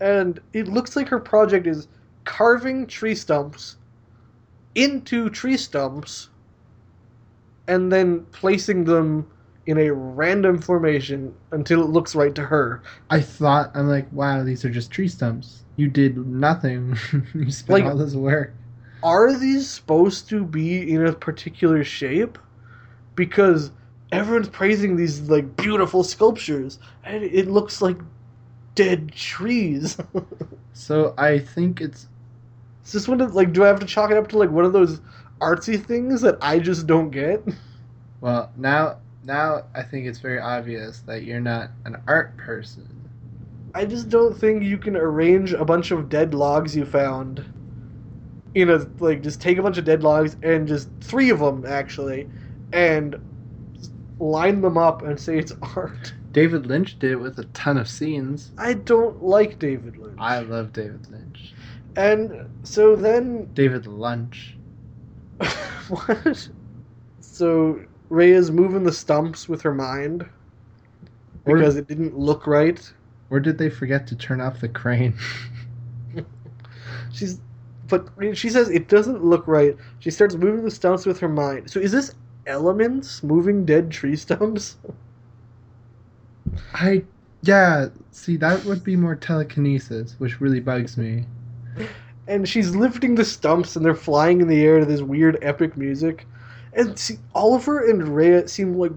And 0.00 0.40
it 0.52 0.66
looks 0.66 0.96
like 0.96 1.06
her 1.06 1.20
project 1.20 1.68
is 1.68 1.86
carving 2.24 2.84
tree 2.88 3.14
stumps 3.14 3.76
into 4.74 5.30
tree 5.30 5.56
stumps 5.56 6.30
and 7.68 7.92
then 7.92 8.26
placing 8.32 8.82
them 8.82 9.30
in 9.66 9.78
a 9.78 9.92
random 9.92 10.60
formation 10.60 11.32
until 11.52 11.82
it 11.84 11.90
looks 11.90 12.16
right 12.16 12.34
to 12.34 12.42
her. 12.42 12.82
I 13.08 13.20
thought 13.20 13.70
I'm 13.74 13.86
like, 13.88 14.12
wow, 14.12 14.42
these 14.42 14.64
are 14.64 14.70
just 14.70 14.90
tree 14.90 15.06
stumps. 15.06 15.62
You 15.76 15.86
did 15.86 16.16
nothing. 16.26 16.96
you 17.36 17.52
spent 17.52 17.84
Like- 17.84 17.84
all 17.84 17.96
this 17.98 18.16
work. 18.16 18.52
Are 19.04 19.38
these 19.38 19.70
supposed 19.70 20.28
to 20.30 20.42
be 20.44 20.92
in 20.92 21.06
a 21.06 21.12
particular 21.12 21.84
shape? 21.84 22.36
Because 23.16 23.72
everyone's 24.12 24.48
praising 24.50 24.96
these 24.96 25.22
like 25.22 25.56
beautiful 25.56 26.04
sculptures 26.04 26.78
and 27.04 27.24
it 27.24 27.48
looks 27.48 27.82
like 27.82 27.98
dead 28.74 29.12
trees. 29.12 29.98
So 30.74 31.14
I 31.18 31.38
think 31.40 31.80
it's 31.80 32.08
Is 32.84 32.92
this 32.92 33.08
one 33.08 33.20
of, 33.20 33.34
like 33.34 33.52
do 33.52 33.64
I 33.64 33.68
have 33.68 33.80
to 33.80 33.86
chalk 33.86 34.10
it 34.10 34.16
up 34.18 34.28
to 34.28 34.38
like 34.38 34.50
one 34.50 34.64
of 34.64 34.72
those 34.72 35.00
artsy 35.40 35.82
things 35.84 36.22
that 36.22 36.38
I 36.42 36.58
just 36.60 36.86
don't 36.86 37.10
get? 37.10 37.46
well 38.20 38.52
now. 38.56 39.00
Now 39.22 39.64
I 39.74 39.82
think 39.82 40.06
it's 40.06 40.20
very 40.20 40.38
obvious 40.40 41.00
that 41.00 41.24
you're 41.24 41.40
not 41.40 41.72
an 41.84 41.96
art 42.06 42.36
person. 42.38 43.10
I 43.74 43.84
just 43.86 44.08
don't 44.08 44.36
think 44.36 44.64
you 44.64 44.78
can 44.78 44.96
arrange 44.96 45.52
a 45.52 45.64
bunch 45.64 45.92
of 45.92 46.08
dead 46.08 46.34
logs 46.34 46.74
you 46.74 46.84
found 46.84 47.46
You 48.54 48.64
know, 48.66 48.86
like 49.00 49.22
just 49.22 49.40
take 49.40 49.58
a 49.58 49.62
bunch 49.62 49.76
of 49.78 49.84
dead 49.84 50.02
logs 50.02 50.36
and 50.42 50.66
just 50.66 50.90
three 51.00 51.30
of 51.30 51.40
them 51.40 51.64
actually 51.66 52.28
and 52.72 53.16
line 54.18 54.60
them 54.60 54.78
up 54.78 55.02
and 55.02 55.18
say 55.18 55.38
it's 55.38 55.52
art. 55.76 56.14
David 56.32 56.66
Lynch 56.66 56.98
did 56.98 57.12
it 57.12 57.20
with 57.20 57.38
a 57.38 57.44
ton 57.46 57.78
of 57.78 57.88
scenes. 57.88 58.52
I 58.58 58.74
don't 58.74 59.22
like 59.22 59.58
David 59.58 59.96
Lynch. 59.96 60.18
I 60.20 60.40
love 60.40 60.72
David 60.72 61.10
Lynch. 61.10 61.54
And 61.96 62.50
so 62.62 62.94
then 62.94 63.46
David 63.54 63.86
Lunch. 63.86 64.56
what? 65.88 66.48
So 67.20 67.80
Rhea 68.10 68.36
is 68.36 68.50
moving 68.50 68.82
the 68.84 68.92
stumps 68.92 69.48
with 69.48 69.62
her 69.62 69.74
mind 69.74 70.26
Or- 71.46 71.56
because 71.56 71.76
it 71.76 71.86
didn't 71.88 72.18
look 72.18 72.46
right. 72.46 72.92
Or 73.30 73.40
did 73.40 73.58
they 73.58 73.70
forget 73.70 74.06
to 74.08 74.16
turn 74.16 74.40
off 74.40 74.60
the 74.60 74.68
crane? 74.68 75.14
She's, 77.12 77.40
but 77.88 78.08
she 78.34 78.50
says 78.50 78.68
it 78.68 78.88
doesn't 78.88 79.24
look 79.24 79.48
right. 79.48 79.76
She 79.98 80.10
starts 80.10 80.34
moving 80.36 80.64
the 80.64 80.70
stumps 80.70 81.06
with 81.06 81.18
her 81.20 81.28
mind. 81.28 81.70
So 81.70 81.80
is 81.80 81.90
this 81.92 82.14
elements 82.46 83.22
moving 83.22 83.64
dead 83.64 83.90
tree 83.90 84.16
stumps? 84.16 84.76
I 86.72 87.04
yeah. 87.42 87.88
See, 88.10 88.36
that 88.38 88.64
would 88.64 88.82
be 88.82 88.96
more 88.96 89.14
telekinesis, 89.14 90.14
which 90.18 90.40
really 90.40 90.60
bugs 90.60 90.96
me. 90.96 91.26
And 92.28 92.48
she's 92.48 92.74
lifting 92.74 93.14
the 93.14 93.24
stumps, 93.24 93.76
and 93.76 93.84
they're 93.84 93.94
flying 93.94 94.40
in 94.40 94.48
the 94.48 94.64
air 94.64 94.80
to 94.80 94.86
this 94.86 95.02
weird 95.02 95.38
epic 95.42 95.76
music. 95.76 96.26
And 96.72 96.98
see, 96.98 97.18
Oliver 97.34 97.88
and 97.88 98.16
Rhea 98.16 98.48
seem 98.48 98.74
like 98.74 98.92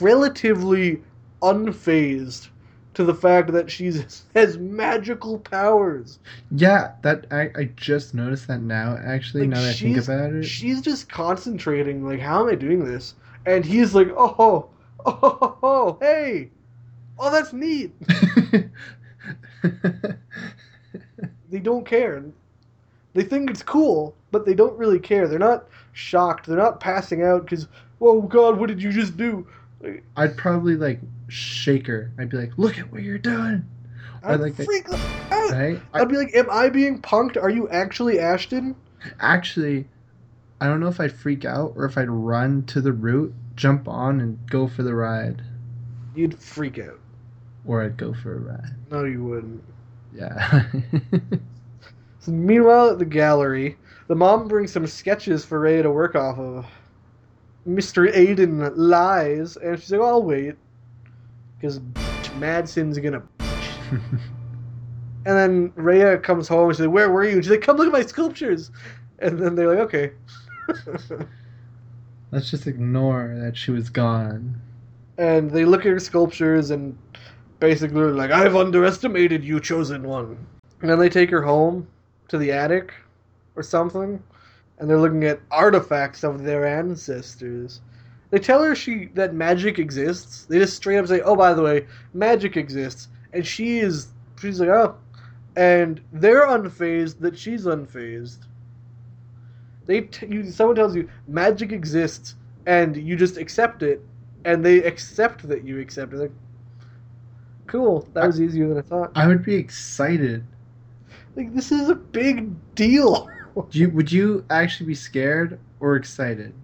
relatively 0.00 1.02
unfazed 1.42 2.49
to 2.94 3.04
the 3.04 3.14
fact 3.14 3.52
that 3.52 3.70
she 3.70 3.92
has 4.34 4.58
magical 4.58 5.38
powers. 5.38 6.18
Yeah, 6.50 6.92
that 7.02 7.26
I, 7.30 7.50
I 7.56 7.64
just 7.76 8.14
noticed 8.14 8.48
that 8.48 8.60
now. 8.60 8.98
Actually, 9.04 9.42
Like, 9.42 9.50
now 9.50 9.60
that 9.62 9.70
I 9.70 9.72
think 9.72 9.96
about 9.98 10.32
it, 10.32 10.44
She's 10.44 10.80
just 10.80 11.08
concentrating, 11.08 12.04
like, 12.06 12.20
how 12.20 12.42
am 12.42 12.52
I 12.52 12.54
doing 12.56 12.84
this? 12.84 13.14
And 13.46 13.64
he's 13.64 13.94
like, 13.94 14.08
oh, 14.16 14.34
oh, 14.38 14.68
oh, 15.06 15.58
oh, 15.62 15.98
hey, 16.00 16.50
oh, 17.18 17.30
that's 17.30 17.52
neat. 17.52 17.92
They 21.50 21.58
don't 21.58 21.84
care. 21.84 22.22
They 23.12 23.24
think 23.24 23.50
it's 23.50 23.62
cool, 23.62 24.14
but 24.30 24.46
they 24.46 24.54
don't 24.54 24.78
really 24.78 25.00
care. 25.00 25.26
They're 25.26 25.38
not 25.38 25.66
shocked. 25.92 26.46
They're 26.46 26.56
not 26.56 26.78
passing 26.78 27.22
out 27.22 27.44
because, 27.44 27.66
oh 28.00 28.22
God, 28.22 28.58
what 28.58 28.68
did 28.68 28.80
you 28.80 28.92
just 28.92 29.16
do? 29.16 29.46
I'd 30.16 30.36
probably 30.36 30.76
like 30.76 31.00
shake 31.30 31.86
her. 31.86 32.10
I'd 32.18 32.28
be 32.30 32.36
like, 32.36 32.52
"Look 32.58 32.78
at 32.78 32.90
what 32.92 33.02
you're 33.02 33.18
doing," 33.18 33.64
I'd 34.22 34.40
like 34.40 34.56
that- 34.56 34.66
freak 34.66 34.86
out. 34.92 35.50
right? 35.52 35.80
I'd 35.94 36.08
be 36.08 36.16
like, 36.16 36.34
am 36.34 36.48
I 36.50 36.68
being 36.68 37.00
punked? 37.00 37.40
Are 37.42 37.50
you 37.50 37.68
actually 37.70 38.18
Ashton? 38.20 38.76
actually, 39.20 39.88
I 40.60 40.66
don't 40.66 40.78
know 40.80 40.88
if 40.88 41.00
I'd 41.00 41.12
freak 41.12 41.44
out 41.44 41.72
or 41.76 41.86
if 41.86 41.96
I'd 41.96 42.10
run 42.10 42.64
to 42.64 42.80
the 42.82 42.92
route, 42.92 43.32
jump 43.56 43.88
on, 43.88 44.20
and 44.20 44.38
go 44.50 44.68
for 44.68 44.82
the 44.82 44.94
ride, 44.94 45.42
You'd 46.14 46.38
freak 46.38 46.78
out. 46.78 46.98
or 47.64 47.82
I'd 47.82 47.96
go 47.96 48.12
for 48.12 48.34
a 48.34 48.38
ride. 48.38 48.74
No, 48.90 49.04
you 49.04 49.24
wouldn't. 49.24 49.62
Yeah. 50.14 50.64
So 52.22 52.32
meanwhile, 52.32 52.90
at 52.90 52.98
the 52.98 53.06
gallery, 53.06 53.78
the 54.06 54.14
mom 54.14 54.46
brings 54.46 54.70
some 54.72 54.86
sketches 54.86 55.42
for 55.42 55.58
Rhea 55.58 55.82
to 55.82 55.90
work 55.90 56.14
off 56.14 56.38
of. 56.38 56.66
Mr. 57.66 58.14
Aidan 58.14 58.76
lies, 58.76 59.56
and 59.56 59.80
she's 59.80 59.90
like, 59.92 60.02
I'll 60.02 60.22
wait. 60.22 60.54
Because 61.60 61.78
Madsen's 62.38 62.98
gonna. 62.98 63.22
And 65.26 65.36
then 65.36 65.72
Rhea 65.76 66.16
comes 66.16 66.48
home 66.48 66.68
and 66.68 66.74
she's 66.76 66.86
like, 66.86 66.94
Where 66.94 67.10
were 67.10 67.24
you? 67.24 67.32
And 67.32 67.44
she's 67.44 67.50
like, 67.50 67.60
Come 67.60 67.76
look 67.76 67.86
at 67.88 67.92
my 67.92 68.00
sculptures. 68.00 68.70
And 69.18 69.38
then 69.38 69.54
they're 69.54 69.68
like, 69.68 69.80
Okay. 69.80 70.12
Let's 72.30 72.50
just 72.50 72.66
ignore 72.66 73.36
that 73.38 73.54
she 73.56 73.70
was 73.70 73.90
gone. 73.90 74.58
and 75.18 75.50
they 75.50 75.64
look 75.66 75.80
at 75.80 75.92
her 75.92 75.98
sculptures 75.98 76.70
and 76.70 76.96
basically 77.58 78.00
are 78.00 78.12
like, 78.12 78.30
I've 78.30 78.56
underestimated 78.56 79.44
you, 79.44 79.60
chosen 79.60 80.04
one. 80.04 80.38
And 80.80 80.88
then 80.88 80.98
they 80.98 81.10
take 81.10 81.28
her 81.30 81.42
home 81.42 81.86
to 82.28 82.38
the 82.38 82.52
attic 82.52 82.94
or 83.56 83.62
something, 83.62 84.22
and 84.78 84.88
they're 84.88 84.98
looking 84.98 85.24
at 85.24 85.40
artifacts 85.50 86.24
of 86.24 86.44
their 86.44 86.66
ancestors. 86.66 87.82
They 88.30 88.38
tell 88.38 88.62
her 88.62 88.74
she 88.74 89.06
that 89.14 89.34
magic 89.34 89.78
exists. 89.78 90.44
They 90.44 90.58
just 90.58 90.76
straight 90.76 90.98
up 90.98 91.06
say, 91.06 91.20
"Oh, 91.20 91.34
by 91.36 91.52
the 91.52 91.62
way, 91.62 91.86
magic 92.14 92.56
exists," 92.56 93.08
and 93.32 93.44
she 93.46 93.80
is 93.80 94.08
she's 94.40 94.60
like, 94.60 94.68
"Oh," 94.68 94.96
and 95.56 96.00
they're 96.12 96.46
unfazed 96.46 97.18
that 97.20 97.36
she's 97.36 97.66
unfazed. 97.66 98.46
They 99.86 100.02
t- 100.02 100.26
you, 100.26 100.50
someone 100.50 100.76
tells 100.76 100.94
you 100.94 101.08
magic 101.26 101.72
exists, 101.72 102.36
and 102.66 102.96
you 102.96 103.16
just 103.16 103.36
accept 103.36 103.82
it, 103.82 104.00
and 104.44 104.64
they 104.64 104.78
accept 104.84 105.48
that 105.48 105.64
you 105.64 105.80
accept 105.80 106.12
it. 106.12 106.18
Like, 106.18 106.32
cool, 107.66 108.08
that 108.14 108.26
was 108.26 108.40
easier 108.40 108.68
than 108.68 108.78
I 108.78 108.82
thought. 108.82 109.10
I 109.16 109.26
would 109.26 109.44
be 109.44 109.56
excited. 109.56 110.44
Like 111.34 111.52
this 111.52 111.72
is 111.72 111.88
a 111.88 111.96
big 111.96 112.52
deal. 112.76 113.28
Do 113.70 113.78
you, 113.78 113.90
would 113.90 114.12
you 114.12 114.44
actually 114.48 114.86
be 114.86 114.94
scared 114.94 115.58
or 115.80 115.96
excited? 115.96 116.54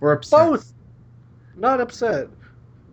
Or 0.00 0.12
upset? 0.12 0.48
Both. 0.48 0.72
Not 1.60 1.80
upset. 1.80 2.28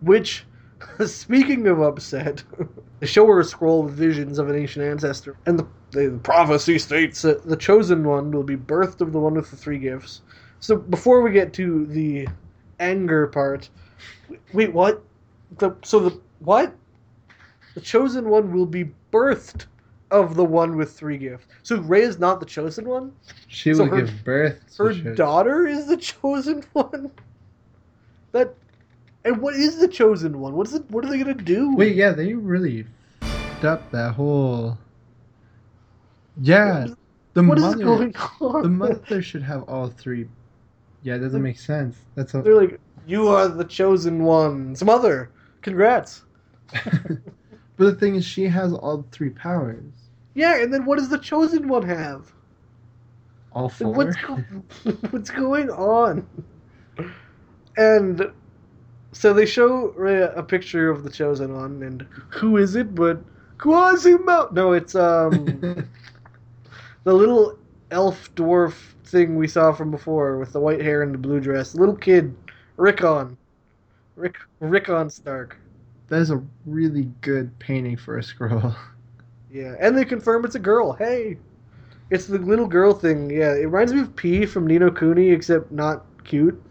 Which, 0.02 0.44
speaking 1.06 1.66
of 1.66 1.80
upset, 1.80 2.44
they 3.00 3.06
show 3.06 3.26
her 3.26 3.40
a 3.40 3.44
scroll 3.44 3.82
with 3.82 3.94
visions 3.94 4.38
of 4.38 4.48
an 4.48 4.56
ancient 4.56 4.84
ancestor, 4.84 5.36
and 5.46 5.58
the, 5.58 5.66
the, 5.90 6.20
prophecy 6.22 6.78
states 6.78 7.22
that 7.22 7.44
the 7.46 7.56
chosen 7.56 8.04
one 8.04 8.30
will 8.30 8.42
be 8.44 8.56
birthed 8.56 9.00
of 9.00 9.12
the 9.12 9.18
one 9.18 9.34
with 9.34 9.50
the 9.50 9.56
three 9.56 9.78
gifts. 9.78 10.20
So 10.60 10.76
before 10.76 11.22
we 11.22 11.32
get 11.32 11.52
to 11.54 11.86
the 11.86 12.28
anger 12.78 13.26
part, 13.28 13.70
wait, 14.52 14.72
what? 14.72 15.02
The 15.58 15.74
so 15.82 15.98
the 16.00 16.20
what? 16.40 16.74
The 17.74 17.80
chosen 17.80 18.28
one 18.28 18.52
will 18.52 18.66
be 18.66 18.90
birthed 19.12 19.66
of 20.10 20.34
the 20.34 20.44
one 20.44 20.76
with 20.76 20.92
three 20.92 21.16
gifts. 21.16 21.46
So 21.62 21.78
Rhea 21.80 22.06
is 22.06 22.18
not 22.18 22.40
the 22.40 22.46
chosen 22.46 22.86
one. 22.86 23.12
She 23.46 23.72
So 23.72 23.84
would 23.84 23.92
her- 23.92 24.02
give 24.02 24.24
birth. 24.24 24.76
to 24.76 24.84
Her 24.84 25.14
daughter 25.14 25.66
is 25.66 25.86
the 25.86 25.96
chosen 25.96 26.64
one. 26.72 27.12
That, 28.32 28.54
and 29.24 29.40
what 29.40 29.54
is 29.54 29.78
the 29.78 29.88
chosen 29.88 30.38
one? 30.38 30.54
What's 30.54 30.72
it? 30.74 30.88
What 30.90 31.04
are 31.04 31.08
they 31.08 31.18
gonna 31.18 31.34
do? 31.34 31.74
Wait, 31.74 31.96
yeah, 31.96 32.12
they 32.12 32.34
really 32.34 32.86
f***ed 33.22 33.66
up 33.66 33.90
that 33.90 34.14
whole. 34.14 34.78
Yeah, 36.40 36.86
the 37.34 37.42
what 37.42 37.58
is 37.58 37.64
mother. 37.64 37.84
going 37.84 38.14
on? 38.40 38.62
The 38.62 38.68
mother 38.68 39.22
should 39.22 39.42
have 39.42 39.62
all 39.64 39.88
three. 39.88 40.28
Yeah, 41.02 41.16
it 41.16 41.20
doesn't 41.20 41.42
make 41.42 41.58
sense. 41.58 41.96
That's. 42.14 42.32
They're 42.32 42.54
like, 42.54 42.80
you 43.06 43.28
are 43.28 43.48
the 43.48 43.64
chosen 43.64 44.24
one's 44.24 44.84
mother. 44.84 45.30
Congrats. 45.62 46.22
but 46.72 47.20
the 47.76 47.94
thing 47.94 48.16
is, 48.16 48.24
she 48.24 48.44
has 48.44 48.72
all 48.72 49.04
three 49.10 49.30
powers. 49.30 49.92
Yeah, 50.34 50.60
and 50.60 50.72
then 50.72 50.84
what 50.84 50.98
does 50.98 51.08
the 51.08 51.18
chosen 51.18 51.68
one 51.68 51.82
have? 51.82 52.32
All 53.52 53.68
four. 53.68 53.92
What's 53.92 54.16
go- 54.16 54.44
what's 55.10 55.30
going 55.30 55.70
on? 55.70 56.26
And 57.78 58.30
so 59.12 59.32
they 59.32 59.46
show 59.46 59.92
Rhea 59.92 60.34
a 60.34 60.42
picture 60.42 60.90
of 60.90 61.04
the 61.04 61.10
chosen 61.10 61.54
one, 61.54 61.82
and 61.82 62.06
who 62.28 62.58
is 62.58 62.74
it? 62.74 62.94
But 62.94 63.22
Quasimodo. 63.56 64.50
No, 64.52 64.72
it's 64.72 64.94
um. 64.94 65.88
the 67.04 67.14
little 67.14 67.58
elf 67.90 68.34
dwarf 68.34 68.74
thing 69.04 69.36
we 69.36 69.48
saw 69.48 69.72
from 69.72 69.90
before 69.90 70.38
with 70.38 70.52
the 70.52 70.60
white 70.60 70.80
hair 70.80 71.02
and 71.02 71.14
the 71.14 71.18
blue 71.18 71.40
dress. 71.40 71.74
Little 71.74 71.96
kid, 71.96 72.36
Rickon. 72.76 73.36
Rick 74.16 74.36
Rickon 74.60 75.08
Stark. 75.08 75.56
that 76.08 76.20
is 76.20 76.30
a 76.30 76.42
really 76.66 77.08
good 77.20 77.56
painting 77.58 77.96
for 77.96 78.18
a 78.18 78.22
scroll. 78.22 78.74
Yeah, 79.50 79.76
and 79.80 79.96
they 79.96 80.04
confirm 80.04 80.44
it's 80.44 80.56
a 80.56 80.58
girl. 80.58 80.92
Hey, 80.92 81.38
it's 82.10 82.26
the 82.26 82.36
little 82.36 82.66
girl 82.66 82.92
thing. 82.92 83.30
Yeah, 83.30 83.54
it 83.54 83.64
reminds 83.64 83.94
me 83.94 84.00
of 84.00 84.14
P 84.14 84.44
from 84.44 84.66
Nino 84.66 84.90
Cooney, 84.90 85.30
except 85.30 85.72
not 85.72 86.04
cute. 86.22 86.62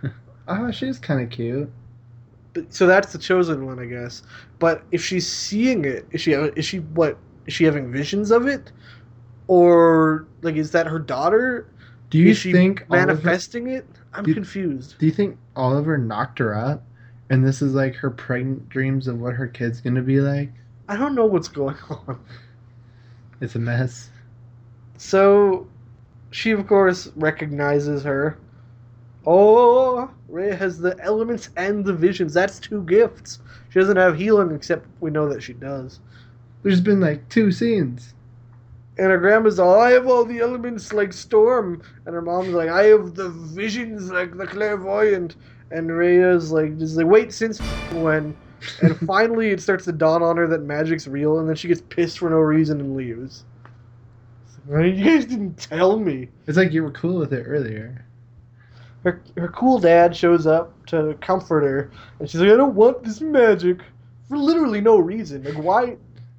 Ah, 0.48 0.70
she's 0.70 0.98
kind 0.98 1.20
of 1.20 1.28
cute. 1.30 1.70
But, 2.52 2.72
so 2.72 2.86
that's 2.86 3.12
the 3.12 3.18
chosen 3.18 3.66
one, 3.66 3.78
I 3.78 3.86
guess. 3.86 4.22
But 4.58 4.82
if 4.92 5.04
she's 5.04 5.30
seeing 5.30 5.84
it, 5.84 6.06
is 6.12 6.20
she 6.20 6.32
is 6.32 6.64
she 6.64 6.78
what? 6.78 7.18
Is 7.46 7.54
she 7.54 7.64
having 7.64 7.90
visions 7.92 8.30
of 8.30 8.46
it, 8.46 8.72
or 9.48 10.26
like 10.42 10.56
is 10.56 10.70
that 10.72 10.86
her 10.86 10.98
daughter? 10.98 11.68
Do 12.10 12.18
you 12.18 12.30
is 12.30 12.42
think 12.52 12.88
manifesting 12.88 13.68
it? 13.68 13.86
I'm 14.12 14.24
Do- 14.24 14.34
confused. 14.34 14.98
Do 14.98 15.06
you 15.06 15.12
think 15.12 15.38
Oliver 15.56 15.98
knocked 15.98 16.38
her 16.38 16.54
up, 16.54 16.84
and 17.30 17.44
this 17.46 17.60
is 17.62 17.74
like 17.74 17.96
her 17.96 18.10
pregnant 18.10 18.68
dreams 18.68 19.08
of 19.08 19.20
what 19.20 19.34
her 19.34 19.48
kid's 19.48 19.80
gonna 19.80 20.02
be 20.02 20.20
like? 20.20 20.52
I 20.88 20.96
don't 20.96 21.14
know 21.14 21.26
what's 21.26 21.48
going 21.48 21.76
on. 21.90 22.20
It's 23.40 23.54
a 23.54 23.58
mess. 23.60 24.10
So, 24.96 25.66
she 26.30 26.50
of 26.52 26.66
course 26.66 27.08
recognizes 27.16 28.02
her. 28.04 28.38
Oh, 29.26 30.10
Rhea 30.28 30.54
has 30.54 30.78
the 30.78 30.96
elements 31.00 31.50
and 31.56 31.84
the 31.84 31.94
visions. 31.94 32.34
That's 32.34 32.58
two 32.58 32.82
gifts. 32.82 33.38
She 33.70 33.78
doesn't 33.78 33.96
have 33.96 34.16
healing, 34.16 34.54
except 34.54 34.86
we 35.00 35.10
know 35.10 35.28
that 35.28 35.42
she 35.42 35.54
does. 35.54 36.00
There's 36.62 36.80
been 36.80 37.00
like 37.00 37.28
two 37.28 37.50
scenes. 37.52 38.14
And 38.96 39.08
her 39.08 39.18
grandma's 39.18 39.58
all, 39.58 39.80
I 39.80 39.90
have 39.92 40.06
all 40.06 40.24
the 40.24 40.38
elements 40.38 40.92
like 40.92 41.12
Storm. 41.12 41.82
And 42.06 42.14
her 42.14 42.22
mom's 42.22 42.50
like, 42.50 42.68
I 42.68 42.84
have 42.84 43.14
the 43.14 43.30
visions 43.30 44.10
like 44.10 44.36
the 44.36 44.46
clairvoyant. 44.46 45.36
And 45.70 45.90
Rhea's 45.90 46.52
like, 46.52 46.78
just 46.78 46.96
like, 46.96 47.06
wait, 47.06 47.32
since 47.32 47.58
when? 47.92 48.36
And 48.82 48.96
finally 49.06 49.50
it 49.50 49.60
starts 49.60 49.84
to 49.86 49.92
dawn 49.92 50.22
on 50.22 50.36
her 50.36 50.46
that 50.48 50.62
magic's 50.62 51.06
real, 51.06 51.38
and 51.38 51.48
then 51.48 51.56
she 51.56 51.68
gets 51.68 51.80
pissed 51.80 52.18
for 52.18 52.30
no 52.30 52.36
reason 52.36 52.80
and 52.80 52.96
leaves. 52.96 53.44
Right? 54.66 54.94
You 54.94 55.04
guys 55.04 55.26
didn't 55.26 55.58
tell 55.58 55.98
me. 55.98 56.28
It's 56.46 56.56
like 56.56 56.72
you 56.72 56.82
were 56.82 56.90
cool 56.90 57.18
with 57.18 57.32
it 57.32 57.42
earlier. 57.42 58.06
Her, 59.04 59.22
her 59.36 59.48
cool 59.48 59.78
dad 59.78 60.16
shows 60.16 60.46
up 60.46 60.86
to 60.86 61.16
comfort 61.20 61.62
her, 61.62 61.90
and 62.18 62.28
she's 62.28 62.40
like, 62.40 62.50
I 62.50 62.56
don't 62.56 62.74
want 62.74 63.04
this 63.04 63.20
magic. 63.20 63.80
For 64.28 64.38
literally 64.38 64.80
no 64.80 64.98
reason. 64.98 65.44
Like, 65.44 65.62
why? 65.62 65.96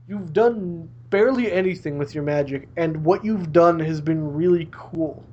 You've 0.07 0.33
done 0.33 0.89
barely 1.11 1.51
anything 1.51 1.97
with 1.97 2.15
your 2.15 2.23
magic, 2.23 2.67
and 2.75 3.05
what 3.05 3.23
you've 3.23 3.53
done 3.53 3.79
has 3.79 4.01
been 4.01 4.33
really 4.33 4.67
cool. 4.71 5.23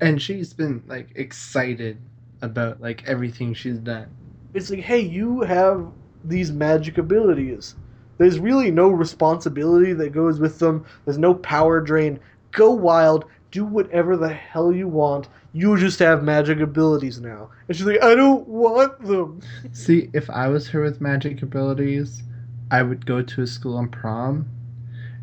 And 0.00 0.20
she's 0.20 0.52
been 0.52 0.82
like 0.86 1.08
excited 1.14 1.98
about 2.42 2.80
like 2.80 3.06
everything 3.06 3.54
she's 3.54 3.78
done. 3.78 4.08
It's 4.54 4.70
like, 4.70 4.80
hey, 4.80 5.00
you 5.00 5.42
have 5.42 5.86
these 6.24 6.50
magic 6.50 6.98
abilities. 6.98 7.74
There's 8.18 8.38
really 8.38 8.70
no 8.70 8.88
responsibility 8.88 9.92
that 9.92 10.12
goes 10.12 10.40
with 10.40 10.58
them. 10.58 10.84
There's 11.04 11.18
no 11.18 11.34
power 11.34 11.80
drain. 11.80 12.20
Go 12.52 12.70
wild. 12.70 13.26
Do 13.50 13.64
whatever 13.64 14.16
the 14.16 14.32
hell 14.32 14.72
you 14.72 14.88
want. 14.88 15.28
You 15.54 15.78
just 15.78 16.00
have 16.00 16.24
magic 16.24 16.58
abilities 16.58 17.20
now. 17.20 17.48
And 17.68 17.76
she's 17.76 17.86
like, 17.86 18.02
I 18.02 18.16
don't 18.16 18.46
want 18.48 19.00
them. 19.00 19.40
See, 19.72 20.10
if 20.12 20.28
I 20.28 20.48
was 20.48 20.68
her 20.68 20.82
with 20.82 21.00
magic 21.00 21.42
abilities, 21.42 22.24
I 22.72 22.82
would 22.82 23.06
go 23.06 23.22
to 23.22 23.42
a 23.42 23.46
school 23.46 23.76
on 23.76 23.88
prom, 23.88 24.46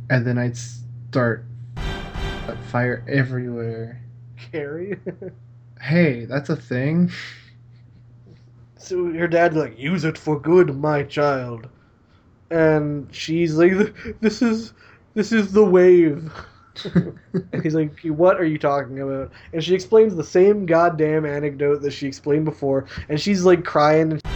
and 0.10 0.26
then 0.26 0.38
I'd 0.38 0.56
start 0.56 1.44
fire 2.72 3.04
everywhere. 3.08 4.02
Carrie. 4.38 5.00
Hey, 5.82 6.26
that's 6.26 6.50
a 6.50 6.56
thing. 6.56 7.10
So 8.78 9.12
her 9.14 9.28
dad's 9.28 9.56
like, 9.56 9.80
use 9.80 10.04
it 10.04 10.16
for 10.16 10.40
good, 10.40 10.78
my 10.78 11.02
child. 11.02 11.68
And 12.52 13.08
she's 13.12 13.56
like, 13.56 13.72
this 14.22 14.44
is, 14.44 14.74
this 15.16 15.32
is 15.32 15.54
the 15.54 15.66
wave. 15.66 16.32
And 17.34 17.64
he's 17.64 17.76
like, 17.76 18.00
"What 18.04 18.40
are 18.40 18.46
you 18.46 18.58
talking 18.58 19.00
about?" 19.00 19.32
And 19.54 19.64
she 19.64 19.76
explains 19.76 20.16
the 20.16 20.24
same 20.24 20.66
goddamn 20.66 21.26
anecdote 21.26 21.82
that 21.82 21.92
she 21.92 22.08
explained 22.08 22.46
before, 22.46 22.86
and 23.10 23.20
she's 23.20 23.44
like 23.44 23.64
crying. 23.64 24.22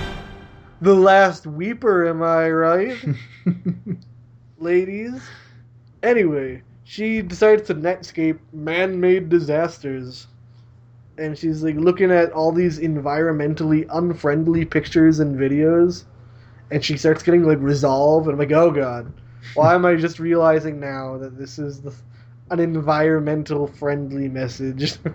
The 0.82 0.94
last 0.94 1.46
weeper, 1.46 2.08
am 2.08 2.22
I 2.22 2.50
right, 2.50 2.98
ladies? 4.60 5.22
Anyway, 6.04 6.64
she 6.84 7.22
decides 7.22 7.64
to 7.68 7.76
netscape 7.76 8.40
man-made 8.52 9.30
disasters, 9.30 10.28
and 11.18 11.38
she's 11.38 11.64
like 11.64 11.76
looking 11.76 12.12
at 12.12 12.34
all 12.34 12.52
these 12.52 12.80
environmentally 12.80 13.88
unfriendly 13.90 14.66
pictures 14.66 15.20
and 15.20 15.40
videos, 15.40 16.04
and 16.70 16.84
she 16.84 16.98
starts 16.98 17.24
getting 17.24 17.44
like 17.44 17.60
resolve. 17.62 18.28
And 18.28 18.34
I'm 18.34 18.40
like, 18.40 18.52
oh 18.52 18.70
god, 18.70 19.12
why 19.54 19.74
am 19.74 19.86
I 19.86 19.96
just 19.96 20.20
realizing 20.20 20.80
now 20.80 21.18
that 21.18 21.38
this 21.38 21.58
is 21.58 21.82
the 21.82 21.94
an 22.52 22.60
environmental 22.60 23.68
friendly 23.68 24.30
message. 24.30 24.98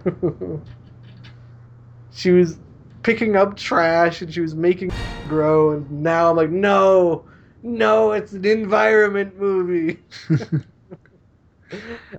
she 2.11 2.31
was 2.31 2.59
picking 3.03 3.37
up 3.37 3.57
trash 3.57 4.23
and 4.23 4.33
she 4.33 4.41
was 4.41 4.55
making 4.55 4.91
grow 5.27 5.73
and 5.73 5.91
now 5.91 6.31
I'm 6.31 6.37
like 6.37 6.51
no 6.51 7.25
no 7.63 8.13
it's 8.13 8.33
an 8.33 8.45
environment 8.45 9.39
movie 9.39 9.99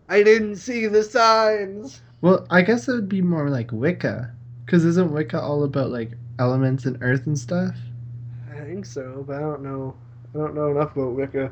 I 0.10 0.24
didn't 0.24 0.58
see 0.58 0.88
the 0.88 1.04
signs 1.04 2.02
well, 2.22 2.46
I 2.52 2.62
guess 2.62 2.88
it 2.88 2.94
would 2.94 3.10
be 3.10 3.24
more 3.24 3.50
like 3.50 3.72
Wicca, 3.72 4.32
because 4.64 4.86
isn't 4.86 5.12
Wicca 5.12 5.42
all 5.42 5.64
about 5.64 5.90
like 5.90 6.12
elements 6.38 6.86
and 6.86 7.00
earth 7.02 7.26
and 7.26 7.38
stuff? 7.38 7.76
I 8.52 8.60
think 8.62 8.86
so 8.86 9.24
but 9.28 9.38
I 9.38 9.40
don't 9.40 9.64
know 9.64 9.96
I 10.34 10.38
don't 10.38 10.56
know 10.56 10.70
enough 10.70 10.96
about 10.96 11.14
Wicca 11.14 11.52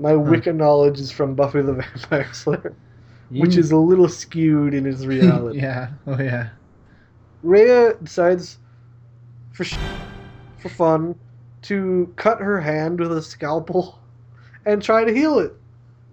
my 0.00 0.14
Wicca 0.14 0.52
knowledge 0.52 0.98
is 0.98 1.10
from 1.10 1.34
Buffy 1.34 1.62
the 1.62 1.74
Vampire 1.82 2.32
Slayer 2.32 2.74
which 3.30 3.56
is 3.56 3.70
a 3.70 3.76
little 3.76 4.08
skewed 4.08 4.74
in 4.74 4.86
its 4.86 5.04
reality 5.06 5.60
yeah. 5.60 5.88
Oh 6.06 6.20
yeah. 6.20 6.50
Rhea 7.42 7.94
decides, 8.02 8.58
for 9.52 9.64
sh- 9.64 9.76
for 10.58 10.68
fun, 10.68 11.14
to 11.62 12.12
cut 12.16 12.40
her 12.40 12.60
hand 12.60 13.00
with 13.00 13.12
a 13.12 13.22
scalpel 13.22 13.98
and 14.66 14.82
try 14.82 15.04
to 15.04 15.12
heal 15.12 15.38
it. 15.38 15.52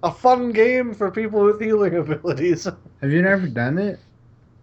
A 0.04 0.12
fun 0.12 0.52
game 0.52 0.94
for 0.94 1.12
people 1.12 1.44
with 1.44 1.60
healing 1.60 1.96
abilities. 1.98 2.66
Have 3.02 3.12
you 3.12 3.22
never 3.22 3.48
done 3.48 3.78
it? 3.78 4.00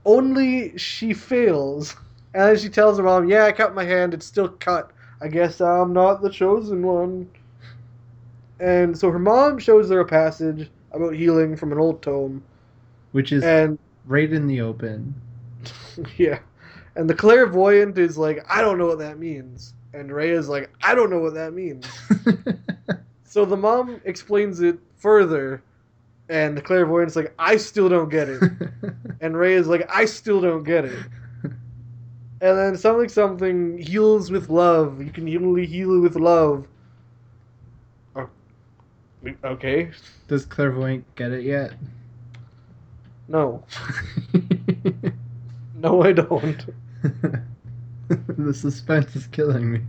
Only 0.05 0.77
she 0.79 1.12
fails. 1.12 1.97
And 2.35 2.43
then 2.49 2.57
she 2.59 2.68
tells 2.68 2.99
her 2.99 3.05
mom, 3.05 3.29
Yeah, 3.29 3.45
I 3.45 3.53
cut 3.53 3.75
my 3.75 3.85
hand, 3.85 4.14
it's 4.14 4.27
still 4.27 4.49
cut. 4.49 4.91
I 5.20 5.29
guess 5.29 5.61
I'm 5.61 5.93
not 5.93 6.22
the 6.22 6.31
chosen 6.31 6.83
one. 6.83 7.31
And 8.65 8.97
so 8.99 9.11
her 9.11 9.19
mom 9.19 9.59
shows 9.59 9.91
her 9.91 10.01
a 10.01 10.07
passage 10.07 10.71
about 10.93 11.12
healing 11.15 11.55
from 11.55 11.71
an 11.71 11.79
old 11.79 12.01
tome. 12.01 12.43
Which 13.12 13.31
is 13.31 13.45
And 13.45 13.79
right 14.07 14.33
in 14.33 14.47
the 14.47 14.62
open. 14.62 15.15
yeah. 16.17 16.39
And 16.97 17.09
the 17.11 17.15
clairvoyant 17.15 17.99
is 17.99 18.17
like, 18.17 18.43
I 18.49 18.62
don't 18.62 18.79
know 18.79 18.87
what 18.87 19.01
that 19.01 19.19
means. 19.19 19.75
And 19.93 20.11
Rhea 20.11 20.39
is 20.39 20.49
like, 20.49 20.71
I 20.83 20.95
don't 20.95 21.11
know 21.11 21.19
what 21.19 21.35
that 21.35 21.53
means. 21.53 21.87
so 23.25 23.45
the 23.45 23.57
mom 23.57 24.01
explains 24.07 24.62
it 24.62 24.79
further, 24.97 25.62
and 26.31 26.57
the 26.57 26.62
clairvoyant's 26.62 27.17
like, 27.17 27.35
I 27.39 27.59
still 27.59 27.91
don't 27.91 28.09
get 28.09 28.31
it. 28.31 28.43
and 29.21 29.37
Rhea 29.37 29.59
is 29.59 29.67
like, 29.69 29.87
I 29.95 30.07
still 30.07 30.41
don't 30.41 30.65
get 30.65 30.87
it. 30.87 31.05
And 31.43 32.59
then 32.59 32.77
something 32.79 33.11
something 33.11 33.79
heals 33.79 34.31
with 34.31 34.49
love. 34.49 35.03
You 35.03 35.11
can 35.11 35.29
only 35.37 35.67
heal 35.67 36.01
with 36.01 36.17
love. 36.17 36.67
Okay. 39.45 39.91
Does 40.29 40.45
clairvoyant 40.45 41.05
get 41.16 41.33
it 41.33 41.45
yet? 41.45 41.72
No. 43.29 43.64
No, 45.85 46.03
I 46.03 46.12
don't. 46.12 46.64
the 48.09 48.55
suspense 48.55 49.14
is 49.14 49.27
killing 49.27 49.70
me. 49.70 49.81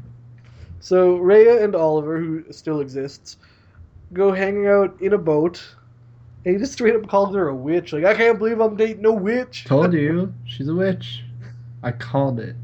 So 0.81 1.15
Rhea 1.15 1.63
and 1.63 1.73
Oliver, 1.73 2.19
who 2.19 2.43
still 2.51 2.81
exists, 2.81 3.37
go 4.11 4.33
hanging 4.33 4.67
out 4.67 4.93
in 4.99 5.13
a 5.13 5.17
boat. 5.17 5.63
And 6.43 6.55
he 6.55 6.59
just 6.59 6.73
straight 6.73 6.97
up 6.97 7.07
calls 7.07 7.33
her 7.33 7.47
a 7.47 7.55
witch. 7.55 7.93
Like, 7.93 8.03
I 8.03 8.13
can't 8.13 8.37
believe 8.37 8.59
I'm 8.59 8.75
dating 8.75 9.05
a 9.05 9.11
witch. 9.13 9.63
Told 9.63 9.93
you, 9.93 10.33
she's 10.45 10.67
a 10.67 10.75
witch. 10.75 11.23
I 11.81 11.93
called 11.93 12.41
it. 12.41 12.57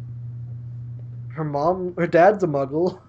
Her 1.29 1.45
mom, 1.45 1.95
her 1.97 2.07
dad's 2.07 2.43
a 2.43 2.47
muggle. 2.47 2.99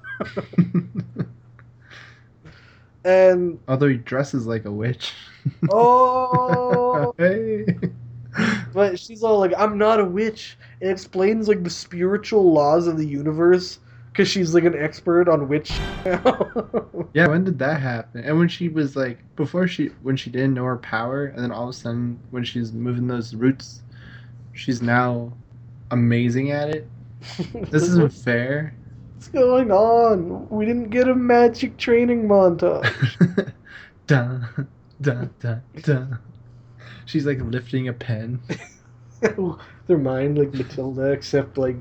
And, 3.04 3.58
Although 3.68 3.88
he 3.88 3.96
dresses 3.96 4.46
like 4.46 4.64
a 4.64 4.70
witch. 4.70 5.12
oh, 5.70 7.14
hey. 7.18 7.66
but 8.72 8.98
she's 8.98 9.22
all 9.22 9.38
like, 9.38 9.52
I'm 9.56 9.76
not 9.78 10.00
a 10.00 10.04
witch. 10.04 10.56
It 10.80 10.88
explains, 10.88 11.48
like, 11.48 11.62
the 11.62 11.70
spiritual 11.70 12.52
laws 12.52 12.86
of 12.86 12.98
the 12.98 13.06
universe. 13.06 13.78
Because 14.10 14.28
she's, 14.28 14.54
like, 14.54 14.64
an 14.64 14.76
expert 14.76 15.28
on 15.28 15.48
witch. 15.48 15.72
Yeah, 17.14 17.28
when 17.28 17.44
did 17.44 17.58
that 17.58 17.80
happen? 17.80 18.24
And 18.24 18.38
when 18.38 18.48
she 18.48 18.70
was 18.70 18.96
like, 18.96 19.18
before 19.36 19.68
she, 19.68 19.88
when 20.02 20.16
she 20.16 20.30
didn't 20.30 20.54
know 20.54 20.64
her 20.64 20.78
power, 20.78 21.26
and 21.26 21.44
then 21.44 21.52
all 21.52 21.64
of 21.64 21.68
a 21.68 21.72
sudden, 21.74 22.18
when 22.30 22.42
she's 22.42 22.72
moving 22.72 23.06
those 23.06 23.34
roots, 23.34 23.82
she's 24.54 24.80
now 24.80 25.30
amazing 25.90 26.52
at 26.52 26.70
it. 26.70 26.88
This 27.70 27.82
isn't 27.82 28.12
fair. 28.24 28.74
What's 29.22 29.30
going 29.30 29.70
on? 29.70 30.48
We 30.48 30.66
didn't 30.66 30.90
get 30.90 31.06
a 31.06 31.14
magic 31.14 31.76
training 31.76 32.26
montage. 32.26 33.52
dun, 34.08 34.66
dun, 35.00 35.30
dun, 35.38 35.62
dun. 35.80 36.18
She's 37.06 37.24
like 37.24 37.38
lifting 37.40 37.86
a 37.86 37.92
pen, 37.92 38.40
Their 39.86 39.98
mind 39.98 40.38
like 40.38 40.52
Matilda, 40.52 41.12
except 41.12 41.56
like 41.56 41.76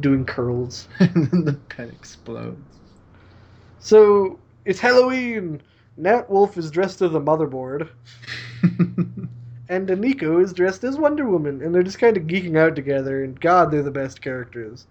doing 0.00 0.24
curls. 0.24 0.88
and 0.98 1.30
then 1.30 1.44
the 1.44 1.52
pen 1.52 1.90
explodes. 1.90 2.80
So 3.78 4.40
it's 4.64 4.80
Halloween. 4.80 5.62
Nat 5.96 6.28
Wolff 6.28 6.58
is 6.58 6.72
dressed 6.72 7.02
as 7.02 7.14
a 7.14 7.20
motherboard, 7.20 7.88
and 9.68 10.00
Nico 10.00 10.40
is 10.40 10.52
dressed 10.52 10.82
as 10.82 10.98
Wonder 10.98 11.28
Woman, 11.28 11.62
and 11.62 11.72
they're 11.72 11.84
just 11.84 12.00
kind 12.00 12.16
of 12.16 12.24
geeking 12.24 12.58
out 12.58 12.74
together. 12.74 13.22
And 13.22 13.40
God, 13.40 13.70
they're 13.70 13.84
the 13.84 13.92
best 13.92 14.20
characters. 14.20 14.88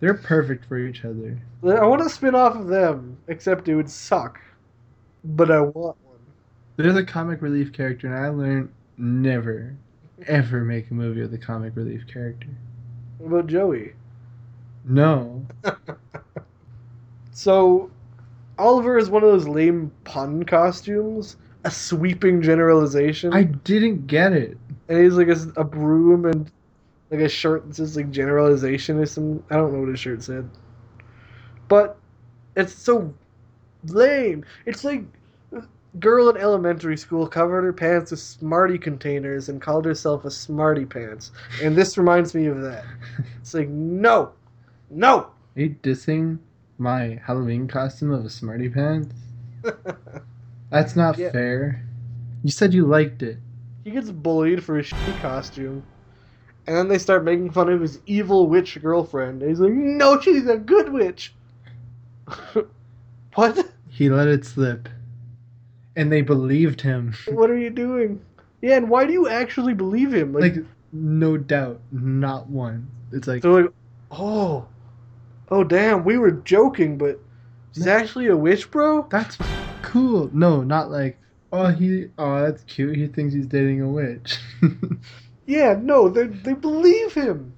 They're 0.00 0.14
perfect 0.14 0.64
for 0.64 0.78
each 0.78 1.04
other. 1.04 1.38
I 1.62 1.84
want 1.84 2.00
a 2.00 2.08
spin 2.08 2.34
off 2.34 2.56
of 2.56 2.66
them, 2.68 3.16
except 3.28 3.68
it 3.68 3.74
would 3.76 3.90
suck. 3.90 4.40
But 5.24 5.50
I 5.50 5.60
want 5.60 5.96
one. 6.04 6.16
They're 6.76 6.92
the 6.92 7.04
comic 7.04 7.42
relief 7.42 7.72
character, 7.72 8.06
and 8.06 8.16
I 8.16 8.28
learned 8.28 8.70
never, 8.96 9.76
ever 10.26 10.62
make 10.64 10.90
a 10.90 10.94
movie 10.94 11.20
with 11.20 11.34
a 11.34 11.38
comic 11.38 11.76
relief 11.76 12.06
character. 12.06 12.48
What 13.18 13.26
about 13.28 13.46
Joey? 13.48 13.92
No. 14.84 15.44
So, 17.32 17.90
Oliver 18.58 18.98
is 18.98 19.08
one 19.08 19.22
of 19.22 19.30
those 19.30 19.48
lame 19.48 19.90
pun 20.04 20.42
costumes. 20.44 21.36
A 21.64 21.70
sweeping 21.70 22.42
generalization. 22.42 23.32
I 23.32 23.44
didn't 23.44 24.06
get 24.06 24.32
it. 24.32 24.58
and 24.88 24.98
he's 25.02 25.14
like 25.14 25.28
a, 25.28 25.38
a 25.60 25.64
broom 25.64 26.24
and 26.26 26.50
like 27.10 27.20
a 27.20 27.28
shirt 27.28 27.66
that 27.66 27.74
says 27.74 27.96
like 27.96 28.10
generalization 28.10 28.98
or 28.98 29.06
some 29.06 29.42
I 29.50 29.56
don't 29.56 29.72
know 29.72 29.80
what 29.80 29.88
his 29.88 30.00
shirt 30.00 30.22
said. 30.22 30.48
But 31.68 31.96
it's 32.56 32.72
so 32.74 33.14
lame. 33.86 34.44
It's 34.66 34.84
like 34.84 35.04
girl 35.98 36.28
in 36.28 36.36
elementary 36.36 36.96
school 36.96 37.26
covered 37.26 37.62
her 37.62 37.72
pants 37.72 38.12
with 38.12 38.20
smarty 38.20 38.78
containers 38.78 39.48
and 39.48 39.60
called 39.60 39.84
herself 39.84 40.24
a 40.24 40.30
Smarty 40.30 40.84
Pants. 40.84 41.32
And 41.62 41.74
this 41.76 41.98
reminds 41.98 42.34
me 42.34 42.46
of 42.46 42.60
that. 42.62 42.84
It's 43.40 43.54
like 43.54 43.68
no, 43.68 44.32
no. 44.88 45.30
Are 45.56 45.60
you 45.62 45.76
dissing 45.82 46.38
my 46.78 47.20
Halloween 47.24 47.66
costume 47.66 48.12
of 48.12 48.24
a 48.24 48.30
Smarty 48.30 48.68
Pants? 48.68 49.14
That's 50.70 50.94
not 50.94 51.18
Yeah. 51.18 51.30
fair. 51.32 51.84
You 52.44 52.50
said 52.50 52.72
you 52.72 52.86
liked 52.86 53.22
it. 53.22 53.38
he 53.84 53.90
gets 53.90 54.10
bullied 54.10 54.62
for 54.64 54.76
his 54.76 54.86
shitty 54.86 55.20
costume. 55.20 55.82
And 56.66 56.76
then 56.76 56.88
they 56.88 56.98
start 56.98 57.24
making 57.24 57.50
fun 57.50 57.68
of 57.68 57.80
his 57.80 58.00
evil 58.06 58.46
witch 58.46 58.80
girlfriend. 58.80 59.42
And 59.42 59.50
he's 59.50 59.60
like, 59.60 59.72
no, 59.72 60.20
she's 60.20 60.46
a 60.46 60.56
good 60.56 60.92
witch. 60.92 61.32
what? 63.34 63.66
He 63.88 64.08
let 64.08 64.28
it 64.28 64.44
slip. 64.44 64.88
And 65.96 66.12
they 66.12 66.22
believed 66.22 66.80
him. 66.80 67.14
What 67.28 67.50
are 67.50 67.58
you 67.58 67.70
doing? 67.70 68.20
Yeah, 68.62 68.76
and 68.76 68.90
why 68.90 69.06
do 69.06 69.12
you 69.12 69.28
actually 69.28 69.74
believe 69.74 70.12
him? 70.12 70.32
Like, 70.32 70.56
Like, 70.56 70.64
no 70.92 71.36
doubt. 71.36 71.80
Not 71.90 72.48
one. 72.48 72.88
It's 73.12 73.26
like, 73.26 73.42
they're 73.42 73.62
like, 73.62 73.72
oh, 74.10 74.66
oh, 75.50 75.64
damn, 75.64 76.04
we 76.04 76.18
were 76.18 76.30
joking, 76.30 76.98
but 76.98 77.18
she's 77.74 77.86
actually 77.86 78.26
a 78.26 78.36
witch, 78.36 78.70
bro. 78.70 79.06
that's 79.10 79.38
cool. 79.82 80.30
No, 80.32 80.62
not 80.62 80.90
like, 80.90 81.18
oh, 81.52 81.68
he, 81.68 82.08
oh, 82.18 82.42
that's 82.42 82.62
cute. 82.64 82.96
He 82.96 83.06
thinks 83.06 83.34
he's 83.34 83.46
dating 83.46 83.80
a 83.80 83.88
witch. 83.88 84.38
Yeah, 85.50 85.74
no, 85.74 86.08
they 86.08 86.26
they 86.28 86.54
believe 86.54 87.14
him. 87.14 87.56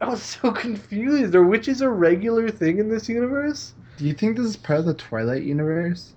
I 0.00 0.08
was 0.10 0.22
so 0.22 0.52
confused. 0.64 1.34
Are 1.36 1.44
witches 1.44 1.80
a 1.80 1.88
regular 1.88 2.50
thing 2.50 2.78
in 2.78 2.88
this 2.88 3.08
universe? 3.08 3.74
Do 3.96 4.06
you 4.06 4.14
think 4.14 4.38
this 4.38 4.46
is 4.46 4.56
part 4.56 4.78
of 4.80 4.86
the 4.86 4.94
Twilight 4.94 5.42
universe? 5.42 6.14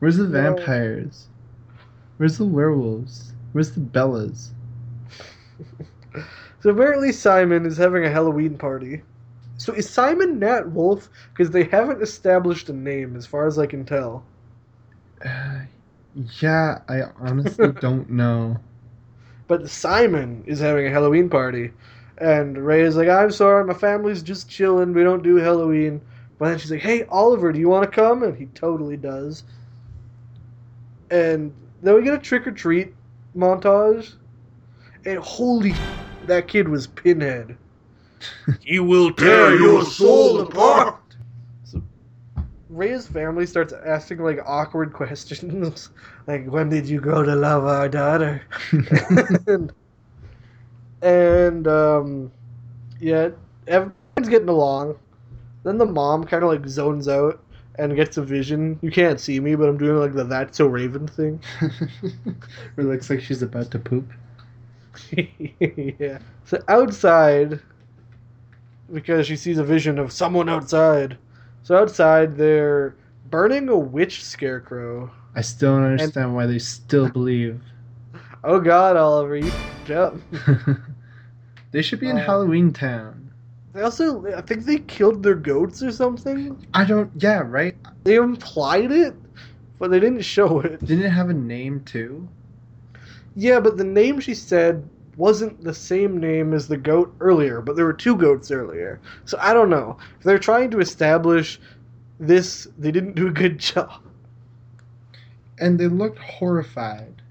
Where's 0.00 0.18
the 0.18 0.26
No. 0.26 0.74
vampires? 0.82 1.30
Where's 2.16 2.38
the 2.38 2.46
werewolves? 2.46 3.34
Where's 3.52 3.72
the 3.72 3.80
Bellas? 3.80 4.52
So 6.60 6.70
apparently 6.70 7.12
Simon 7.12 7.66
is 7.66 7.76
having 7.76 8.04
a 8.04 8.10
Halloween 8.10 8.56
party. 8.56 9.02
So 9.58 9.72
is 9.74 9.88
Simon 9.90 10.38
Nat 10.38 10.70
Wolff? 10.70 11.10
Because 11.32 11.50
they 11.50 11.64
haven't 11.64 12.02
established 12.02 12.68
a 12.68 12.72
name, 12.72 13.16
as 13.16 13.26
far 13.26 13.46
as 13.46 13.58
I 13.58 13.66
can 13.66 13.84
tell. 13.84 14.26
Uh, 15.24 15.62
yeah, 16.14 16.82
I 16.88 17.02
honestly 17.16 17.72
don't 17.72 18.10
know. 18.10 18.60
But 19.48 19.68
Simon 19.68 20.44
is 20.46 20.60
having 20.60 20.86
a 20.86 20.90
Halloween 20.90 21.28
party, 21.28 21.72
and 22.18 22.58
Rhea 22.58 22.86
is 22.86 22.96
like, 22.96 23.08
"I'm 23.08 23.30
sorry, 23.30 23.64
my 23.64 23.74
family's 23.74 24.22
just 24.22 24.48
chilling. 24.48 24.92
We 24.92 25.02
don't 25.02 25.22
do 25.22 25.36
Halloween." 25.36 26.00
But 26.38 26.48
then 26.48 26.58
she's 26.58 26.70
like, 26.70 26.80
"Hey, 26.80 27.04
Oliver, 27.08 27.52
do 27.52 27.58
you 27.58 27.68
want 27.68 27.84
to 27.84 27.90
come?" 27.90 28.22
And 28.22 28.36
he 28.36 28.46
totally 28.46 28.96
does. 28.96 29.44
And 31.10 31.52
then 31.82 31.94
we 31.94 32.02
get 32.02 32.14
a 32.14 32.18
trick 32.18 32.46
or 32.46 32.52
treat 32.52 32.94
montage, 33.36 34.14
and 35.04 35.18
holy, 35.18 35.74
that 36.26 36.48
kid 36.48 36.68
was 36.68 36.86
Pinhead. 36.86 37.56
He 38.60 38.78
will 38.78 39.12
tear 39.12 39.56
your 39.56 39.84
soul 39.84 40.40
apart. 40.40 41.01
Rhea's 42.72 43.06
family 43.06 43.46
starts 43.46 43.72
asking 43.72 44.18
like 44.18 44.40
awkward 44.44 44.92
questions, 44.94 45.90
like 46.26 46.46
when 46.46 46.68
did 46.70 46.88
you 46.88 47.00
grow 47.00 47.22
to 47.22 47.36
love 47.36 47.64
our 47.64 47.88
daughter? 47.88 48.42
and 49.46 49.72
and 51.02 51.66
um, 51.68 52.32
yeah, 53.00 53.30
everyone's 53.66 54.28
getting 54.28 54.48
along. 54.48 54.98
Then 55.64 55.78
the 55.78 55.86
mom 55.86 56.24
kind 56.24 56.44
of 56.44 56.50
like 56.50 56.66
zones 56.68 57.08
out 57.08 57.40
and 57.76 57.94
gets 57.96 58.16
a 58.16 58.22
vision. 58.22 58.78
You 58.82 58.90
can't 58.90 59.20
see 59.20 59.40
me, 59.40 59.54
but 59.54 59.68
I'm 59.68 59.78
doing 59.78 59.98
like 59.98 60.14
the 60.14 60.24
"That's 60.24 60.56
So 60.58 60.66
Raven" 60.66 61.06
thing. 61.08 61.40
it 61.62 62.84
looks 62.84 63.10
like 63.10 63.20
she's 63.20 63.42
about 63.42 63.70
to 63.72 63.78
poop. 63.78 64.10
yeah. 65.60 66.18
So 66.44 66.62
outside, 66.68 67.60
because 68.92 69.26
she 69.26 69.36
sees 69.36 69.58
a 69.58 69.64
vision 69.64 69.98
of 69.98 70.12
someone 70.12 70.48
outside. 70.48 71.18
So 71.62 71.76
outside, 71.76 72.36
they're 72.36 72.96
burning 73.30 73.68
a 73.68 73.76
witch 73.76 74.24
scarecrow. 74.24 75.10
I 75.34 75.40
still 75.40 75.76
don't 75.76 75.84
understand 75.84 76.34
why 76.34 76.46
they 76.46 76.58
still 76.58 77.08
believe. 77.08 77.60
Oh 78.44 78.60
God, 78.60 78.96
Oliver, 78.96 79.36
you 79.36 79.50
f***ed 79.50 79.92
up. 79.92 80.16
they 81.70 81.80
should 81.82 82.00
be 82.00 82.08
in 82.08 82.18
Uh, 82.18 82.24
Halloween 82.26 82.72
Town. 82.72 83.30
They 83.72 83.82
also, 83.82 84.26
I 84.34 84.40
think 84.42 84.64
they 84.64 84.78
killed 84.78 85.22
their 85.22 85.34
goats 85.34 85.82
or 85.82 85.92
something. 85.92 86.58
I 86.74 86.84
don't. 86.84 87.10
Yeah, 87.16 87.42
right. 87.46 87.76
They 88.04 88.16
implied 88.16 88.90
it, 88.92 89.14
but 89.78 89.90
they 89.90 90.00
didn't 90.00 90.22
show 90.22 90.60
it. 90.60 90.80
Didn't 90.84 91.04
it 91.04 91.10
have 91.10 91.30
a 91.30 91.34
name 91.34 91.84
too? 91.84 92.28
Yeah, 93.34 93.60
but 93.60 93.76
the 93.76 93.84
name 93.84 94.20
she 94.20 94.34
said 94.34 94.88
wasn't 95.16 95.62
the 95.62 95.74
same 95.74 96.18
name 96.18 96.54
as 96.54 96.68
the 96.68 96.76
goat 96.76 97.14
earlier, 97.20 97.60
but 97.60 97.76
there 97.76 97.84
were 97.84 97.92
two 97.92 98.16
goats 98.16 98.50
earlier. 98.50 99.00
So 99.24 99.38
I 99.40 99.52
don't 99.52 99.70
know. 99.70 99.98
If 100.18 100.24
they're 100.24 100.38
trying 100.38 100.70
to 100.70 100.80
establish 100.80 101.60
this, 102.18 102.68
they 102.78 102.90
didn't 102.90 103.14
do 103.14 103.26
a 103.26 103.32
good 103.32 103.58
job. 103.70 103.92
And 105.58 105.78
they 105.78 105.86
looked 105.88 106.18
horrified. 106.18 107.22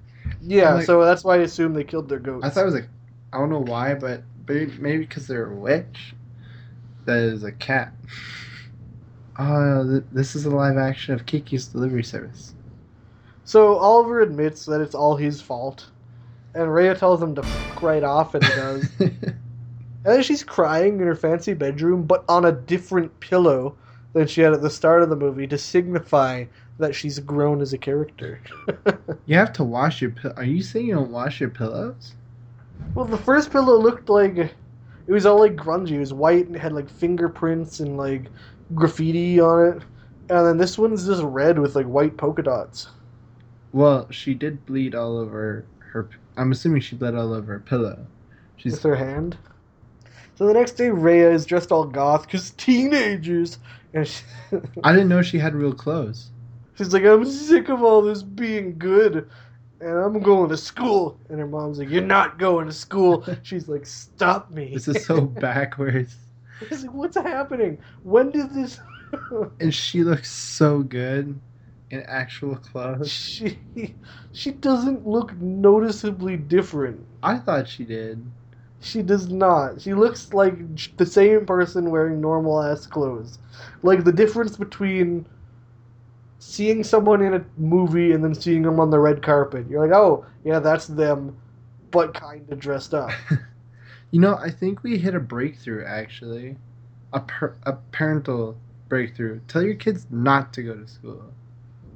Yeah, 0.41 0.75
Like- 0.75 0.85
so 0.85 1.03
that's 1.03 1.23
why 1.23 1.35
I 1.35 1.39
assume 1.41 1.73
they 1.73 1.83
killed 1.83 2.07
their 2.09 2.19
goats. 2.19 2.45
I 2.45 2.49
thought 2.49 2.61
it 2.61 2.65
was 2.65 2.75
like, 2.75 2.89
I 3.33 3.37
don't 3.39 3.49
know 3.49 3.59
why, 3.59 3.93
but 3.95 4.23
maybe 4.47 4.73
maybe 4.79 5.05
because 5.05 5.27
they're 5.27 5.51
a 5.51 5.55
witch. 5.55 6.13
That 7.05 7.17
is 7.17 7.43
a 7.43 7.51
cat. 7.51 7.93
Uh, 9.37 9.83
th- 9.83 10.03
this 10.11 10.35
is 10.35 10.45
a 10.45 10.49
live 10.49 10.77
action 10.77 11.13
of 11.15 11.25
Kiki's 11.25 11.65
Delivery 11.67 12.03
Service. 12.03 12.53
So 13.43 13.75
Oliver 13.77 14.21
admits 14.21 14.65
that 14.65 14.81
it's 14.81 14.93
all 14.93 15.15
his 15.15 15.41
fault, 15.41 15.89
and 16.53 16.73
Rhea 16.73 16.95
tells 16.95 17.21
him 17.21 17.35
to 17.35 17.43
fuck 17.43 17.81
right 17.81 18.03
off, 18.03 18.35
and 18.35 18.43
he 18.43 18.53
does. 18.55 18.89
and 18.99 19.35
then 20.03 20.23
she's 20.23 20.43
crying 20.43 20.99
in 20.99 21.07
her 21.07 21.15
fancy 21.15 21.53
bedroom, 21.53 22.03
but 22.03 22.23
on 22.27 22.45
a 22.45 22.51
different 22.51 23.19
pillow 23.19 23.75
than 24.13 24.27
she 24.27 24.41
had 24.41 24.53
at 24.53 24.61
the 24.61 24.69
start 24.69 25.01
of 25.03 25.09
the 25.09 25.15
movie 25.15 25.47
to 25.47 25.57
signify 25.57 26.45
that 26.79 26.93
she's 26.95 27.19
grown 27.19 27.61
as 27.61 27.73
a 27.73 27.77
character. 27.77 28.41
you 29.25 29.35
have 29.35 29.53
to 29.53 29.63
wash 29.63 30.01
your. 30.01 30.11
Pi- 30.11 30.33
Are 30.35 30.43
you 30.43 30.61
saying 30.61 30.87
you 30.87 30.95
don't 30.95 31.11
wash 31.11 31.39
your 31.39 31.49
pillows? 31.49 32.13
well, 32.95 33.05
the 33.05 33.17
first 33.17 33.51
pillow 33.51 33.77
looked 33.77 34.09
like 34.09 34.35
it 34.37 34.53
was 35.07 35.25
all 35.25 35.39
like 35.39 35.55
grungy. 35.55 35.91
It 35.91 35.99
was 35.99 36.13
white 36.13 36.47
and 36.47 36.55
it 36.55 36.59
had 36.59 36.73
like 36.73 36.89
fingerprints 36.89 37.79
and 37.79 37.97
like 37.97 38.25
graffiti 38.75 39.39
on 39.39 39.67
it, 39.67 39.83
and 40.29 40.47
then 40.47 40.57
this 40.57 40.77
one's 40.77 41.05
just 41.05 41.23
red 41.23 41.59
with 41.59 41.75
like 41.75 41.85
white 41.85 42.17
polka 42.17 42.41
dots. 42.41 42.87
Well, 43.71 44.07
she 44.11 44.33
did 44.33 44.65
bleed 44.65 44.95
all 44.95 45.17
over 45.17 45.65
her. 45.91 46.09
I'm 46.37 46.51
assuming 46.51 46.81
she 46.81 46.95
bled 46.95 47.15
all 47.15 47.33
over 47.33 47.53
her 47.53 47.59
pillow. 47.59 48.05
She's 48.57 48.73
with 48.73 48.83
her 48.83 48.95
hand. 48.95 49.37
So 50.35 50.47
the 50.47 50.53
next 50.53 50.73
day, 50.73 50.89
Rhea 50.89 51.31
is 51.31 51.45
dressed 51.45 51.71
all 51.71 51.85
goth 51.85 52.25
because 52.25 52.51
teenagers, 52.51 53.59
and 53.93 54.07
she, 54.07 54.23
I 54.83 54.91
didn't 54.91 55.09
know 55.09 55.21
she 55.21 55.39
had 55.39 55.53
real 55.53 55.73
clothes. 55.73 56.29
she's 56.75 56.93
like, 56.93 57.03
"I'm 57.03 57.25
sick 57.25 57.69
of 57.69 57.83
all 57.83 58.01
this 58.01 58.23
being 58.23 58.77
good, 58.77 59.29
and 59.79 59.89
I'm 59.89 60.19
going 60.19 60.49
to 60.49 60.57
school." 60.57 61.19
And 61.29 61.39
her 61.39 61.47
mom's 61.47 61.79
like, 61.79 61.89
"You're 61.89 62.01
not 62.01 62.39
going 62.39 62.67
to 62.67 62.73
school." 62.73 63.25
She's 63.43 63.67
like, 63.67 63.85
"Stop 63.85 64.51
me!" 64.51 64.73
This 64.73 64.87
is 64.87 65.05
so 65.05 65.21
backwards. 65.21 66.15
It's 66.61 66.83
like, 66.83 66.93
what's 66.93 67.17
happening? 67.17 67.79
When 68.03 68.31
did 68.31 68.53
this? 68.53 68.79
And 69.59 69.73
she 69.73 70.03
looks 70.03 70.31
so 70.31 70.83
good 70.83 71.39
in 71.91 72.01
actual 72.03 72.55
clothes. 72.55 73.11
she 73.11 73.59
she 74.31 74.51
doesn't 74.51 75.07
look 75.07 75.33
noticeably 75.37 76.37
different. 76.37 77.05
I 77.23 77.37
thought 77.37 77.67
she 77.67 77.85
did. 77.85 78.31
She 78.79 79.01
does 79.03 79.29
not. 79.29 79.81
She 79.81 79.93
looks 79.93 80.33
like 80.33 80.55
the 80.97 81.05
same 81.05 81.45
person 81.45 81.89
wearing 81.91 82.19
normal 82.21 82.61
ass 82.61 82.87
clothes. 82.87 83.39
Like 83.83 84.03
the 84.03 84.11
difference 84.11 84.57
between 84.57 85.25
seeing 86.39 86.83
someone 86.83 87.21
in 87.21 87.33
a 87.33 87.45
movie 87.57 88.11
and 88.11 88.23
then 88.23 88.33
seeing 88.33 88.63
them 88.63 88.79
on 88.79 88.89
the 88.89 88.99
red 88.99 89.21
carpet. 89.21 89.67
You're 89.69 89.85
like, 89.87 89.95
oh, 89.95 90.25
yeah, 90.43 90.59
that's 90.59 90.87
them, 90.87 91.37
but 91.91 92.13
kind 92.13 92.49
of 92.51 92.59
dressed 92.59 92.93
up. 92.93 93.11
You 94.11 94.19
know, 94.21 94.35
I 94.35 94.49
think 94.51 94.83
we 94.83 94.97
hit 94.97 95.15
a 95.15 95.19
breakthrough 95.19 95.85
actually. 95.85 96.57
A, 97.13 97.21
per- 97.21 97.57
a 97.63 97.73
parental 97.91 98.57
breakthrough. 98.89 99.41
Tell 99.47 99.61
your 99.63 99.75
kids 99.75 100.07
not 100.09 100.53
to 100.53 100.63
go 100.63 100.75
to 100.75 100.87
school. 100.87 101.33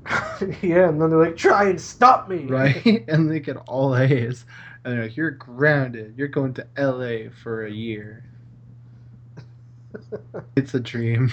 yeah, 0.61 0.89
and 0.89 1.01
then 1.01 1.09
they're 1.09 1.25
like, 1.25 1.37
try 1.37 1.69
and 1.69 1.79
stop 1.79 2.29
me. 2.29 2.45
Right? 2.49 3.05
and 3.07 3.29
they 3.29 3.39
get 3.39 3.57
all 3.67 3.95
A's. 3.97 4.45
And 4.83 4.93
they're 4.93 5.03
like, 5.03 5.17
you're 5.17 5.31
grounded. 5.31 6.13
You're 6.17 6.27
going 6.27 6.53
to 6.55 6.67
LA 6.77 7.29
for 7.43 7.65
a 7.65 7.71
year. 7.71 8.23
it's 10.55 10.73
a 10.73 10.79
dream. 10.79 11.31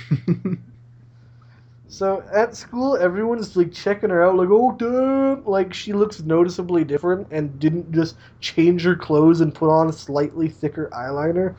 So 1.92 2.24
at 2.32 2.56
school, 2.56 2.96
everyone's 2.96 3.54
like 3.54 3.70
checking 3.70 4.08
her 4.08 4.22
out, 4.22 4.36
like, 4.36 4.48
oh 4.50 4.72
damn, 4.72 5.44
like 5.44 5.74
she 5.74 5.92
looks 5.92 6.22
noticeably 6.22 6.84
different 6.84 7.28
and 7.30 7.58
didn't 7.60 7.92
just 7.92 8.16
change 8.40 8.82
her 8.84 8.96
clothes 8.96 9.42
and 9.42 9.54
put 9.54 9.68
on 9.68 9.90
a 9.90 9.92
slightly 9.92 10.48
thicker 10.48 10.88
eyeliner. 10.94 11.54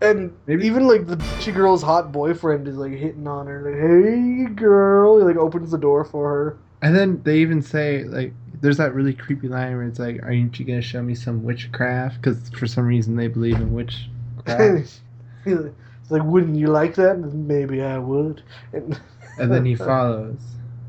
And 0.00 0.32
Maybe- 0.46 0.66
even 0.66 0.86
like 0.86 1.06
the 1.06 1.16
bitchy 1.16 1.54
girl's 1.54 1.82
hot 1.82 2.12
boyfriend 2.12 2.68
is 2.68 2.76
like 2.76 2.92
hitting 2.92 3.26
on 3.26 3.46
her, 3.46 3.62
like, 3.62 3.80
hey 3.80 4.54
girl, 4.54 5.18
he 5.18 5.24
like 5.24 5.36
opens 5.36 5.70
the 5.70 5.78
door 5.78 6.04
for 6.04 6.28
her. 6.28 6.56
and 6.82 6.94
then 6.94 7.20
they 7.24 7.38
even 7.38 7.62
say, 7.62 8.04
like, 8.04 8.32
there's 8.60 8.76
that 8.76 8.94
really 8.94 9.12
creepy 9.14 9.48
line 9.48 9.74
where 9.76 9.84
it's 9.86 9.98
like, 9.98 10.22
aren't 10.22 10.58
you 10.58 10.64
going 10.66 10.80
to 10.80 10.86
show 10.86 11.02
me 11.02 11.14
some 11.14 11.42
witchcraft? 11.44 12.16
Because 12.20 12.48
for 12.50 12.66
some 12.66 12.86
reason 12.86 13.16
they 13.16 13.28
believe 13.28 13.56
in 13.56 13.72
witchcraft. 13.72 15.00
it's 15.46 16.10
like, 16.10 16.22
wouldn't 16.24 16.56
you 16.56 16.66
like 16.68 16.94
that? 16.96 17.18
Maybe 17.18 17.82
I 17.82 17.98
would. 17.98 18.42
And, 18.72 19.00
and 19.38 19.50
then 19.52 19.64
he 19.64 19.74
follows. 19.74 20.40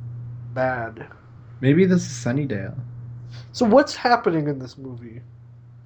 bad. 0.54 1.08
Maybe 1.62 1.86
this 1.86 2.04
is 2.06 2.12
Sunnydale. 2.12 2.78
So 3.52 3.66
what's 3.66 3.96
happening 3.96 4.48
in 4.48 4.60
this 4.60 4.78
movie? 4.78 5.18
It's 5.18 5.24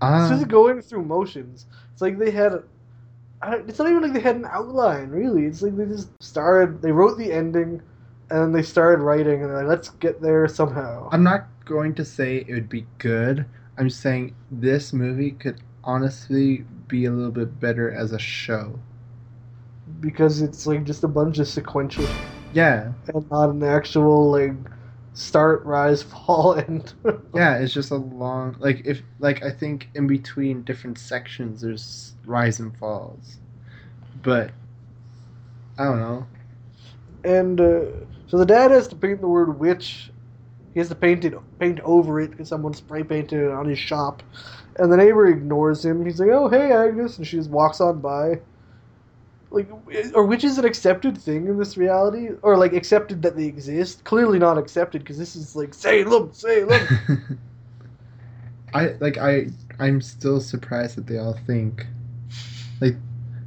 Ah, 0.02 0.30
just 0.30 0.48
going 0.48 0.82
through 0.82 1.04
motions. 1.04 1.66
It's 1.94 2.02
like 2.02 2.18
they 2.18 2.32
had. 2.32 2.64
I 3.44 3.52
don't- 3.52 3.70
It's 3.70 3.80
not 3.80 3.90
even 3.90 4.04
like 4.04 4.14
they 4.14 4.20
had 4.20 4.36
an 4.36 4.46
outline, 4.46 5.10
really. 5.10 5.46
It's 5.46 5.62
like 5.62 5.76
they 5.76 5.86
just 5.86 6.10
started. 6.22 6.82
They 6.82 6.92
wrote 6.92 7.18
the 7.18 7.32
ending, 7.34 7.82
and 8.30 8.40
then 8.40 8.52
they 8.52 8.62
started 8.62 9.02
writing, 9.04 9.42
and 9.42 9.50
they're 9.50 9.58
like, 9.60 9.68
"Let's 9.68 9.90
get 9.90 10.22
there 10.22 10.48
somehow." 10.48 11.10
I'm 11.12 11.24
not 11.24 11.48
going 11.66 11.96
to 11.96 12.06
say 12.06 12.46
it 12.48 12.54
would 12.54 12.70
be 12.70 12.86
good. 13.00 13.46
I'm 13.78 13.90
saying 13.90 14.36
this 14.52 14.94
movie 14.94 15.32
could 15.32 15.62
honestly 15.84 16.66
be 16.88 17.06
a 17.06 17.12
little 17.12 17.32
bit 17.32 17.60
better 17.60 17.92
as 17.92 18.12
a 18.12 18.20
show. 18.20 18.80
because 20.00 20.42
it's 20.42 20.66
like 20.66 20.84
just 20.84 21.04
a 21.04 21.08
bunch 21.08 21.38
of 21.40 21.48
sequential 21.48 22.08
Yeah, 22.54 22.94
and 23.14 23.30
not 23.30 23.50
an 23.50 23.62
actual 23.64 24.32
like 24.32 24.54
start, 25.14 25.66
rise, 25.66 26.04
fall, 26.26 26.54
and 26.54 26.94
yeah, 27.34 27.58
it's 27.60 27.74
just 27.74 27.92
a 27.92 27.96
long 27.96 28.56
like 28.60 28.82
if 28.86 29.02
like 29.20 29.44
I 29.44 29.52
think 29.52 29.90
in 29.96 30.08
between 30.08 30.64
different 30.64 30.98
sections 31.00 31.62
there's 31.62 32.16
rise 32.26 32.60
and 32.60 32.76
falls, 32.78 33.40
but 34.16 34.54
I 35.78 35.84
don't 35.86 36.00
know. 36.00 36.28
and 37.24 37.60
uh, 37.62 37.82
so 38.28 38.38
the 38.38 38.46
dad 38.46 38.72
has 38.72 38.88
to 38.90 38.96
paint 38.96 39.22
the 39.22 39.28
word 39.28 39.60
witch 39.60 40.12
He 40.74 40.80
has 40.82 40.90
to 40.90 40.96
paint 40.96 41.26
it, 41.26 41.36
paint 41.60 41.82
over 41.82 42.22
it 42.22 42.32
because 42.32 42.50
someone 42.50 42.74
spray 42.76 43.04
painted 43.04 43.42
it 43.44 43.52
on 43.52 43.68
his 43.68 43.80
shop, 43.80 44.24
and 44.78 44.92
the 44.92 44.98
neighbor 44.98 45.28
ignores 45.28 45.86
him. 45.86 46.06
He's 46.06 46.20
like, 46.20 46.30
"Oh, 46.32 46.50
hey, 46.50 46.72
Agnes," 46.74 47.18
and 47.18 47.28
she 47.28 47.38
just 47.38 47.52
walks 47.52 47.82
on 47.82 48.02
by. 48.02 48.42
Like, 49.52 49.68
or 50.16 50.26
which 50.26 50.46
is 50.46 50.58
an 50.58 50.66
accepted 50.66 51.18
thing 51.18 51.48
in 51.48 51.58
this 51.58 51.76
reality, 51.76 52.30
or 52.42 52.56
like 52.58 52.72
accepted 52.72 53.22
that 53.24 53.36
they 53.36 53.46
exist? 53.46 54.04
Clearly 54.06 54.40
not 54.40 54.58
accepted 54.58 55.02
because 55.02 55.18
this 55.18 55.36
is 55.36 55.58
like 55.58 55.74
Salem, 55.74 56.32
Salem. 56.34 56.88
I 58.74 58.96
like 59.02 59.18
I 59.18 59.48
I'm 59.78 60.00
still 60.00 60.40
surprised 60.40 60.96
that 60.96 61.06
they 61.06 61.18
all 61.18 61.38
think 61.46 61.86
like 62.80 62.96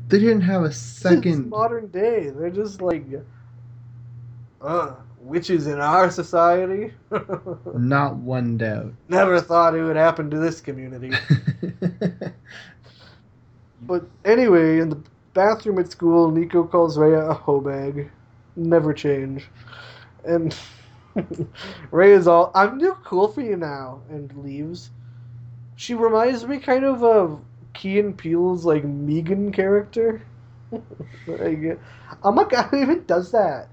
they 0.08 0.18
didn't 0.18 0.42
have 0.42 0.62
a 0.62 0.72
second 0.72 1.48
modern 1.48 1.88
day. 1.88 2.28
They're 2.28 2.50
just 2.50 2.82
like, 2.82 3.06
uh, 4.60 4.96
witches 5.20 5.66
in 5.66 5.80
our 5.80 6.10
society. 6.10 6.92
not 7.74 8.16
one 8.16 8.58
doubt. 8.58 8.92
Never 9.08 9.40
thought 9.40 9.74
it 9.74 9.82
would 9.82 9.96
happen 9.96 10.30
to 10.30 10.38
this 10.38 10.60
community. 10.60 11.12
But 13.86 14.04
anyway, 14.24 14.78
in 14.78 14.88
the 14.88 14.98
bathroom 15.34 15.78
at 15.78 15.90
school, 15.90 16.30
Nico 16.30 16.64
calls 16.64 16.96
Rhea 16.96 17.28
a 17.28 17.34
hoe 17.34 17.60
bag. 17.60 18.10
Never 18.56 18.94
change. 18.94 19.46
And 20.24 20.56
Rhea's 21.90 22.26
all, 22.26 22.50
I'm 22.54 22.78
too 22.78 22.96
cool 23.04 23.28
for 23.28 23.40
you 23.40 23.56
now, 23.56 24.00
and 24.08 24.32
leaves. 24.42 24.90
She 25.76 25.94
reminds 25.94 26.46
me 26.46 26.58
kind 26.58 26.84
of 26.84 27.02
of 27.02 27.40
Key 27.74 27.98
and 27.98 28.16
Peele's, 28.16 28.64
like, 28.64 28.84
Megan 28.84 29.52
character. 29.52 30.22
like, 31.26 31.78
oh 32.22 32.32
my 32.32 32.44
god, 32.44 32.64
who 32.70 32.80
even 32.80 33.04
does 33.04 33.32
that? 33.32 33.68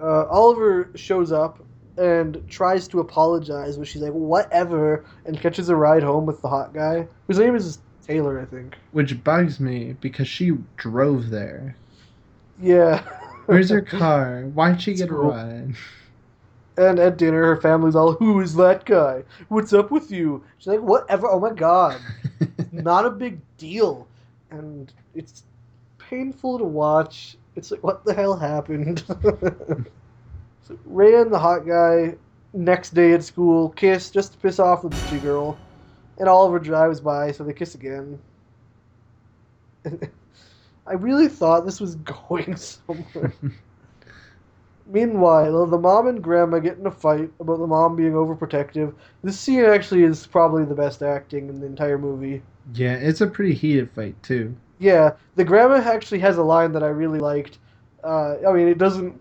uh, 0.00 0.24
Oliver 0.26 0.90
shows 0.94 1.32
up 1.32 1.62
and 1.98 2.42
tries 2.48 2.88
to 2.88 3.00
apologize, 3.00 3.76
but 3.76 3.86
she's 3.86 4.02
like, 4.02 4.12
whatever, 4.12 5.04
and 5.24 5.40
catches 5.40 5.68
a 5.68 5.76
ride 5.76 6.02
home 6.02 6.26
with 6.26 6.42
the 6.42 6.48
hot 6.48 6.74
guy, 6.74 7.06
whose 7.26 7.38
name 7.38 7.54
is 7.54 7.78
Taylor, 8.06 8.40
I 8.40 8.44
think. 8.44 8.76
Which 8.92 9.22
bugs 9.24 9.58
me 9.58 9.96
because 10.00 10.28
she 10.28 10.52
drove 10.76 11.30
there. 11.30 11.76
Yeah. 12.60 13.02
Where's 13.46 13.70
her 13.70 13.80
car? 13.82 14.42
Why'd 14.54 14.80
she 14.80 14.92
It's 14.92 15.00
get 15.00 15.10
a 15.10 15.14
ride? 15.14 15.74
And 16.78 16.98
at 16.98 17.16
dinner, 17.16 17.42
her 17.42 17.60
family's 17.60 17.96
all, 17.96 18.12
who 18.12 18.40
is 18.40 18.54
that 18.56 18.84
guy? 18.84 19.24
What's 19.48 19.72
up 19.72 19.90
with 19.90 20.10
you? 20.10 20.44
She's 20.58 20.66
like, 20.66 20.80
whatever, 20.80 21.26
oh 21.28 21.40
my 21.40 21.52
god. 21.52 21.98
Not 22.72 23.06
a 23.06 23.10
big 23.10 23.40
deal. 23.56 24.06
And 24.50 24.92
it's 25.14 25.44
painful 25.98 26.58
to 26.58 26.64
watch. 26.64 27.36
It's 27.56 27.70
like, 27.70 27.82
what 27.82 28.04
the 28.04 28.12
hell 28.12 28.36
happened? 28.36 29.02
so 29.08 30.78
Ray 30.84 31.20
and 31.20 31.32
the 31.32 31.38
hot 31.38 31.66
guy, 31.66 32.14
next 32.52 32.94
day 32.94 33.12
at 33.14 33.24
school, 33.24 33.70
kiss 33.70 34.10
just 34.10 34.32
to 34.32 34.38
piss 34.38 34.58
off 34.58 34.82
the 34.82 34.90
bitchy 34.90 35.22
girl. 35.22 35.58
And 36.18 36.28
Oliver 36.28 36.58
drives 36.58 37.00
by, 37.00 37.32
so 37.32 37.44
they 37.44 37.52
kiss 37.52 37.74
again. 37.74 38.18
I 40.86 40.92
really 40.94 41.28
thought 41.28 41.64
this 41.64 41.80
was 41.80 41.96
going 41.96 42.56
somewhere. 42.58 43.34
Meanwhile, 44.86 45.66
the 45.66 45.78
mom 45.78 46.06
and 46.06 46.22
grandma 46.22 46.60
get 46.60 46.78
in 46.78 46.86
a 46.86 46.90
fight 46.92 47.30
about 47.40 47.58
the 47.58 47.66
mom 47.66 47.96
being 47.96 48.12
overprotective. 48.12 48.94
This 49.22 49.38
scene 49.40 49.64
actually 49.64 50.04
is 50.04 50.26
probably 50.26 50.64
the 50.64 50.74
best 50.76 51.02
acting 51.02 51.48
in 51.48 51.60
the 51.60 51.66
entire 51.66 51.98
movie. 51.98 52.42
yeah, 52.72 52.94
it's 52.94 53.20
a 53.20 53.26
pretty 53.26 53.54
heated 53.54 53.90
fight 53.92 54.20
too. 54.22 54.56
Yeah, 54.78 55.12
the 55.34 55.44
grandma 55.44 55.76
actually 55.76 56.20
has 56.20 56.36
a 56.38 56.42
line 56.44 56.72
that 56.72 56.82
I 56.82 56.88
really 56.88 57.18
liked. 57.18 57.58
Uh, 58.04 58.36
I 58.46 58.52
mean, 58.52 58.68
it 58.68 58.78
doesn't. 58.78 59.20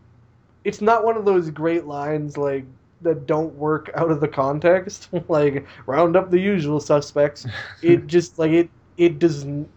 It's 0.63 0.81
not 0.81 1.05
one 1.05 1.17
of 1.17 1.25
those 1.25 1.49
great 1.51 1.85
lines 1.85 2.37
like 2.37 2.65
that 3.05 3.25
don't 3.25 3.55
work 3.55 3.89
out 3.95 4.11
of 4.11 4.19
the 4.19 4.27
context. 4.27 5.09
like 5.29 5.65
round 5.85 6.15
up 6.15 6.29
the 6.29 6.39
usual 6.39 6.79
suspects. 6.79 7.47
It 7.81 8.07
just 8.07 8.37
like 8.37 8.51
it. 8.51 8.69
It 8.97 9.19
doesn't. 9.19 9.69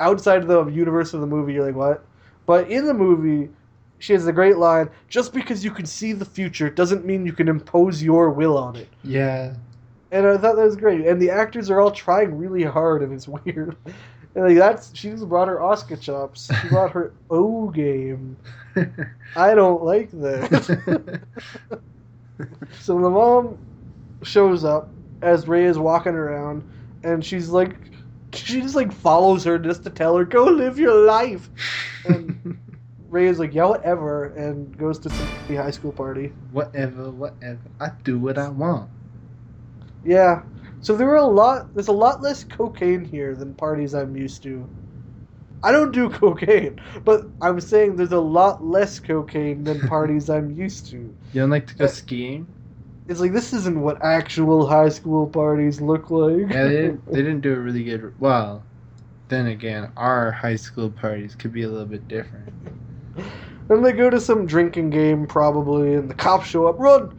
Outside 0.00 0.42
of 0.42 0.48
the 0.48 0.64
universe 0.66 1.14
of 1.14 1.20
the 1.20 1.26
movie, 1.26 1.52
you're 1.52 1.66
like 1.66 1.76
what? 1.76 2.04
But 2.46 2.70
in 2.70 2.86
the 2.86 2.94
movie, 2.94 3.50
she 3.98 4.14
has 4.14 4.26
a 4.26 4.32
great 4.32 4.56
line. 4.56 4.88
Just 5.08 5.32
because 5.32 5.64
you 5.64 5.70
can 5.70 5.86
see 5.86 6.12
the 6.12 6.24
future 6.24 6.70
doesn't 6.70 7.04
mean 7.04 7.26
you 7.26 7.32
can 7.32 7.48
impose 7.48 8.02
your 8.02 8.30
will 8.30 8.56
on 8.56 8.76
it. 8.76 8.88
Yeah. 9.04 9.54
And 10.10 10.26
I 10.26 10.36
thought 10.36 10.56
that 10.56 10.64
was 10.64 10.76
great. 10.76 11.06
And 11.06 11.22
the 11.22 11.30
actors 11.30 11.70
are 11.70 11.80
all 11.80 11.92
trying 11.92 12.36
really 12.36 12.64
hard, 12.64 13.02
and 13.02 13.12
it's 13.12 13.28
weird. 13.44 13.76
And 14.34 14.44
like 14.44 14.56
that's 14.56 14.94
she 14.96 15.10
just 15.10 15.28
brought 15.28 15.48
her 15.48 15.60
Oscar 15.62 15.96
chops. 15.96 16.48
She 16.62 16.68
brought 16.68 16.92
her 16.92 17.12
O 17.30 17.68
game. 17.68 18.36
I 19.36 19.54
don't 19.54 19.82
like 19.82 20.10
that. 20.12 21.20
so 22.80 23.00
the 23.00 23.10
mom 23.10 23.58
shows 24.22 24.64
up 24.64 24.94
as 25.22 25.48
Ray 25.48 25.64
is 25.64 25.78
walking 25.78 26.14
around, 26.14 26.64
and 27.02 27.24
she's 27.24 27.48
like, 27.50 27.76
she 28.32 28.60
just 28.62 28.74
like 28.76 28.92
follows 28.92 29.44
her 29.44 29.58
just 29.58 29.84
to 29.84 29.90
tell 29.90 30.16
her, 30.16 30.24
"Go 30.24 30.44
live 30.44 30.78
your 30.78 31.04
life." 31.06 31.50
And 32.04 32.34
Ray 33.08 33.26
is 33.26 33.38
like, 33.38 33.54
"Yeah, 33.54 33.66
whatever," 33.66 34.26
and 34.26 34.76
goes 34.76 34.98
to 35.00 35.12
the 35.48 35.56
high 35.56 35.70
school 35.70 35.92
party. 35.92 36.32
whatever, 36.50 37.10
whatever. 37.10 37.60
I 37.80 37.92
do 38.04 38.18
what 38.18 38.38
I 38.38 38.48
want. 38.48 38.90
Yeah. 40.04 40.42
So 40.80 40.96
there 40.96 41.06
were 41.06 41.16
a 41.16 41.26
lot. 41.26 41.74
There's 41.74 41.88
a 41.88 41.92
lot 41.92 42.22
less 42.22 42.44
cocaine 42.44 43.04
here 43.04 43.34
than 43.34 43.54
parties 43.54 43.94
I'm 43.94 44.16
used 44.16 44.42
to. 44.44 44.68
I 45.62 45.72
don't 45.72 45.92
do 45.92 46.08
cocaine, 46.20 46.80
but 47.04 47.26
I'm 47.40 47.60
saying 47.60 47.96
there's 47.96 48.12
a 48.12 48.20
lot 48.20 48.64
less 48.64 48.98
cocaine 48.98 49.64
than 49.64 49.80
parties 49.88 50.30
I'm 50.30 50.56
used 50.56 50.86
to. 50.90 50.96
You 50.96 51.14
don't 51.40 51.50
like 51.50 51.66
to 51.68 51.76
go 51.76 51.86
skiing? 51.86 52.46
It's 53.08 53.20
like 53.20 53.32
this 53.32 53.52
isn't 53.52 53.80
what 53.80 54.02
actual 54.04 54.66
high 54.66 54.88
school 54.88 55.26
parties 55.26 55.80
look 55.80 56.10
like. 56.10 56.48
Yeah, 56.50 56.64
they 56.64 56.68
didn't, 56.70 57.06
they 57.06 57.16
didn't 57.22 57.40
do 57.40 57.52
a 57.52 57.58
really 57.58 57.82
good. 57.84 58.14
Well, 58.20 58.62
then 59.28 59.46
again, 59.48 59.90
our 59.96 60.30
high 60.30 60.56
school 60.56 60.90
parties 60.90 61.34
could 61.34 61.52
be 61.52 61.62
a 61.62 61.68
little 61.68 61.86
bit 61.86 62.06
different. 62.08 62.52
Then 63.68 63.82
they 63.82 63.92
go 63.92 64.10
to 64.10 64.20
some 64.20 64.46
drinking 64.46 64.90
game 64.90 65.26
probably, 65.26 65.94
and 65.94 66.08
the 66.08 66.14
cops 66.14 66.48
show 66.48 66.66
up. 66.66 66.78
Run! 66.78 67.12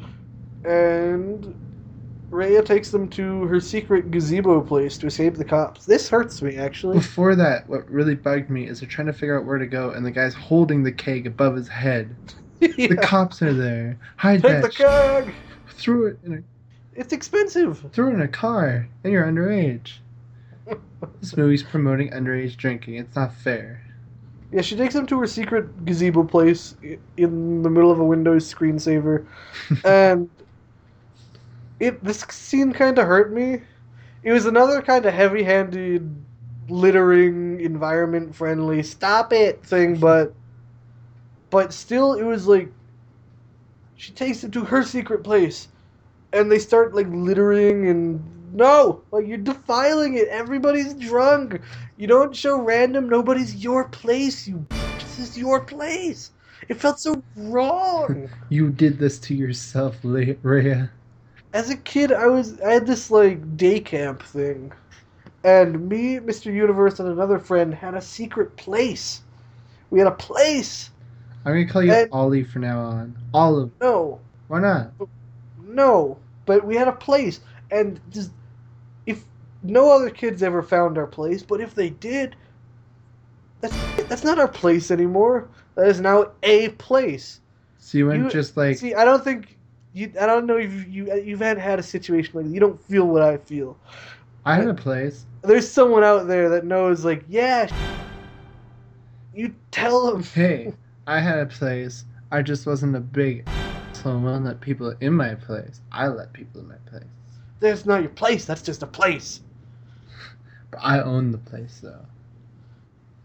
And 0.64 1.56
Rhea 2.32 2.64
takes 2.64 2.90
them 2.92 3.08
to 3.10 3.44
her 3.46 3.60
secret 3.60 4.10
gazebo 4.10 4.62
place 4.62 4.98
to 5.00 5.08
escape 5.08 5.36
the 5.36 5.44
cops. 5.46 5.86
This 5.86 6.10
hurts 6.10 6.42
me 6.42 6.56
actually. 6.58 6.98
Before 6.98 7.36
that, 7.36 7.68
what 7.70 7.90
really 7.90 8.16
bugged 8.16 8.50
me 8.50 8.68
is 8.68 8.80
they're 8.80 8.90
trying 8.90 9.08
to 9.08 9.14
figure 9.14 9.38
out 9.38 9.46
where 9.46 9.58
to 9.58 9.68
go, 9.68 9.92
and 9.92 10.06
the 10.06 10.12
guy's 10.12 10.34
holding 10.34 10.82
the 10.84 10.92
keg 10.92 11.28
above 11.28 11.56
his 11.56 11.68
head. 11.68 12.16
The 12.62 12.96
cops 13.02 13.42
are 13.42 13.54
there. 13.54 13.98
Hide 14.18 14.44
Take 14.44 14.62
that. 14.62 14.62
the 14.62 14.70
keg. 14.70 15.34
Threw 15.70 16.06
it 16.08 16.20
in 16.24 16.34
a 16.36 16.40
It's 17.00 17.12
expensive. 17.12 17.84
threw 17.92 18.12
it 18.12 18.14
in 18.14 18.22
a 18.22 18.28
car, 18.28 18.88
and 19.04 19.12
you're 19.12 19.26
underage. 19.26 19.94
This 21.20 21.36
movie's 21.36 21.64
promoting 21.64 22.12
underage 22.12 22.56
drinking. 22.56 22.96
It's 22.96 23.16
not 23.16 23.34
fair. 23.34 23.82
Yeah, 24.52 24.62
she 24.62 24.76
takes 24.76 24.94
him 24.94 25.08
to 25.08 25.20
her 25.20 25.26
secret 25.26 25.86
gazebo 25.86 26.24
place 26.24 26.76
in 27.18 27.64
the 27.64 27.70
middle 27.72 27.90
of 27.92 28.00
a 28.00 28.04
Windows 28.06 28.52
screensaver, 28.54 29.26
and 29.86 30.30
it 31.82 32.04
this 32.04 32.22
scene 32.30 32.72
kind 32.72 32.98
of 33.00 33.08
hurt 33.08 33.34
me. 33.34 33.62
It 34.24 34.32
was 34.32 34.46
another 34.46 34.82
kind 34.84 35.06
of 35.06 35.14
heavy-handed, 35.14 36.16
littering, 36.70 37.60
environment-friendly 37.60 38.84
"stop 38.84 39.34
it" 39.34 39.66
thing, 39.66 39.96
but 39.98 40.34
but 41.50 41.74
still, 41.74 42.14
it 42.14 42.24
was 42.24 42.48
like 42.48 42.70
she 43.96 44.12
takes 44.14 44.44
it 44.44 44.52
to 44.54 44.66
her 44.66 44.84
secret 44.84 45.24
place, 45.24 45.68
and 46.32 46.52
they 46.52 46.60
start 46.60 46.94
like 46.94 47.08
littering 47.10 47.90
and 47.90 48.22
no, 48.54 49.02
like 49.12 49.26
you're 49.28 49.38
defiling 49.40 50.16
it. 50.18 50.28
Everybody's 50.28 50.94
drunk. 50.94 51.62
You 51.98 52.06
don't 52.06 52.36
show 52.36 52.62
random. 52.62 53.10
Nobody's 53.10 53.56
your 53.56 53.88
place. 53.90 54.48
You, 54.48 54.68
this 55.00 55.18
is 55.18 55.38
your 55.38 55.62
place. 55.66 56.30
It 56.70 56.80
felt 56.80 57.00
so 57.00 57.24
wrong. 57.36 58.30
You 58.50 58.70
did 58.70 59.00
this 59.00 59.18
to 59.22 59.34
yourself, 59.34 59.98
Rhea. 60.04 60.92
As 61.54 61.70
a 61.70 61.76
kid, 61.78 62.12
I 62.12 62.28
was 62.28 62.60
I 62.62 62.74
had 62.74 62.88
this 62.88 63.12
like 63.12 63.58
day 63.58 63.80
camp 63.80 64.24
thing, 64.24 64.72
and 65.43 65.89
me, 65.89 66.18
Mr. 66.20 66.45
Universe, 66.54 66.99
and 66.99 67.10
another 67.10 67.39
friend 67.39 67.74
had 67.74 67.93
a 67.93 68.02
secret 68.02 68.56
place. 68.56 69.22
We 69.89 69.99
had 69.99 70.08
a 70.08 70.12
place. 70.12 70.89
I'm 71.45 71.54
gonna 71.54 71.68
call 71.68 71.84
you 71.84 71.91
And- 71.91 72.10
Ollie 72.12 72.43
from 72.43 72.62
now 72.62 72.80
on. 72.80 73.18
Olive. 73.34 73.72
No, 73.82 74.20
Why 74.47 74.60
not? 74.62 74.91
no, 75.66 76.18
but 76.45 76.66
we 76.66 76.76
had 76.76 76.88
a 76.88 76.93
place, 76.93 77.41
and 77.72 77.99
just 78.12 78.32
if 79.06 79.24
no 79.64 79.91
other 79.91 80.10
kids 80.10 80.41
ever 80.43 80.62
found 80.62 80.97
our 80.97 81.08
place, 81.08 81.43
but 81.43 81.60
if 81.60 81.76
they 81.76 81.89
did, 81.89 82.36
that's 83.60 83.76
that's 84.08 84.24
not 84.24 84.39
our 84.39 84.47
place 84.47 84.89
anymore. 84.91 85.47
That 85.76 85.88
is 85.88 85.99
now 85.99 86.28
a 86.43 86.70
place. 86.70 87.39
So 87.78 87.97
you 87.97 88.08
went 88.08 88.24
You- 88.24 88.30
just 88.30 88.56
like 88.56 88.78
See, 88.78 88.93
I 88.93 89.04
don't 89.04 89.24
think 89.24 89.58
you. 89.94 90.12
I 90.20 90.26
don't 90.26 90.46
know 90.46 90.58
if 90.58 90.72
you 90.88 91.14
you've 91.16 91.39
had 91.39 91.58
had 91.58 91.80
a 91.80 91.84
situation 91.84 92.34
like 92.36 92.46
that. 92.46 92.52
You 92.52 92.60
don't 92.60 92.82
feel 92.84 93.06
what 93.06 93.22
I 93.22 93.38
feel. 93.38 93.78
I 94.46 94.56
had 94.56 94.68
a 94.68 94.74
place. 94.74 95.26
There's 95.44 95.70
someone 95.70 96.04
out 96.04 96.28
there 96.28 96.50
that 96.50 96.66
knows, 96.66 97.06
like, 97.06 97.24
yeah. 97.28 97.68
You 99.34 99.54
tell 99.72 100.12
them. 100.12 100.24
Hey, 100.34 100.74
I 101.08 101.20
had 101.20 101.39
a 101.39 101.46
place. 101.46 102.06
I 102.32 102.42
just 102.42 102.66
wasn't 102.66 102.96
a 102.96 103.00
big. 103.00 103.48
won't 104.06 104.46
let 104.46 104.62
people 104.62 104.96
in 105.02 105.14
my 105.14 105.36
place. 105.36 105.82
I 105.92 106.08
let 106.08 106.34
people 106.34 106.62
in 106.62 106.68
my 106.68 106.76
place. 106.88 107.04
That's 107.60 107.86
not 107.86 108.02
your 108.02 108.10
place. 108.10 108.46
That's 108.46 108.62
just 108.62 108.82
a 108.84 108.88
place. 108.88 109.42
But 110.72 110.80
I 110.82 111.02
own 111.02 111.32
the 111.32 111.38
place, 111.38 111.80
though. 111.84 112.06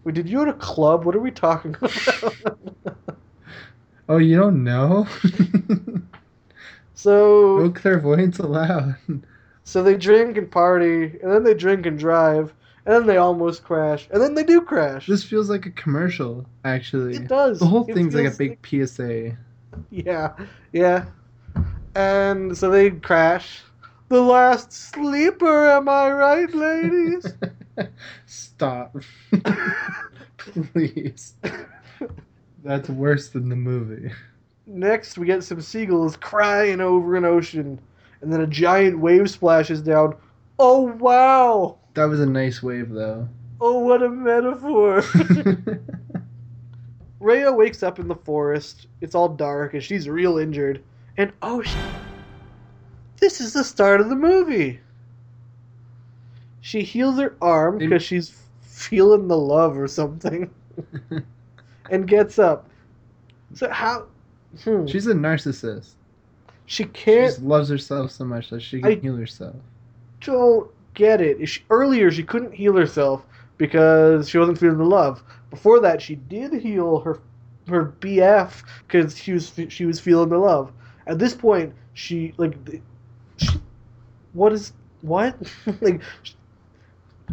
Wait, 0.05 0.14
did 0.14 0.29
you 0.29 0.43
at 0.43 0.49
a 0.49 0.53
club? 0.53 1.05
What 1.05 1.17
are 1.17 1.21
we 1.21 1.31
talking 1.31 1.75
about? 1.83 2.37
Oh, 4.09 4.19
you 4.19 4.37
don't 4.37 4.62
know? 4.62 5.07
so, 6.97 7.59
no 7.59 7.70
clairvoyance 7.70 8.38
allowed. 8.38 8.97
so 9.64 9.82
they 9.82 9.97
drink 9.97 10.38
and 10.38 10.51
party, 10.51 11.18
and 11.22 11.30
then 11.30 11.44
they 11.44 11.55
drink 11.55 11.84
and 11.86 11.99
drive, 11.99 12.55
and 12.86 12.94
then 12.94 13.07
they 13.07 13.18
almost 13.18 13.64
crash, 13.64 14.09
and 14.11 14.22
then 14.22 14.34
they 14.34 14.44
do 14.44 14.62
crash. 14.62 15.07
This 15.07 15.22
feels 15.22 15.51
like 15.51 15.66
a 15.66 15.70
commercial, 15.70 16.47
actually. 16.64 17.16
It 17.16 17.28
does. 17.28 17.61
The 17.61 17.66
whole 17.66 17.84
It 17.86 17.94
thing's 17.94 18.14
like 18.14 18.32
a 18.32 18.36
big 18.36 18.59
PSA. 18.66 19.36
Yeah, 19.90 20.32
yeah. 20.72 21.05
And 21.94 22.57
so 22.57 22.70
they 22.70 22.90
crash. 22.90 23.62
The 24.09 24.22
last 24.22 24.72
sleeper, 24.72 25.68
am 25.68 25.88
I 25.88 26.11
right, 26.12 26.55
ladies? 26.55 27.26
Stop. 28.26 28.97
Please. 30.72 31.34
That's 32.64 32.88
worse 32.88 33.28
than 33.28 33.49
the 33.49 33.57
movie. 33.57 34.12
Next, 34.67 35.17
we 35.17 35.27
get 35.27 35.45
some 35.45 35.61
seagulls 35.61 36.17
crying 36.17 36.81
over 36.81 37.14
an 37.14 37.25
ocean, 37.25 37.81
and 38.21 38.33
then 38.33 38.41
a 38.41 38.47
giant 38.47 38.99
wave 38.99 39.31
splashes 39.31 39.81
down. 39.81 40.17
Oh, 40.59 40.93
wow! 40.99 41.79
That 41.95 42.07
was 42.07 42.21
a 42.21 42.27
nice 42.27 42.62
wave, 42.62 42.91
though. 42.91 43.29
Oh, 43.61 43.79
what 43.79 44.03
a 44.03 44.11
metaphor! 44.11 45.05
Rhea 47.21 47.53
wakes 47.53 47.83
up 47.83 47.99
in 47.99 48.09
the 48.09 48.17
forest. 48.17 48.89
It's 49.01 49.14
all 49.14 49.29
dark, 49.29 49.75
and 49.75 49.83
she's 49.83 50.09
real 50.09 50.39
injured. 50.39 50.83
And 51.17 51.33
oh, 51.43 51.62
sh- 51.62 51.75
this 53.19 53.41
is 53.41 53.53
the 53.53 53.64
start 53.64 54.01
of 54.01 54.09
the 54.09 54.17
movie. 54.17 54.81
She 56.61 56.83
heals 56.83 57.19
her 57.19 57.37
arm 57.41 57.79
because 57.79 58.03
she's 58.03 58.37
feeling 58.61 59.29
the 59.29 59.39
love 59.39 59.79
or 59.79 59.87
something, 59.87 60.51
and 61.91 62.09
gets 62.09 62.39
up. 62.39 62.69
So 63.55 63.71
how? 63.71 64.07
Hmm. 64.64 64.86
She's 64.86 65.07
a 65.07 65.14
narcissist. 65.14 65.90
She 66.66 66.84
cares 66.84 66.94
can't. 67.16 67.26
just 67.36 67.42
loves 67.42 67.68
herself 67.68 68.11
so 68.11 68.24
much 68.24 68.51
that 68.51 68.61
she 68.61 68.80
can 68.80 68.92
I- 68.92 68.94
heal 68.97 69.16
herself. 69.16 69.57
don't 70.20 70.70
get 70.94 71.20
it. 71.20 71.47
She, 71.47 71.62
earlier, 71.70 72.11
she 72.11 72.22
couldn't 72.22 72.53
heal 72.55 72.74
herself 72.76 73.22
because 73.59 74.28
she 74.28 74.38
wasn't 74.38 74.59
feeling 74.59 74.78
the 74.78 74.84
love. 74.84 75.22
Before 75.51 75.78
that, 75.80 76.01
she 76.03 76.16
did 76.16 76.53
heal 76.55 77.01
her 77.01 77.20
her 77.68 77.94
BF 78.01 78.62
because 78.86 79.16
she 79.18 79.32
was 79.32 79.53
she 79.68 79.84
was 79.86 80.01
feeling 80.01 80.28
the 80.28 80.38
love. 80.38 80.72
At 81.07 81.18
this 81.18 81.34
point, 81.34 81.74
she 81.94 82.32
like, 82.36 82.57
she, 83.36 83.61
what 84.32 84.53
is 84.53 84.72
what 85.03 85.36
like? 85.80 86.01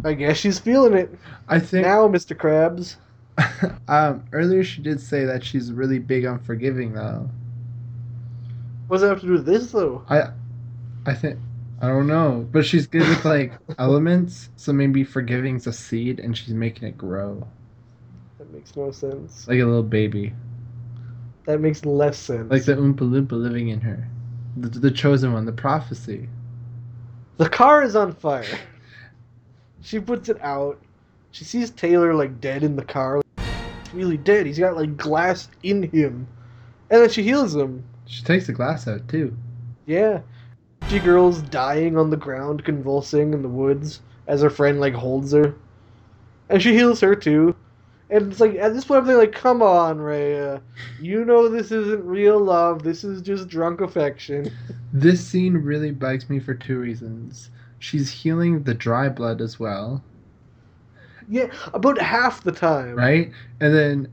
I 0.04 0.12
guess 0.12 0.36
she's 0.36 0.58
feeling 0.58 0.94
it 0.94 1.16
I 1.48 1.58
think 1.60 1.86
now, 1.86 2.06
Mister 2.08 2.34
Krabs. 2.34 2.96
um, 3.88 4.24
earlier 4.32 4.62
she 4.64 4.82
did 4.82 5.00
say 5.00 5.24
that 5.24 5.44
she's 5.44 5.72
really 5.72 5.98
big 5.98 6.24
on 6.24 6.38
forgiving, 6.38 6.92
though. 6.92 7.28
What 8.86 8.96
does 8.96 9.02
that 9.02 9.08
have 9.08 9.20
to 9.20 9.26
do 9.26 9.32
with 9.32 9.46
this 9.46 9.72
though? 9.72 10.04
I, 10.08 10.28
I 11.06 11.14
think 11.14 11.38
I 11.80 11.88
don't 11.88 12.06
know, 12.06 12.46
but 12.52 12.64
she's 12.64 12.86
good 12.86 13.08
with 13.08 13.24
like 13.24 13.52
elements, 13.78 14.50
so 14.56 14.72
maybe 14.72 15.04
forgiving's 15.04 15.66
a 15.66 15.72
seed, 15.72 16.20
and 16.20 16.36
she's 16.36 16.54
making 16.54 16.88
it 16.88 16.96
grow 16.96 17.46
That 18.38 18.52
makes 18.52 18.76
no 18.76 18.90
sense. 18.90 19.48
like 19.48 19.58
a 19.58 19.64
little 19.64 19.82
baby, 19.82 20.32
That 21.46 21.60
makes 21.60 21.84
less 21.84 22.16
sense. 22.18 22.50
like 22.50 22.64
the 22.64 22.74
Oompa 22.74 23.00
Loompa 23.00 23.32
living 23.32 23.68
in 23.68 23.80
her, 23.80 24.06
the, 24.56 24.68
the 24.68 24.90
chosen 24.90 25.32
one, 25.32 25.44
the 25.46 25.52
prophecy. 25.52 26.28
The 27.38 27.48
car 27.48 27.82
is 27.82 27.96
on 27.96 28.12
fire. 28.12 28.44
She 29.82 29.98
puts 29.98 30.28
it 30.28 30.40
out. 30.40 30.80
She 31.32 31.44
sees 31.44 31.70
Taylor 31.70 32.14
like 32.14 32.40
dead 32.40 32.62
in 32.62 32.76
the 32.76 32.84
car. 32.84 33.20
Really 33.94 34.16
dead. 34.16 34.46
He's 34.46 34.58
got 34.58 34.76
like 34.76 34.96
glass 34.96 35.48
in 35.62 35.84
him. 35.84 36.26
And 36.90 37.02
then 37.02 37.10
she 37.10 37.22
heals 37.22 37.54
him. 37.54 37.84
She 38.06 38.22
takes 38.22 38.46
the 38.46 38.52
glass 38.52 38.86
out 38.86 39.08
too. 39.08 39.36
Yeah. 39.86 40.20
She 40.88 40.98
girl's 40.98 41.40
dying 41.42 41.96
on 41.96 42.10
the 42.10 42.16
ground, 42.16 42.64
convulsing 42.64 43.32
in 43.32 43.42
the 43.42 43.48
woods 43.48 44.00
as 44.26 44.42
her 44.42 44.50
friend 44.50 44.80
like 44.80 44.94
holds 44.94 45.32
her. 45.32 45.54
And 46.50 46.62
she 46.62 46.74
heals 46.74 47.00
her 47.00 47.14
too. 47.14 47.56
And 48.10 48.30
it's 48.30 48.40
like 48.40 48.54
at 48.56 48.74
this 48.74 48.84
point 48.84 49.00
I'm 49.00 49.06
thinking 49.06 49.20
like, 49.20 49.32
come 49.32 49.62
on, 49.62 49.98
Rhea. 49.98 50.60
You 51.00 51.24
know 51.24 51.48
this 51.48 51.72
isn't 51.72 52.04
real 52.04 52.38
love. 52.38 52.82
This 52.82 53.02
is 53.02 53.22
just 53.22 53.48
drunk 53.48 53.80
affection. 53.80 54.50
This 54.96 55.26
scene 55.26 55.54
really 55.54 55.90
bugs 55.90 56.30
me 56.30 56.38
for 56.38 56.54
two 56.54 56.78
reasons. 56.78 57.50
She's 57.80 58.12
healing 58.12 58.62
the 58.62 58.74
dry 58.74 59.08
blood 59.08 59.40
as 59.40 59.58
well, 59.58 60.04
Yeah, 61.28 61.46
about 61.72 61.98
half 62.00 62.42
the 62.42 62.52
time. 62.52 62.96
right? 62.96 63.30
And 63.60 63.74
then 63.74 64.12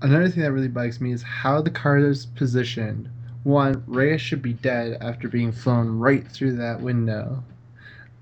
another 0.00 0.28
thing 0.28 0.42
that 0.42 0.52
really 0.52 0.68
bugs 0.68 1.00
me 1.00 1.12
is 1.12 1.22
how 1.22 1.60
the 1.62 1.70
car 1.70 1.98
is 1.98 2.26
positioned. 2.26 3.08
One, 3.44 3.82
Rhea 3.86 4.18
should 4.18 4.42
be 4.42 4.52
dead 4.52 4.98
after 5.00 5.28
being 5.28 5.50
flown 5.52 5.98
right 5.98 6.26
through 6.26 6.56
that 6.56 6.80
window. 6.80 7.42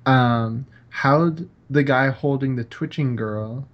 Um, 0.06 0.66
how 0.88 1.34
the 1.68 1.82
guy 1.82 2.08
holding 2.08 2.56
the 2.56 2.64
twitching 2.64 3.16
girl, 3.16 3.68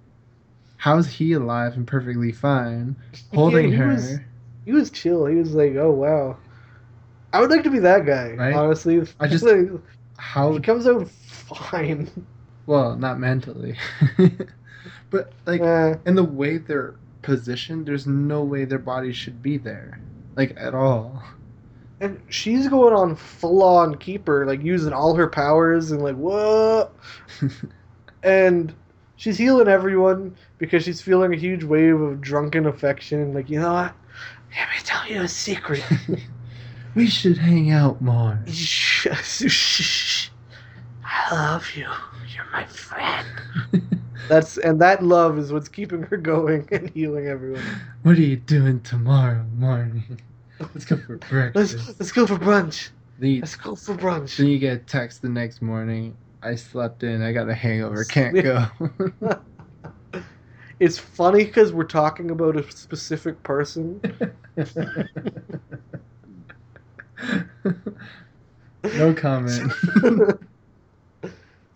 how's 0.78 1.06
he 1.08 1.32
alive 1.32 1.74
and 1.74 1.86
perfectly 1.86 2.32
fine, 2.32 2.96
holding 3.32 3.66
yeah, 3.66 3.70
he 3.70 3.76
her? 3.76 3.88
was- 3.88 4.18
He 4.64 4.72
was 4.72 4.90
chill. 4.90 5.26
He 5.26 5.36
was 5.36 5.54
like, 5.54 5.76
"Oh 5.76 5.92
wow." 5.92 6.36
I 7.32 7.40
would 7.40 7.50
like 7.50 7.62
to 7.64 7.70
be 7.70 7.78
that 7.80 8.04
guy. 8.06 8.32
Right? 8.32 8.54
Honestly, 8.54 9.00
I 9.20 9.28
just- 9.28 9.44
like, 9.44 9.68
How 10.16 10.52
he 10.52 10.58
comes 10.60 10.86
out 10.88 11.08
fine. 11.08 12.10
well, 12.66 12.96
not 12.96 13.18
mentally, 13.18 13.78
but 15.10 15.32
like 15.46 15.60
Uh, 15.60 15.96
and 16.04 16.16
the 16.18 16.24
way 16.24 16.58
they're 16.58 16.96
positioned, 17.22 17.86
there's 17.86 18.06
no 18.06 18.44
way 18.44 18.64
their 18.64 18.78
bodies 18.78 19.16
should 19.16 19.42
be 19.42 19.58
there, 19.58 20.00
like 20.36 20.54
at 20.58 20.74
all. 20.74 21.22
and 22.00 22.20
she's 22.28 22.68
going 22.68 22.94
on 22.94 23.16
full 23.16 23.62
on 23.62 23.96
keeper, 23.96 24.46
like 24.46 24.62
using 24.62 24.92
all 24.92 25.14
her 25.14 25.28
powers 25.28 25.90
and 25.90 26.02
like 26.02 26.16
what? 26.16 26.92
and 28.22 28.74
she's 29.16 29.38
healing 29.38 29.68
everyone 29.68 30.36
because 30.58 30.84
she's 30.84 31.00
feeling 31.00 31.32
a 31.32 31.36
huge 31.36 31.64
wave 31.64 32.00
of 32.00 32.20
drunken 32.20 32.66
affection. 32.66 33.20
And 33.20 33.34
like, 33.34 33.48
you 33.50 33.60
know 33.60 33.72
what? 33.72 33.94
Let 34.58 34.68
me 34.70 34.76
tell 34.84 35.06
you 35.08 35.22
a 35.22 35.28
secret. 35.28 35.84
we 36.94 37.06
should 37.08 37.38
hang 37.38 37.70
out 37.70 38.00
more. 38.00 38.40
Shh. 41.26 41.32
I 41.32 41.34
love 41.34 41.74
you. 41.74 41.88
You're 42.34 42.46
my 42.52 42.64
friend. 42.66 43.26
That's 44.28 44.56
and 44.58 44.80
that 44.80 45.04
love 45.04 45.38
is 45.38 45.52
what's 45.52 45.68
keeping 45.68 46.02
her 46.02 46.16
going 46.16 46.68
and 46.72 46.90
healing 46.90 47.26
everyone. 47.26 47.62
what 48.02 48.16
are 48.16 48.20
you 48.20 48.36
doing 48.36 48.80
tomorrow 48.80 49.44
morning? 49.56 50.20
Let's 50.60 50.84
go 50.84 50.96
for 50.96 51.16
breakfast. 51.18 51.76
Let's 51.76 52.00
let's 52.00 52.12
go 52.12 52.26
for 52.26 52.36
brunch. 52.36 52.88
Then 53.18 53.30
you, 53.30 53.40
Let's 53.40 53.56
go 53.56 53.74
for 53.76 53.94
brunch. 53.94 54.36
then 54.36 54.46
you 54.46 54.58
get 54.58 54.74
a 54.74 54.78
text 54.78 55.22
the 55.22 55.28
next 55.28 55.60
morning. 55.62 56.16
I 56.42 56.54
slept 56.54 57.02
in. 57.02 57.22
I 57.22 57.32
got 57.32 57.48
a 57.48 57.54
hangover. 57.54 58.04
Can't 58.04 58.34
go. 58.42 58.66
It's 60.78 60.98
funny 60.98 61.44
because 61.44 61.72
we're 61.72 61.84
talking 61.84 62.30
about 62.30 62.56
a 62.56 62.70
specific 62.70 63.42
person. 63.42 64.00
no 68.84 69.14
comment. 69.14 69.72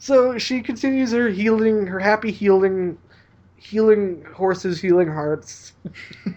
So 0.01 0.39
she 0.39 0.63
continues 0.63 1.13
her 1.13 1.29
healing, 1.29 1.87
her 1.87 1.99
happy 2.01 2.33
healing, 2.33 2.97
healing 3.57 4.25
horses, 4.35 4.81
healing 4.81 5.09
hearts. 5.09 5.75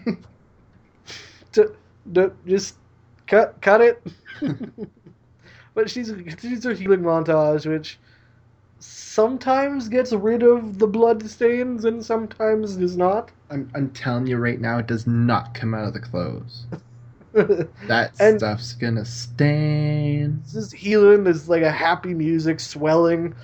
to, 1.52 1.74
to 2.12 2.32
just 2.46 2.76
cut 3.26 3.58
cut 3.62 3.80
it. 3.80 4.06
but 5.74 5.88
she's 5.90 6.12
continues 6.12 6.62
her 6.64 6.74
healing 6.74 7.00
montage, 7.00 7.66
which 7.66 7.98
sometimes 8.80 9.88
gets 9.88 10.12
rid 10.12 10.42
of 10.42 10.78
the 10.78 10.86
blood 10.86 11.26
stains 11.28 11.86
and 11.86 12.04
sometimes 12.04 12.76
does 12.76 12.98
not. 12.98 13.30
I'm, 13.50 13.70
I'm 13.74 13.90
telling 13.92 14.26
you 14.26 14.36
right 14.36 14.60
now, 14.60 14.76
it 14.78 14.86
does 14.86 15.06
not 15.06 15.54
come 15.54 15.72
out 15.72 15.86
of 15.88 15.94
the 15.94 16.00
clothes. 16.00 16.66
That 17.32 18.12
And- 18.20 18.38
stuff's 18.38 18.74
gonna 18.74 19.06
stain. 19.06 20.42
This 20.44 20.54
is 20.54 20.72
healing. 20.72 21.24
There's 21.24 21.48
like 21.48 21.62
a 21.62 21.72
happy 21.72 22.12
music 22.12 22.60
swelling 22.60 23.34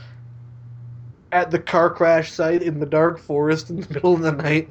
at 1.33 1.51
the 1.51 1.59
car 1.59 1.91
crash 1.91 2.33
site 2.33 2.63
in 2.63 2.81
the 2.81 2.87
dark 2.87 3.19
forest 3.19 3.71
in 3.71 3.81
the 3.81 3.89
middle 3.95 4.15
of 4.15 4.23
the 4.23 4.33
night. 4.33 4.69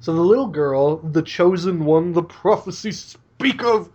So 0.00 0.12
the 0.14 0.20
little 0.20 0.48
girl, 0.48 0.96
the 0.98 1.22
chosen 1.22 1.84
one, 1.84 2.12
the 2.12 2.22
prophecy 2.22 2.92
speak 2.92 3.62
of, 3.62 3.88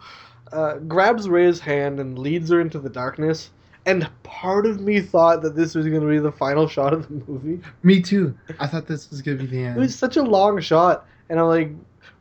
uh, 0.51 0.77
grabs 0.77 1.29
Rhea's 1.29 1.59
hand 1.59 1.99
and 1.99 2.17
leads 2.17 2.49
her 2.49 2.59
into 2.59 2.79
the 2.79 2.89
darkness. 2.89 3.51
And 3.85 4.09
part 4.23 4.65
of 4.65 4.81
me 4.81 5.01
thought 5.01 5.41
that 5.43 5.55
this 5.55 5.75
was 5.75 5.87
going 5.87 6.01
to 6.01 6.07
be 6.07 6.19
the 6.19 6.31
final 6.31 6.67
shot 6.67 6.93
of 6.93 7.07
the 7.07 7.31
movie. 7.31 7.61
Me 7.83 8.01
too. 8.01 8.37
I 8.59 8.67
thought 8.67 8.87
this 8.87 9.09
was 9.09 9.21
gonna 9.21 9.37
be 9.37 9.45
the 9.45 9.63
end. 9.63 9.77
It 9.77 9.79
was 9.79 9.95
such 9.95 10.17
a 10.17 10.21
long 10.21 10.59
shot, 10.59 11.07
and 11.29 11.39
I'm 11.39 11.47
like, 11.47 11.71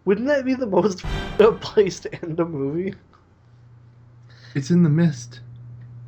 wouldn't 0.04 0.26
that 0.28 0.44
be 0.44 0.54
the 0.54 0.66
most 0.66 1.04
up 1.40 1.60
place 1.60 2.00
to 2.00 2.14
end 2.22 2.40
a 2.40 2.44
movie? 2.44 2.94
It's 4.54 4.70
in 4.70 4.82
the 4.82 4.88
mist. 4.88 5.40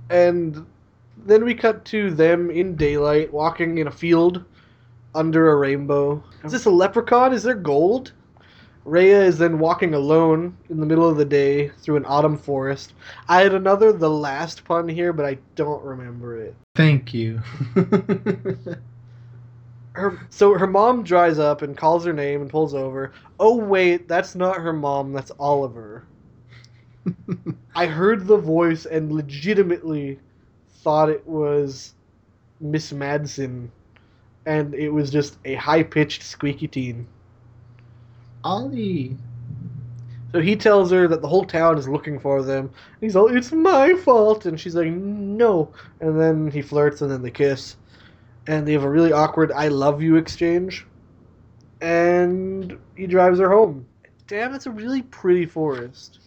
And 0.08 0.66
then 1.26 1.44
we 1.44 1.54
cut 1.54 1.84
to 1.86 2.10
them 2.10 2.50
in 2.50 2.76
daylight, 2.76 3.32
walking 3.32 3.78
in 3.78 3.86
a 3.86 3.92
field 3.92 4.44
under 5.14 5.50
a 5.50 5.56
rainbow. 5.56 6.22
Is 6.44 6.52
this 6.52 6.66
a 6.66 6.70
leprechaun? 6.70 7.32
Is 7.32 7.42
there 7.42 7.54
gold? 7.54 8.12
Rhea 8.84 9.22
is 9.22 9.38
then 9.38 9.58
walking 9.58 9.94
alone 9.94 10.56
in 10.68 10.80
the 10.80 10.86
middle 10.86 11.08
of 11.08 11.16
the 11.16 11.24
day 11.24 11.68
through 11.68 11.96
an 11.96 12.06
autumn 12.06 12.36
forest. 12.36 12.94
I 13.28 13.42
had 13.42 13.54
another 13.54 13.92
the 13.92 14.10
last 14.10 14.64
pun 14.64 14.88
here, 14.88 15.12
but 15.12 15.26
I 15.26 15.38
don't 15.54 15.84
remember 15.84 16.40
it. 16.40 16.54
Thank 16.74 17.12
you. 17.12 17.40
Her 19.92 20.20
so 20.30 20.56
her 20.56 20.68
mom 20.68 21.02
dries 21.02 21.40
up 21.40 21.62
and 21.62 21.76
calls 21.76 22.04
her 22.04 22.12
name 22.12 22.42
and 22.42 22.48
pulls 22.48 22.74
over. 22.74 23.12
Oh 23.40 23.56
wait, 23.56 24.06
that's 24.06 24.36
not 24.36 24.56
her 24.56 24.72
mom, 24.72 25.12
that's 25.12 25.32
Oliver. 25.38 26.04
I 27.74 27.86
heard 27.86 28.26
the 28.26 28.36
voice 28.36 28.86
and 28.86 29.10
legitimately 29.12 30.20
thought 30.82 31.10
it 31.10 31.26
was 31.26 31.94
Miss 32.60 32.92
Madsen, 32.92 33.68
and 34.46 34.74
it 34.74 34.90
was 34.90 35.10
just 35.10 35.38
a 35.44 35.54
high 35.54 35.82
pitched 35.82 36.22
squeaky 36.22 36.68
teen. 36.68 37.06
Ollie. 38.42 39.16
So 40.32 40.40
he 40.40 40.56
tells 40.56 40.90
her 40.92 41.08
that 41.08 41.22
the 41.22 41.28
whole 41.28 41.44
town 41.44 41.76
is 41.76 41.88
looking 41.88 42.18
for 42.18 42.42
them. 42.42 42.70
He's 43.00 43.16
all, 43.16 43.34
"It's 43.34 43.52
my 43.52 43.94
fault," 43.94 44.46
and 44.46 44.58
she's 44.58 44.76
like, 44.76 44.90
"No." 44.90 45.72
And 46.00 46.18
then 46.18 46.50
he 46.50 46.62
flirts, 46.62 47.02
and 47.02 47.10
then 47.10 47.22
they 47.22 47.30
kiss, 47.30 47.76
and 48.46 48.66
they 48.66 48.72
have 48.72 48.84
a 48.84 48.90
really 48.90 49.12
awkward 49.12 49.50
"I 49.52 49.68
love 49.68 50.02
you" 50.02 50.16
exchange. 50.16 50.86
And 51.80 52.78
he 52.94 53.06
drives 53.06 53.38
her 53.40 53.50
home. 53.50 53.86
Damn, 54.28 54.54
it's 54.54 54.66
a 54.66 54.70
really 54.70 55.02
pretty 55.02 55.46
forest. 55.46 56.20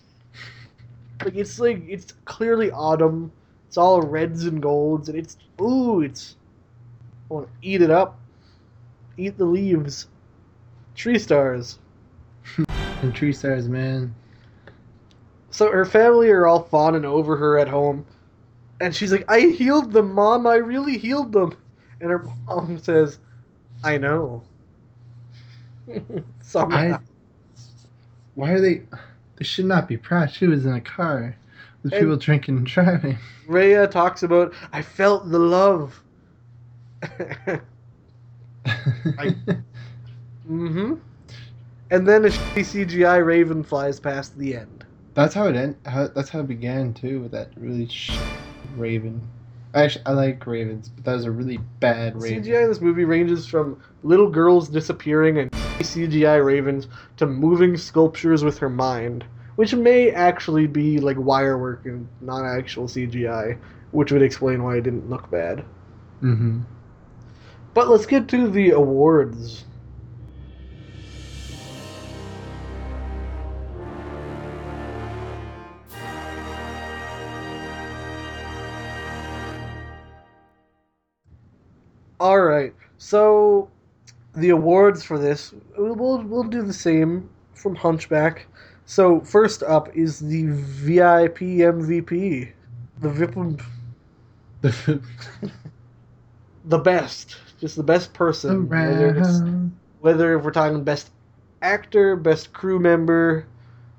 Like 1.24 1.36
it's 1.36 1.60
like 1.60 1.84
it's 1.88 2.14
clearly 2.26 2.72
autumn. 2.72 3.32
It's 3.74 3.78
all 3.80 4.04
reds 4.04 4.46
and 4.46 4.62
golds, 4.62 5.10
and 5.10 5.18
it's 5.18 5.36
ooh, 5.60 6.02
it's. 6.02 6.36
I 7.32 7.34
want 7.34 7.48
to 7.48 7.68
eat 7.68 7.82
it 7.82 7.90
up. 7.90 8.20
Eat 9.18 9.36
the 9.36 9.46
leaves. 9.46 10.10
Tree 10.94 11.18
stars. 11.18 11.80
And 13.02 13.16
tree 13.16 13.34
stars, 13.34 13.68
man. 13.68 14.14
So 15.50 15.72
her 15.72 15.86
family 15.86 16.30
are 16.30 16.46
all 16.46 16.62
fawning 16.62 17.04
over 17.04 17.36
her 17.36 17.58
at 17.58 17.68
home. 17.68 18.06
And 18.80 18.96
she's 18.96 19.12
like, 19.12 19.26
I 19.28 19.40
healed 19.40 19.92
them, 19.92 20.14
Mom. 20.14 20.46
I 20.46 20.58
really 20.58 21.00
healed 21.00 21.32
them. 21.32 21.58
And 22.00 22.12
her 22.12 22.28
mom 22.46 22.78
says, 22.78 23.18
I 23.84 23.98
know. 23.98 24.44
Somehow. 26.42 26.78
I. 26.78 27.00
Why 28.36 28.52
are 28.52 28.62
they? 28.62 28.84
They 29.38 29.46
should 29.46 29.66
not 29.66 29.88
be 29.88 29.98
proud. 29.98 30.32
She 30.32 30.46
was 30.46 30.64
in 30.64 30.74
a 30.74 30.80
car 30.80 31.36
And- 31.84 31.92
people 31.92 32.16
drinking 32.18 32.58
and 32.58 32.66
driving. 32.66 33.18
Rhea 33.48 33.88
talks 33.88 34.24
about, 34.24 34.54
I 34.72 34.82
felt 34.82 35.30
the 35.30 35.40
love. 35.40 36.02
hmm 40.48 40.94
And 41.92 42.08
then 42.08 42.26
a 42.26 42.30
CGI 42.30 43.26
raven 43.26 43.64
flies 43.64 44.00
past 44.00 44.38
the 44.38 44.56
end. 44.56 44.86
that's 45.14 45.34
how 45.34 45.48
it 45.48 45.56
end. 45.56 45.76
How, 45.86 46.08
that's 46.08 46.30
how 46.30 46.40
it 46.40 46.48
began 46.48 46.94
too, 46.94 47.22
with 47.22 47.32
that 47.32 47.50
really 47.58 47.88
sh- 47.88 48.18
raven. 48.76 49.22
Actually, 49.76 50.06
I 50.06 50.12
like 50.12 50.46
ravens, 50.46 50.90
but 50.90 51.04
that 51.06 51.14
was 51.14 51.26
a 51.26 51.32
really 51.32 51.58
bad 51.80 52.22
raven. 52.22 52.44
CGI 52.44 52.64
in 52.64 52.70
this 52.70 52.80
movie 52.82 53.06
ranges 53.06 53.46
from 53.48 53.82
little 54.04 54.30
girls 54.30 54.70
disappearing 54.70 55.40
and 55.40 55.52
CGI 55.80 56.44
ravens 56.46 56.88
to 57.18 57.26
moving 57.26 57.76
sculptures 57.76 58.44
with 58.44 58.60
her 58.60 58.70
mind, 58.70 59.26
which 59.56 59.74
may 59.74 60.12
actually 60.12 60.68
be 60.68 61.00
like 61.00 61.18
wire 61.18 61.58
work 61.58 61.86
and 61.86 62.08
not 62.22 62.46
actual 62.46 62.88
CGI, 62.88 63.58
which 63.92 64.12
would 64.12 64.22
explain 64.22 64.64
why 64.64 64.78
it 64.78 64.82
didn't 64.82 65.10
look 65.10 65.30
bad. 65.30 65.60
Mm-hmm. 66.22 66.62
But 67.74 67.90
let's 67.90 68.06
get 68.06 68.28
to 68.30 68.50
the 68.50 68.72
awards. 68.72 69.66
All 82.20 82.40
right, 82.40 82.74
so 82.98 83.70
the 84.36 84.50
awards 84.50 85.04
for 85.04 85.20
this 85.20 85.54
we'll 85.78 86.24
we'll 86.24 86.44
do 86.44 86.62
the 86.62 86.74
same 86.74 87.30
from 87.54 87.76
Hunchback. 87.76 88.48
So 88.86 89.22
first 89.22 89.64
up 89.64 89.96
is 89.96 90.20
the 90.20 90.48
VIP 90.48 91.40
MVP, 91.40 92.52
the 93.00 93.10
VIP, 93.10 93.62
the 96.66 96.78
best, 96.78 97.38
just 97.60 97.76
the 97.76 97.84
best 97.84 98.14
person. 98.14 98.68
Whether, 98.70 99.16
it's, 99.18 99.40
whether 100.02 100.38
if 100.38 100.44
we're 100.44 100.52
talking 100.52 100.84
best 100.84 101.12
actor, 101.62 102.16
best 102.16 102.54
crew 102.54 102.80
member, 102.80 103.48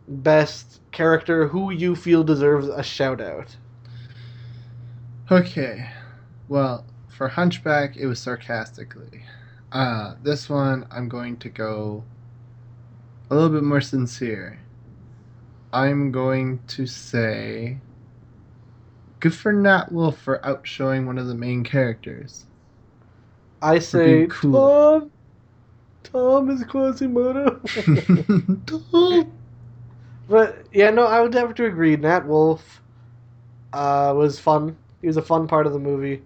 best 0.06 0.80
character, 0.92 1.48
who 1.48 1.70
you 1.70 1.96
feel 1.96 2.22
deserves 2.22 2.68
a 2.68 2.82
shout 2.82 3.20
out. 3.20 3.56
Okay, 5.30 5.88
well, 6.48 6.84
for 7.08 7.28
Hunchback, 7.28 7.96
it 7.96 8.06
was 8.06 8.20
sarcastically. 8.20 9.24
Uh, 9.72 10.14
this 10.22 10.48
one, 10.48 10.86
I'm 10.90 11.08
going 11.08 11.38
to 11.38 11.48
go 11.48 12.04
a 13.30 13.34
little 13.34 13.50
bit 13.50 13.62
more 13.62 13.80
sincere. 13.80 14.60
I'm 15.74 16.12
going 16.12 16.60
to 16.68 16.86
say, 16.86 17.78
good 19.18 19.34
for 19.34 19.52
Nat 19.52 19.90
Wolff 19.90 20.16
for 20.18 20.44
outshowing 20.46 21.04
one 21.04 21.18
of 21.18 21.26
the 21.26 21.34
main 21.34 21.64
characters. 21.64 22.44
I 23.60 23.80
say 23.80 24.28
cool. 24.30 24.52
Tom. 24.52 25.10
Tom 26.04 26.50
is 26.50 26.62
Quasimodo. 26.64 27.60
But 30.28 30.64
yeah, 30.72 30.90
no, 30.90 31.04
I 31.04 31.20
would 31.20 31.34
have 31.34 31.54
to 31.56 31.66
agree. 31.66 31.96
Nat 31.96 32.26
Wolff 32.26 32.80
uh, 33.72 34.14
was 34.16 34.38
fun. 34.38 34.76
He 35.00 35.06
was 35.06 35.16
a 35.16 35.22
fun 35.22 35.46
part 35.46 35.66
of 35.66 35.72
the 35.72 35.78
movie. 35.78 36.22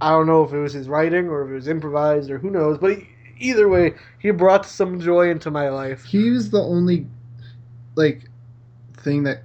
I 0.00 0.10
don't 0.10 0.26
know 0.26 0.44
if 0.44 0.52
it 0.52 0.58
was 0.58 0.74
his 0.74 0.88
writing 0.88 1.28
or 1.28 1.44
if 1.44 1.50
it 1.50 1.54
was 1.54 1.68
improvised 1.68 2.30
or 2.30 2.38
who 2.38 2.50
knows, 2.50 2.78
but 2.78 2.98
he, 2.98 3.08
either 3.38 3.68
way, 3.68 3.94
he 4.18 4.30
brought 4.32 4.66
some 4.66 5.00
joy 5.00 5.30
into 5.30 5.50
my 5.50 5.70
life. 5.70 6.04
he 6.04 6.30
was 6.30 6.50
the 6.50 6.60
only, 6.60 7.06
like, 7.98 8.22
thing 8.94 9.24
that 9.24 9.42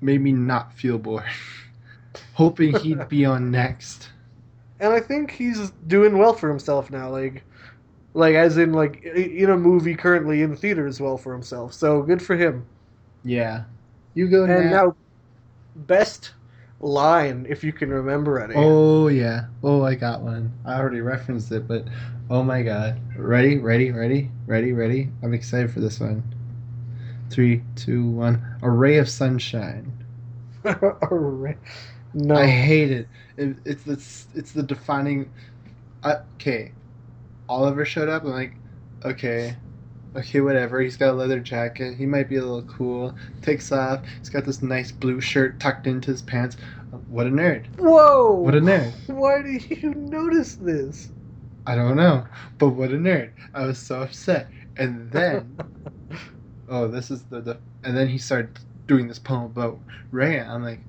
made 0.00 0.20
me 0.20 0.32
not 0.32 0.72
feel 0.74 0.98
bored. 0.98 1.24
Hoping 2.34 2.78
he'd 2.78 3.08
be 3.08 3.24
on 3.24 3.50
next. 3.50 4.10
And 4.80 4.92
I 4.92 5.00
think 5.00 5.32
he's 5.32 5.70
doing 5.88 6.18
well 6.18 6.32
for 6.32 6.48
himself 6.48 6.90
now. 6.90 7.10
Like, 7.10 7.42
like 8.14 8.34
as 8.34 8.58
in 8.58 8.72
like 8.72 9.02
in 9.02 9.50
a 9.50 9.56
movie 9.56 9.94
currently 9.94 10.42
in 10.42 10.50
the 10.50 10.56
theater 10.56 10.82
theaters, 10.82 11.00
well 11.00 11.16
for 11.16 11.32
himself. 11.32 11.72
So 11.72 12.02
good 12.02 12.22
for 12.22 12.36
him. 12.36 12.64
Yeah. 13.24 13.64
You 14.14 14.28
go, 14.28 14.44
And 14.44 14.70
now, 14.70 14.94
best 15.74 16.32
line 16.80 17.46
if 17.48 17.62
you 17.64 17.72
can 17.72 17.90
remember 17.90 18.40
any. 18.40 18.54
Oh 18.56 19.08
yeah. 19.08 19.46
Oh, 19.62 19.82
I 19.84 19.94
got 19.94 20.22
one. 20.22 20.52
I 20.64 20.74
already 20.74 21.00
referenced 21.00 21.50
it, 21.52 21.66
but 21.66 21.84
oh 22.30 22.42
my 22.42 22.62
god. 22.62 23.00
Ready? 23.16 23.58
Ready? 23.58 23.90
Ready? 23.90 24.30
Ready? 24.46 24.72
Ready? 24.72 25.10
I'm 25.22 25.34
excited 25.34 25.72
for 25.72 25.80
this 25.80 26.00
one. 26.00 26.22
Three, 27.30 27.62
two, 27.76 28.08
one. 28.10 28.42
A 28.62 28.70
ray 28.70 28.98
of 28.98 29.08
sunshine. 29.08 29.92
Alright. 30.64 31.58
no. 32.14 32.34
I 32.34 32.46
hate 32.46 32.90
it. 32.90 33.08
it 33.36 33.56
it's 33.64 33.82
the 33.84 33.92
it's 34.38 34.52
the 34.52 34.62
defining. 34.62 35.30
Uh, 36.02 36.16
okay, 36.34 36.72
Oliver 37.48 37.84
showed 37.84 38.08
up. 38.08 38.24
I'm 38.24 38.30
like, 38.30 38.54
okay, 39.04 39.56
okay, 40.16 40.40
whatever. 40.40 40.80
He's 40.80 40.96
got 40.96 41.10
a 41.10 41.12
leather 41.12 41.40
jacket. 41.40 41.96
He 41.96 42.06
might 42.06 42.28
be 42.28 42.36
a 42.36 42.40
little 42.40 42.62
cool. 42.62 43.14
Takes 43.42 43.72
off. 43.72 44.04
He's 44.18 44.28
got 44.28 44.44
this 44.44 44.62
nice 44.62 44.92
blue 44.92 45.20
shirt 45.20 45.60
tucked 45.60 45.86
into 45.86 46.10
his 46.10 46.22
pants. 46.22 46.56
What 47.08 47.26
a 47.26 47.30
nerd. 47.30 47.66
Whoa! 47.78 48.32
What 48.32 48.54
a 48.54 48.60
nerd. 48.60 48.92
Why 49.08 49.42
did 49.42 49.70
you 49.70 49.94
notice 49.94 50.54
this? 50.56 51.10
I 51.66 51.74
don't 51.74 51.96
know, 51.96 52.26
but 52.56 52.70
what 52.70 52.90
a 52.90 52.96
nerd. 52.96 53.32
I 53.54 53.66
was 53.66 53.78
so 53.78 54.02
upset. 54.02 54.48
And 54.78 55.10
then, 55.10 55.56
oh, 56.68 56.88
this 56.88 57.10
is 57.10 57.24
the, 57.24 57.40
the 57.40 57.60
and 57.84 57.96
then 57.96 58.08
he 58.08 58.18
started 58.18 58.58
doing 58.86 59.08
this 59.08 59.18
poem 59.18 59.44
about 59.44 59.80
Ray. 60.10 60.40
I'm 60.40 60.62
like, 60.62 60.80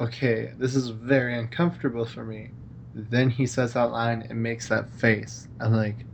okay, 0.00 0.52
this 0.58 0.74
is 0.74 0.88
very 0.90 1.38
uncomfortable 1.38 2.06
for 2.06 2.24
me. 2.24 2.52
Then 2.94 3.30
he 3.30 3.46
says 3.46 3.74
that 3.74 3.90
line 3.92 4.26
and 4.30 4.42
makes 4.42 4.68
that 4.68 4.90
face. 4.90 5.48
I'm 5.60 5.72
like, 5.74 6.06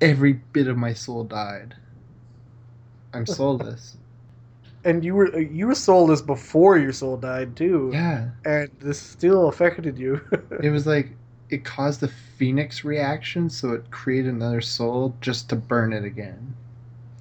every 0.00 0.34
bit 0.52 0.66
of 0.68 0.76
my 0.76 0.92
soul 0.92 1.24
died. 1.24 1.74
I'm 3.12 3.26
soulless. 3.26 3.98
And 4.84 5.04
you 5.04 5.14
were 5.14 5.38
you 5.38 5.66
were 5.66 5.74
soulless 5.74 6.22
before 6.22 6.78
your 6.78 6.92
soul 6.92 7.16
died 7.16 7.56
too. 7.56 7.92
yeah, 7.92 8.30
And 8.44 8.70
this 8.80 9.00
still 9.00 9.48
affected 9.48 9.98
you. 9.98 10.20
it 10.60 10.70
was 10.70 10.86
like 10.86 11.18
it 11.50 11.64
caused 11.64 12.02
a 12.02 12.08
phoenix 12.08 12.84
reaction, 12.84 13.50
so 13.50 13.72
it 13.72 13.90
created 13.90 14.32
another 14.34 14.60
soul 14.60 15.16
just 15.20 15.48
to 15.50 15.56
burn 15.56 15.92
it 15.92 16.04
again. 16.04 16.54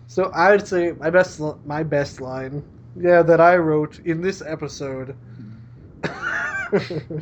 So 0.09 0.31
I 0.35 0.51
would 0.51 0.67
say 0.67 0.93
my 0.99 1.11
best 1.11 1.41
my 1.65 1.83
best 1.83 2.21
line 2.21 2.63
Yeah, 2.95 3.23
that 3.23 3.41
I 3.41 3.57
wrote 3.57 3.99
in 4.05 4.21
this 4.21 4.43
episode. 4.45 5.15
I'm 6.05 7.13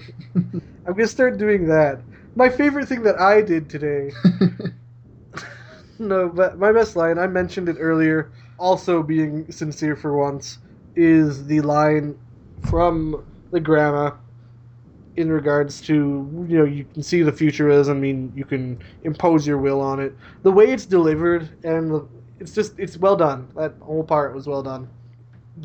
gonna 0.93 1.07
start 1.07 1.38
doing 1.38 1.68
that. 1.68 2.01
My 2.35 2.49
favorite 2.49 2.88
thing 2.88 3.03
that 3.03 3.19
I 3.19 3.41
did 3.41 3.69
today. 3.69 4.11
no, 5.99 6.30
but 6.30 6.59
my 6.59 6.72
best 6.72 6.95
line, 6.95 7.18
I 7.19 7.27
mentioned 7.27 7.69
it 7.69 7.77
earlier, 7.80 8.31
also 8.59 9.03
being 9.03 9.51
sincere 9.51 9.95
for 9.95 10.18
once, 10.18 10.59
is 10.95 11.45
the 11.47 11.61
line 11.61 12.18
from 12.61 13.23
the 13.51 13.59
grandma 13.61 14.11
in 15.18 15.31
regards 15.31 15.81
to, 15.81 15.93
you 16.47 16.57
know, 16.57 16.65
you 16.65 16.85
can 16.93 17.03
see 17.03 17.23
the 17.23 17.31
futurism, 17.31 17.97
I 17.97 17.99
mean, 17.99 18.31
you 18.35 18.45
can 18.45 18.80
impose 19.03 19.47
your 19.47 19.57
will 19.57 19.81
on 19.81 19.99
it. 19.99 20.15
The 20.43 20.51
way 20.51 20.65
it's 20.72 20.85
delivered, 20.85 21.49
and 21.64 21.91
the, 21.91 22.07
it's 22.39 22.53
just, 22.53 22.77
it's 22.77 22.97
well 22.97 23.15
done. 23.15 23.47
That 23.55 23.73
whole 23.81 24.03
part 24.03 24.34
was 24.34 24.47
well 24.47 24.64
done 24.64 24.89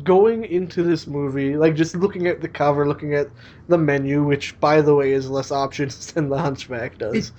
going 0.03 0.45
into 0.45 0.81
this 0.83 1.05
movie, 1.05 1.55
like 1.55 1.75
just 1.75 1.95
looking 1.95 2.27
at 2.27 2.41
the 2.41 2.47
cover, 2.47 2.87
looking 2.87 3.13
at 3.13 3.29
the 3.67 3.77
menu, 3.77 4.23
which 4.23 4.59
by 4.59 4.81
the 4.81 4.95
way 4.95 5.11
is 5.11 5.29
less 5.29 5.51
options 5.51 6.11
than 6.13 6.29
the 6.29 6.37
Hunchback 6.37 6.97
does. 6.97 7.15
It 7.15 7.31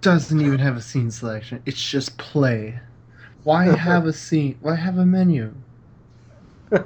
doesn't 0.00 0.40
even 0.40 0.58
have 0.58 0.76
a 0.76 0.82
scene 0.82 1.10
selection. 1.10 1.62
It's 1.66 1.82
just 1.82 2.16
play. 2.18 2.80
Why 3.44 3.64
have 3.76 4.06
a 4.06 4.12
scene? 4.12 4.58
Why 4.60 4.74
have 4.74 4.98
a 4.98 5.06
menu? 5.06 5.54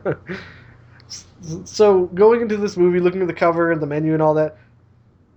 so 1.65 2.07
going 2.07 2.43
into 2.43 2.57
this 2.57 2.77
movie, 2.77 3.01
looking 3.01 3.23
at 3.23 3.29
the 3.29 3.35
cover 3.35 3.73
and 3.73 3.81
the 3.81 3.87
menu 3.87 4.13
and 4.13 4.23
all 4.23 4.35
that, 4.35 4.59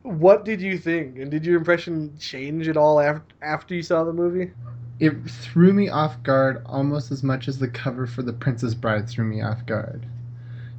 what 0.02 0.44
did 0.44 0.60
you 0.60 0.78
think? 0.78 1.20
And 1.20 1.30
did 1.30 1.46
your 1.46 1.58
impression 1.58 2.18
change 2.18 2.68
at 2.68 2.78
all 2.78 3.00
after 3.00 3.36
after 3.42 3.76
you 3.76 3.84
saw 3.84 4.04
the 4.04 4.14
movie? 4.14 4.52
It 5.00 5.12
threw 5.30 5.72
me 5.74 5.90
off 5.90 6.22
guard 6.24 6.62
almost 6.66 7.12
as 7.12 7.24
much 7.24 7.48
as 7.48 7.58
the 7.58 7.68
cover 7.68 8.06
for 8.06 8.22
The 8.22 8.34
Princess 8.34 8.74
Bride 8.74 9.08
threw 9.10 9.26
me 9.26 9.42
off 9.42 9.66
guard. 9.66 10.06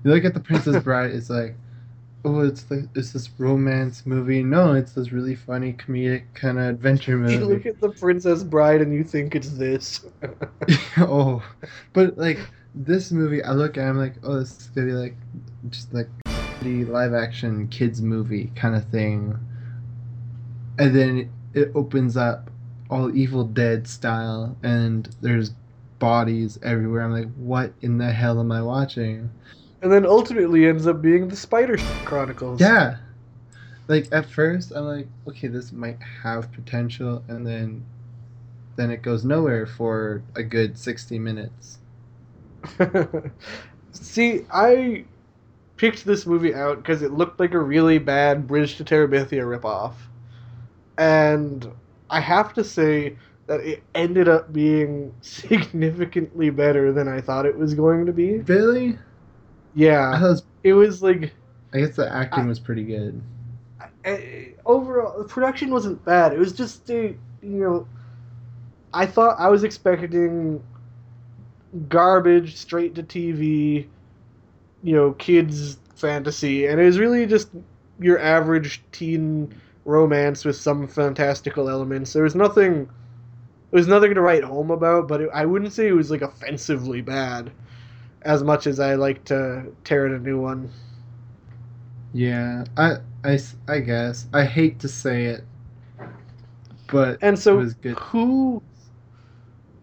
You 0.05 0.12
look 0.12 0.24
at 0.24 0.34
The 0.34 0.40
Princess 0.40 0.82
Bride, 0.84 1.10
it's 1.10 1.30
like, 1.30 1.56
oh, 2.24 2.40
it's 2.40 2.62
the 2.64 2.88
it's 2.94 3.12
this 3.12 3.30
romance 3.38 4.05
movie. 4.05 4.42
No, 4.42 4.74
it's 4.74 4.92
this 4.92 5.12
really 5.12 5.34
funny 5.34 5.72
comedic 5.72 6.24
kind 6.34 6.59
of 6.59 6.66
adventure 6.66 7.16
movie. 7.16 7.34
You 7.34 7.47
look 7.47 7.66
at 7.66 7.80
The 7.80 7.90
Princess 7.90 8.42
Bride 8.42 8.82
and 8.82 8.92
you 8.92 9.05
think 9.05 9.34
it's 9.34 9.51
this. 9.51 10.05
oh, 10.98 11.42
but 11.92 12.18
like 12.18 12.38
this 12.74 13.10
movie, 13.10 13.42
I 13.42 13.52
look 13.52 13.76
at, 13.76 13.84
it, 13.84 13.88
I'm 13.88 13.98
like, 13.98 14.14
oh, 14.22 14.38
this 14.38 14.59
is 14.59 14.66
gonna 14.68 14.86
be 14.86 14.92
like 14.92 15.16
just 15.70 15.92
like 15.92 16.09
the 16.62 16.84
live 16.84 17.14
action 17.14 17.68
kids 17.68 18.02
movie 18.02 18.52
kind 18.55 18.74
of 18.74 18.84
thing, 18.86 19.38
and 20.78 20.94
then 20.94 21.30
it 21.55 21.72
opens 21.74 22.16
up 22.16 22.51
all 22.91 23.15
Evil 23.17 23.45
Dead 23.45 23.87
style, 23.87 24.57
and 24.62 25.09
there's 25.23 25.53
bodies 25.99 26.59
everywhere. 26.62 27.03
I'm 27.03 27.12
like, 27.12 27.33
what 27.35 27.73
in 27.83 27.99
the 27.99 28.12
hell 28.12 28.41
am 28.41 28.51
I 28.51 28.61
watching? 28.62 29.31
And 29.83 29.93
then 29.93 30.05
ultimately 30.05 30.67
ends 30.67 30.87
up 30.87 31.01
being 31.01 31.29
the 31.29 31.37
Spider 31.37 31.77
Chronicles. 32.05 32.61
Yeah. 32.61 32.97
Like 33.87 34.09
at 34.12 34.27
first, 34.27 34.73
I'm 34.73 34.85
like, 34.85 35.07
okay, 35.29 35.49
this 35.49 35.73
might 35.73 35.99
have 36.23 36.53
potential, 36.53 37.23
and 37.29 37.47
then, 37.47 37.85
then 38.77 38.91
it 38.91 39.03
goes 39.03 39.25
nowhere 39.25 39.67
for 39.67 40.23
a 40.35 40.43
good 40.43 40.77
sixty 40.77 41.19
minutes. 41.19 41.79
See, 43.93 44.47
I 44.53 45.05
picked 45.77 46.05
this 46.05 46.27
movie 46.27 46.55
out 46.55 46.77
because 46.77 47.03
it 47.03 47.12
looked 47.12 47.41
like 47.41 47.55
a 47.55 47.59
really 47.59 47.99
bad 47.99 48.47
Bridge 48.47 48.77
to 48.77 48.85
Terabithia 48.85 49.43
ripoff, 49.45 49.95
and 50.99 51.67
I 52.11 52.20
have 52.20 52.53
to 52.55 52.65
say 52.65 53.16
that 53.47 53.61
it 53.61 53.82
ended 53.95 54.28
up 54.28 54.53
being 54.53 55.15
significantly 55.23 56.51
better 56.51 56.93
than 56.93 57.09
I 57.09 57.20
thought 57.20 57.47
it 57.47 57.57
was 57.59 57.74
going 57.74 58.07
to 58.07 58.12
be. 58.12 58.45
Really? 58.47 58.99
Yeah, 59.74 60.11
I 60.11 60.23
was, 60.23 60.43
it 60.65 60.74
was 60.74 61.03
like 61.03 61.32
I 61.73 61.81
guess 61.81 61.97
the 61.97 62.12
acting 62.12 62.47
I- 62.47 62.49
was 62.49 62.61
pretty 62.61 62.85
good. 62.85 63.23
eh, 64.05 64.53
overall 64.66 65.19
the 65.19 65.24
production 65.28 65.70
wasn't 65.70 66.05
bad. 66.05 66.32
It 66.32 66.39
was 66.39 66.53
just 66.53 66.89
a 66.91 67.16
you 67.43 67.49
know, 67.61 67.89
I 68.93 69.07
thought 69.07 69.39
I 69.39 69.49
was 69.49 69.65
expecting 69.65 70.62
garbage 71.89 72.57
straight 72.57 72.95
to 72.97 73.03
TV, 73.03 73.89
you 74.82 74.95
know, 74.95 75.12
kids 75.15 75.78
fantasy, 75.97 76.66
and 76.66 76.81
it 76.81 76.85
was 76.85 76.99
really 76.99 77.27
just 77.27 77.51
your 78.01 78.19
average 78.20 78.82
teen 78.93 79.55
romance 79.85 80.44
with 80.44 80.57
some 80.57 80.89
fantastical 80.89 81.69
elements. 81.69 82.12
There 82.12 82.24
was 82.24 82.35
nothing. 82.35 82.86
There 83.70 83.78
was 83.81 83.89
nothing 83.89 84.15
to 84.15 84.20
write 84.23 84.44
home 84.44 84.70
about, 84.70 85.09
but 85.09 85.23
it, 85.23 85.31
I 85.35 85.47
wouldn't 85.47 85.73
say 85.73 85.89
it 85.89 85.93
was 85.93 86.11
like 86.11 86.23
offensively 86.23 87.02
bad, 87.02 87.52
as 88.23 88.43
much 88.44 88.66
as 88.66 88.81
I 88.81 88.97
like 88.97 89.24
to 89.27 89.74
tear 89.85 90.07
it 90.07 90.12
a 90.12 90.20
new 90.20 90.40
one. 90.40 90.70
Yeah, 92.12 92.65
I, 92.77 92.98
I, 93.24 93.39
I 93.69 93.81
guess 93.81 94.27
I 94.32 94.44
hate 94.44 94.81
to 94.81 94.89
say 94.89 95.27
it, 95.27 95.44
but 96.90 97.20
And 97.23 97.39
so, 97.39 97.59
it 97.59 97.59
was 97.59 97.74
good. 97.74 98.01
who 98.11 98.62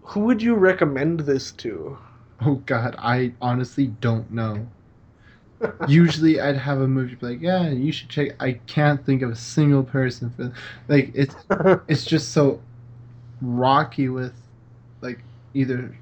who 0.01 0.21
would 0.21 0.41
you 0.41 0.55
recommend 0.55 1.19
this 1.21 1.51
to? 1.51 1.99
Oh 2.41 2.55
God, 2.65 2.95
I 2.97 3.35
honestly 3.41 3.85
don't 3.87 4.31
know. 4.31 4.71
Usually, 5.87 6.39
I'd 6.39 6.55
have 6.55 6.81
a 6.81 6.87
movie 6.87 7.15
be 7.15 7.25
like, 7.25 7.41
yeah, 7.41 7.69
you 7.69 7.91
should 7.91 8.09
check. 8.09 8.35
I 8.39 8.53
can't 8.67 9.03
think 9.05 9.21
of 9.21 9.31
a 9.31 9.35
single 9.35 9.83
person 9.83 10.29
for 10.31 10.53
like 10.87 11.11
it's 11.13 11.35
it's 11.87 12.05
just 12.05 12.31
so 12.31 12.61
rocky 13.41 14.09
with 14.09 14.33
like 15.01 15.19
either 15.53 15.95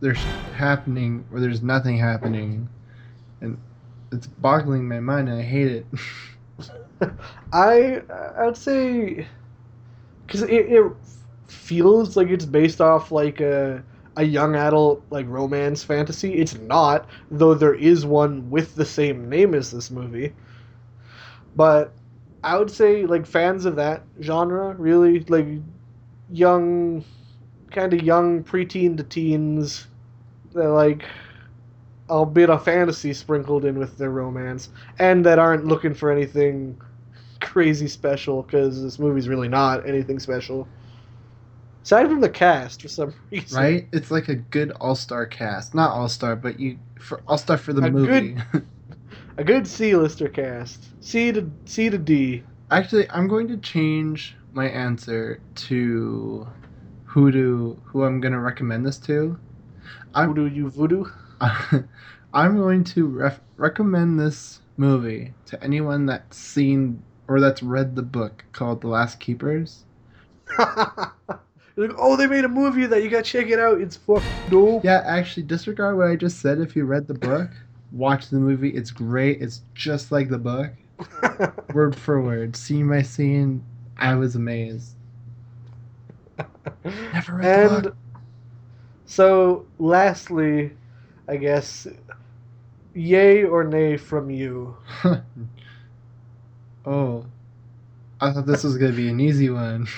there's 0.00 0.22
happening 0.54 1.24
or 1.32 1.40
there's 1.40 1.62
nothing 1.62 1.98
happening, 1.98 2.68
and 3.40 3.58
it's 4.12 4.26
boggling 4.26 4.86
my 4.86 5.00
mind. 5.00 5.28
and 5.28 5.38
I 5.38 5.42
hate 5.42 5.68
it. 5.68 5.86
I 7.52 8.02
I'd 8.38 8.56
say 8.56 9.26
because 10.26 10.42
it, 10.42 10.66
it 10.72 10.92
feels 11.48 12.16
like 12.16 12.28
it's 12.28 12.44
based 12.44 12.80
off 12.80 13.10
like 13.10 13.40
a 13.40 13.82
a 14.16 14.24
young 14.24 14.54
adult 14.54 15.02
like 15.10 15.26
romance 15.28 15.82
fantasy. 15.82 16.34
It's 16.34 16.58
not, 16.58 17.08
though 17.30 17.54
there 17.54 17.74
is 17.74 18.04
one 18.04 18.50
with 18.50 18.74
the 18.74 18.84
same 18.84 19.28
name 19.28 19.54
as 19.54 19.70
this 19.70 19.90
movie. 19.90 20.32
But 21.56 21.92
I 22.44 22.58
would 22.58 22.70
say 22.70 23.06
like 23.06 23.26
fans 23.26 23.64
of 23.64 23.76
that 23.76 24.02
genre 24.20 24.74
really 24.74 25.20
like 25.20 25.46
young, 26.30 27.04
kind 27.70 27.92
of 27.92 28.02
young 28.02 28.42
preteen 28.44 28.96
to 28.96 29.02
teens. 29.02 29.86
They're 30.52 30.68
like 30.68 31.04
a 32.10 32.26
bit 32.26 32.50
of 32.50 32.64
fantasy 32.64 33.14
sprinkled 33.14 33.64
in 33.64 33.78
with 33.78 33.96
their 33.96 34.10
romance, 34.10 34.68
and 34.98 35.24
that 35.24 35.38
aren't 35.38 35.66
looking 35.66 35.94
for 35.94 36.10
anything 36.10 36.78
crazy 37.40 37.88
special 37.88 38.42
because 38.42 38.82
this 38.82 38.98
movie's 38.98 39.28
really 39.28 39.48
not 39.48 39.86
anything 39.86 40.18
special. 40.18 40.68
Aside 41.82 42.06
from 42.08 42.20
the 42.20 42.28
cast, 42.30 42.82
for 42.82 42.88
some 42.88 43.14
reason, 43.30 43.58
right? 43.58 43.88
It's 43.92 44.10
like 44.10 44.28
a 44.28 44.36
good 44.36 44.70
all 44.80 44.94
star 44.94 45.26
cast, 45.26 45.74
not 45.74 45.90
all 45.92 46.08
star, 46.08 46.36
but 46.36 46.60
you 46.60 46.78
for 46.98 47.22
all 47.26 47.38
star 47.38 47.56
for 47.56 47.72
the 47.72 47.82
A 47.86 47.90
movie. 47.90 48.36
A 49.38 49.44
good 49.44 49.66
C-lister 49.66 50.28
cast, 50.28 50.90
C 51.00 51.32
to 51.32 51.50
C 51.64 51.90
to 51.90 51.98
D. 51.98 52.44
Actually, 52.70 53.10
I'm 53.10 53.28
going 53.28 53.48
to 53.48 53.56
change 53.56 54.36
my 54.52 54.68
answer 54.68 55.40
to 55.54 56.46
who 57.04 57.32
do 57.32 57.80
who 57.86 58.04
I'm 58.04 58.20
going 58.20 58.32
to 58.32 58.38
recommend 58.40 58.86
this 58.86 58.98
to. 59.00 59.38
I'm- 60.14 60.28
Voodoo, 60.34 60.48
you 60.54 60.70
voodoo. 60.70 61.04
I'm 62.34 62.56
going 62.56 62.84
to 62.84 63.06
ref- 63.06 63.40
recommend 63.56 64.20
this 64.20 64.60
movie 64.76 65.34
to 65.46 65.62
anyone 65.62 66.06
that's 66.06 66.38
seen 66.38 67.02
or 67.28 67.40
that's 67.40 67.62
read 67.62 67.96
the 67.96 68.02
book 68.02 68.44
called 68.52 68.80
The 68.82 68.88
Last 68.88 69.18
Keepers. 69.20 69.84
You're 71.76 71.88
like, 71.88 71.96
oh, 71.98 72.16
they 72.16 72.26
made 72.26 72.44
a 72.44 72.48
movie 72.48 72.86
that 72.86 73.02
you 73.02 73.08
gotta 73.08 73.22
check 73.22 73.48
it 73.48 73.58
out. 73.58 73.80
It's 73.80 73.96
fucking 73.96 74.28
dope. 74.50 74.84
Yeah, 74.84 75.02
actually, 75.06 75.44
disregard 75.44 75.96
what 75.96 76.08
I 76.08 76.16
just 76.16 76.40
said. 76.40 76.58
If 76.58 76.76
you 76.76 76.84
read 76.84 77.06
the 77.06 77.14
book, 77.14 77.50
watch 77.92 78.28
the 78.28 78.36
movie. 78.38 78.70
It's 78.70 78.90
great. 78.90 79.40
It's 79.40 79.62
just 79.74 80.12
like 80.12 80.28
the 80.28 80.38
book, 80.38 80.70
word 81.74 81.96
for 81.96 82.20
word, 82.20 82.56
scene 82.56 82.88
by 82.88 83.02
scene. 83.02 83.64
I 83.96 84.14
was 84.16 84.36
amazed. 84.36 84.96
Never 86.84 87.36
read 87.36 87.82
the 87.82 87.82
book. 87.82 87.96
so, 89.06 89.64
lastly, 89.78 90.72
I 91.26 91.36
guess, 91.36 91.86
yay 92.94 93.44
or 93.44 93.64
nay 93.64 93.96
from 93.96 94.28
you. 94.28 94.76
oh, 96.84 97.24
I 98.20 98.30
thought 98.30 98.46
this 98.46 98.62
was 98.62 98.76
gonna 98.76 98.92
be 98.92 99.08
an 99.08 99.20
easy 99.20 99.48
one. 99.48 99.88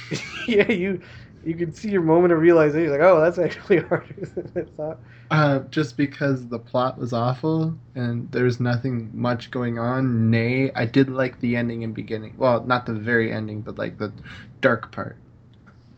yeah, 0.46 0.70
you 0.70 1.00
you 1.46 1.54
can 1.54 1.72
see 1.72 1.90
your 1.90 2.02
moment 2.02 2.32
of 2.32 2.38
realization. 2.40 2.90
Like, 2.90 3.00
oh, 3.00 3.20
that's 3.20 3.38
actually 3.38 3.78
harder 3.88 4.14
than 4.14 4.52
I 4.56 4.76
thought. 4.76 4.98
Uh, 5.30 5.58
just 5.70 5.96
because 5.96 6.46
the 6.48 6.58
plot 6.58 6.98
was 6.98 7.12
awful 7.12 7.76
and 7.94 8.30
there's 8.30 8.60
nothing 8.60 9.10
much 9.12 9.50
going 9.50 9.78
on. 9.78 10.30
Nay, 10.30 10.70
I 10.74 10.84
did 10.84 11.10
like 11.10 11.40
the 11.40 11.56
ending 11.56 11.84
and 11.84 11.94
beginning. 11.94 12.34
Well, 12.36 12.64
not 12.64 12.86
the 12.86 12.94
very 12.94 13.32
ending, 13.32 13.60
but 13.60 13.78
like 13.78 13.98
the 13.98 14.12
dark 14.60 14.92
part. 14.92 15.16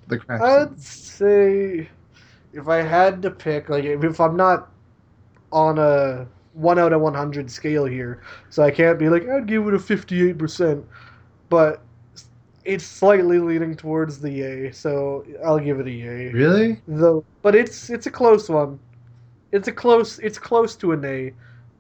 The 0.09 0.19
crash. 0.19 0.41
I'd 0.41 0.81
say 0.81 1.89
if 2.53 2.69
I 2.69 2.77
had 2.83 3.23
to 3.23 3.31
pick, 3.31 3.69
like, 3.69 3.85
if, 3.85 4.21
I'm 4.21 4.37
not 4.37 4.71
on 5.53 5.79
a 5.79 6.27
one 6.55 6.79
out 6.79 6.93
of 6.93 7.01
one 7.01 7.15
hundred 7.15 7.51
scale 7.51 7.85
here, 7.85 8.23
so 8.49 8.63
I 8.63 8.71
can't 8.71 8.99
be 8.99 9.09
like 9.09 9.29
I'd 9.29 9.47
give 9.47 9.67
it 9.67 9.75
a 9.75 9.79
fifty 9.79 10.29
eight 10.29 10.39
percent, 10.39 10.85
but 11.51 11.83
it's 12.67 12.85
slightly 12.85 13.39
leaning 13.39 13.77
towards 13.77 14.19
the 14.19 14.31
yay, 14.31 14.71
so 14.73 15.25
I'll 15.45 15.59
give 15.59 15.81
it 15.81 15.87
a 15.87 15.91
yay. 15.91 16.33
Really? 16.33 16.83
Though, 16.89 17.25
but 17.43 17.55
it's 17.55 17.89
it's 17.91 18.07
a 18.07 18.11
close 18.11 18.49
one. 18.49 18.79
It's 19.53 19.69
a 19.69 19.73
close. 19.73 20.19
It's 20.19 20.39
close 20.39 20.75
to 20.77 20.93
a 20.93 20.97
nay. 20.97 21.33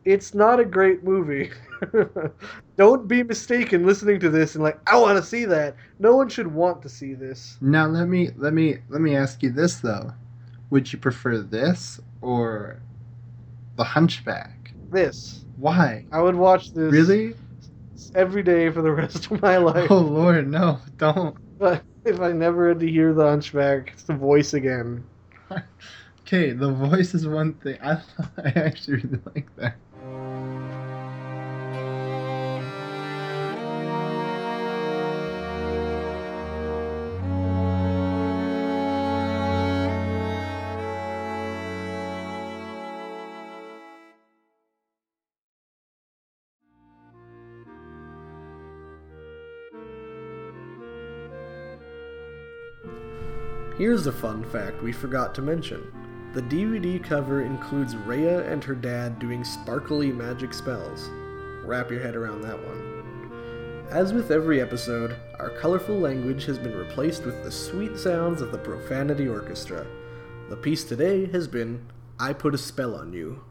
It's 0.04 0.34
not 0.34 0.60
a 0.60 0.64
great 0.64 1.02
movie. 1.02 1.50
Don't 2.76 3.08
be 3.08 3.24
mistaken 3.24 3.84
listening 3.84 4.20
to 4.20 4.30
this 4.30 4.54
and 4.54 4.62
like 4.62 4.78
I 4.88 4.96
want 4.98 5.18
to 5.18 5.22
see 5.22 5.44
that. 5.46 5.74
No 5.98 6.14
one 6.14 6.28
should 6.28 6.46
want 6.46 6.80
to 6.82 6.88
see 6.88 7.14
this. 7.14 7.58
Now 7.60 7.86
let 7.86 8.06
me 8.06 8.30
let 8.36 8.52
me 8.54 8.78
let 8.88 9.00
me 9.00 9.16
ask 9.16 9.42
you 9.42 9.50
this 9.50 9.80
though. 9.80 10.12
Would 10.70 10.92
you 10.92 10.98
prefer 10.98 11.38
this 11.38 12.00
or 12.22 12.80
The 13.76 13.84
Hunchback? 13.84 14.72
This. 14.90 15.44
Why? 15.56 16.04
I 16.12 16.20
would 16.20 16.36
watch 16.36 16.72
this 16.72 16.92
Really? 16.92 17.34
Every 18.14 18.42
day 18.42 18.70
for 18.70 18.82
the 18.82 18.92
rest 18.92 19.30
of 19.30 19.42
my 19.42 19.56
life. 19.58 19.90
Oh 19.90 19.98
lord, 19.98 20.48
no, 20.48 20.80
don't. 20.98 21.36
But 21.58 21.84
if 22.04 22.20
I 22.20 22.32
never 22.32 22.68
had 22.68 22.80
to 22.80 22.90
hear 22.90 23.12
the 23.12 23.24
Hunchback, 23.28 23.90
it's 23.92 24.04
the 24.04 24.14
voice 24.14 24.54
again. 24.54 25.04
Okay, 26.26 26.50
the 26.52 26.72
voice 26.72 27.14
is 27.14 27.26
one 27.26 27.54
thing. 27.54 27.78
I 27.80 28.02
I 28.38 28.48
actually 28.56 28.96
really 29.02 29.20
like 29.34 29.54
that. 29.56 29.78
Here's 53.78 54.06
a 54.06 54.12
fun 54.12 54.42
fact 54.42 54.82
we 54.82 54.90
forgot 54.90 55.34
to 55.34 55.42
mention. 55.42 55.92
The 56.32 56.40
DVD 56.40 57.02
cover 57.02 57.42
includes 57.42 57.94
Rhea 57.94 58.50
and 58.50 58.64
her 58.64 58.74
dad 58.74 59.18
doing 59.18 59.44
sparkly 59.44 60.10
magic 60.10 60.54
spells. 60.54 61.10
Wrap 61.62 61.90
your 61.90 62.00
head 62.00 62.16
around 62.16 62.40
that 62.40 62.58
one. 62.58 63.86
As 63.90 64.14
with 64.14 64.30
every 64.30 64.62
episode, 64.62 65.14
our 65.38 65.50
colorful 65.50 65.98
language 65.98 66.46
has 66.46 66.58
been 66.58 66.74
replaced 66.74 67.26
with 67.26 67.44
the 67.44 67.52
sweet 67.52 67.98
sounds 67.98 68.40
of 68.40 68.50
the 68.50 68.56
Profanity 68.56 69.28
Orchestra. 69.28 69.86
The 70.48 70.56
piece 70.56 70.82
today 70.82 71.26
has 71.26 71.46
been 71.46 71.86
I 72.18 72.32
Put 72.32 72.54
a 72.54 72.58
Spell 72.58 72.94
on 72.94 73.12
You. 73.12 73.44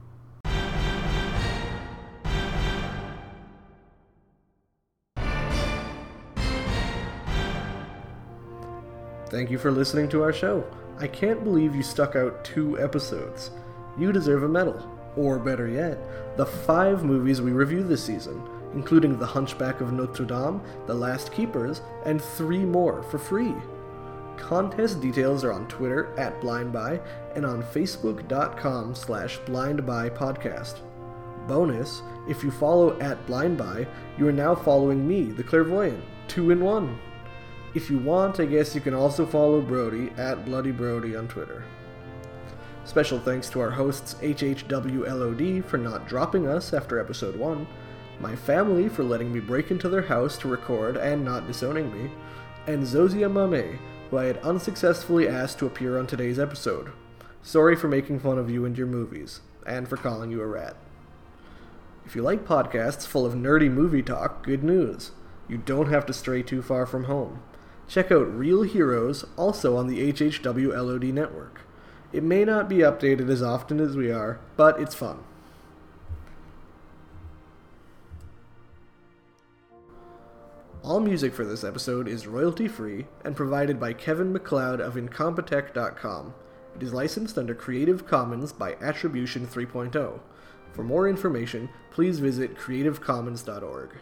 Thank 9.36 9.52
you 9.52 9.58
for 9.58 9.70
listening 9.70 10.08
to 10.12 10.24
our 10.24 10.32
show. 10.32 10.64
I 10.98 11.08
can't 11.08 11.44
believe 11.44 11.76
you 11.76 11.84
stuck 11.84 12.16
out 12.16 12.46
two 12.46 12.80
episodes. 12.80 13.52
You 13.98 14.14
deserve 14.14 14.44
a 14.44 14.48
medal. 14.48 14.90
Or 15.18 15.40
better 15.40 15.68
yet, 15.68 16.00
the 16.38 16.46
five 16.46 17.04
movies 17.04 17.42
we 17.42 17.52
review 17.52 17.84
this 17.84 18.02
season, 18.02 18.42
including 18.74 19.20
The 19.20 19.26
Hunchback 19.26 19.82
of 19.82 19.92
Notre 19.92 20.24
Dame, 20.24 20.62
The 20.88 20.94
Last 20.94 21.34
Keepers, 21.34 21.82
and 22.06 22.22
three 22.22 22.64
more 22.64 23.04
for 23.04 23.18
free. 23.18 23.54
Contest 24.38 25.02
details 25.02 25.44
are 25.44 25.52
on 25.52 25.68
Twitter 25.68 26.18
at 26.18 26.40
blindbuy 26.40 27.06
and 27.36 27.46
on 27.46 27.62
facebook.com 27.62 28.96
slash 28.96 29.38
blindbuypodcast. 29.40 30.78
Bonus, 31.46 32.02
if 32.30 32.42
you 32.42 32.52
follow 32.52 32.98
at 33.02 33.28
blindbuy, 33.28 33.86
you 34.18 34.30
are 34.30 34.32
now 34.32 34.56
following 34.56 35.06
me, 35.06 35.24
the 35.24 35.44
clairvoyant, 35.44 36.02
two 36.30 36.52
in 36.52 36.62
one. 36.62 36.98
If 37.76 37.90
you 37.90 37.98
want, 37.98 38.40
I 38.40 38.46
guess 38.46 38.74
you 38.74 38.80
can 38.80 38.94
also 38.94 39.26
follow 39.26 39.60
Brody 39.60 40.10
at 40.16 40.46
Bloody 40.46 40.72
Brody 40.72 41.14
on 41.14 41.28
Twitter. 41.28 41.66
Special 42.86 43.20
thanks 43.20 43.50
to 43.50 43.60
our 43.60 43.72
hosts 43.72 44.16
HHWLOD 44.22 45.66
for 45.66 45.78
not 45.78 46.08
dropping 46.08 46.48
us 46.48 46.74
after 46.74 47.02
episode 47.02 47.36
1, 47.36 47.68
my 48.22 48.34
family 48.34 48.88
for 48.88 49.04
letting 49.04 49.30
me 49.34 49.42
break 49.42 49.72
into 49.72 49.90
their 49.90 50.04
house 50.04 50.38
to 50.38 50.48
record 50.48 50.96
and 50.96 51.26
not 51.26 51.48
disowning 51.48 51.92
me, 51.92 52.10
and 52.66 52.82
Zosia 52.82 53.30
Mamet, 53.30 53.78
who 54.10 54.20
I 54.20 54.24
had 54.24 54.38
unsuccessfully 54.38 55.28
asked 55.28 55.60
to 55.60 55.66
appear 55.66 56.00
on 56.00 56.08
today's 56.08 56.40
episode. 56.40 56.94
Sorry 57.42 57.76
for 57.76 57.90
making 57.90 58.22
fun 58.22 58.38
of 58.38 58.50
you 58.50 58.64
and 58.64 58.78
your 58.78 58.88
movies, 58.88 59.42
and 59.68 59.86
for 59.86 59.98
calling 59.98 60.32
you 60.32 60.42
a 60.42 60.48
rat. 60.48 60.78
If 62.06 62.16
you 62.16 62.22
like 62.22 62.48
podcasts 62.48 63.06
full 63.06 63.26
of 63.26 63.34
nerdy 63.34 63.70
movie 63.70 64.02
talk, 64.02 64.46
good 64.46 64.64
news. 64.64 65.12
You 65.50 65.58
don't 65.58 65.90
have 65.90 66.06
to 66.06 66.14
stray 66.14 66.42
too 66.42 66.62
far 66.62 66.86
from 66.86 67.04
home. 67.04 67.42
Check 67.88 68.12
out 68.12 68.34
Real 68.36 68.64
Heroes, 68.64 69.26
also 69.38 69.78
on 69.78 69.88
the 69.88 70.12
HHW 70.12 70.76
LOD 70.76 71.14
network. 71.14 71.62
It 72.12 72.24
may 72.24 72.46
not 72.46 72.70
be 72.70 72.78
updated 72.78 73.30
as 73.30 73.44
often 73.44 73.80
as 73.80 73.96
we 73.96 74.12
are, 74.12 74.40
but 74.58 74.80
it's 74.80 74.96
fun. 74.96 75.20
All 80.86 81.00
music 81.00 81.34
for 81.34 81.46
this 81.46 81.64
episode 81.64 82.08
is 82.08 82.28
royalty 82.28 82.68
free 82.68 83.08
and 83.24 83.36
provided 83.36 83.80
by 83.80 83.94
Kevin 83.94 84.32
MacLeod 84.32 84.80
of 84.80 84.94
Incompetech.com. 84.94 86.34
It 86.76 86.84
is 86.84 86.94
licensed 86.94 87.38
under 87.38 87.56
Creative 87.56 88.06
Commons 88.06 88.54
by 88.54 88.76
Attribution 88.76 89.48
3.0. 89.48 90.20
For 90.74 90.84
more 90.84 91.08
information, 91.10 91.70
please 91.90 92.20
visit 92.20 92.56
creativecommons.org. 92.56 93.96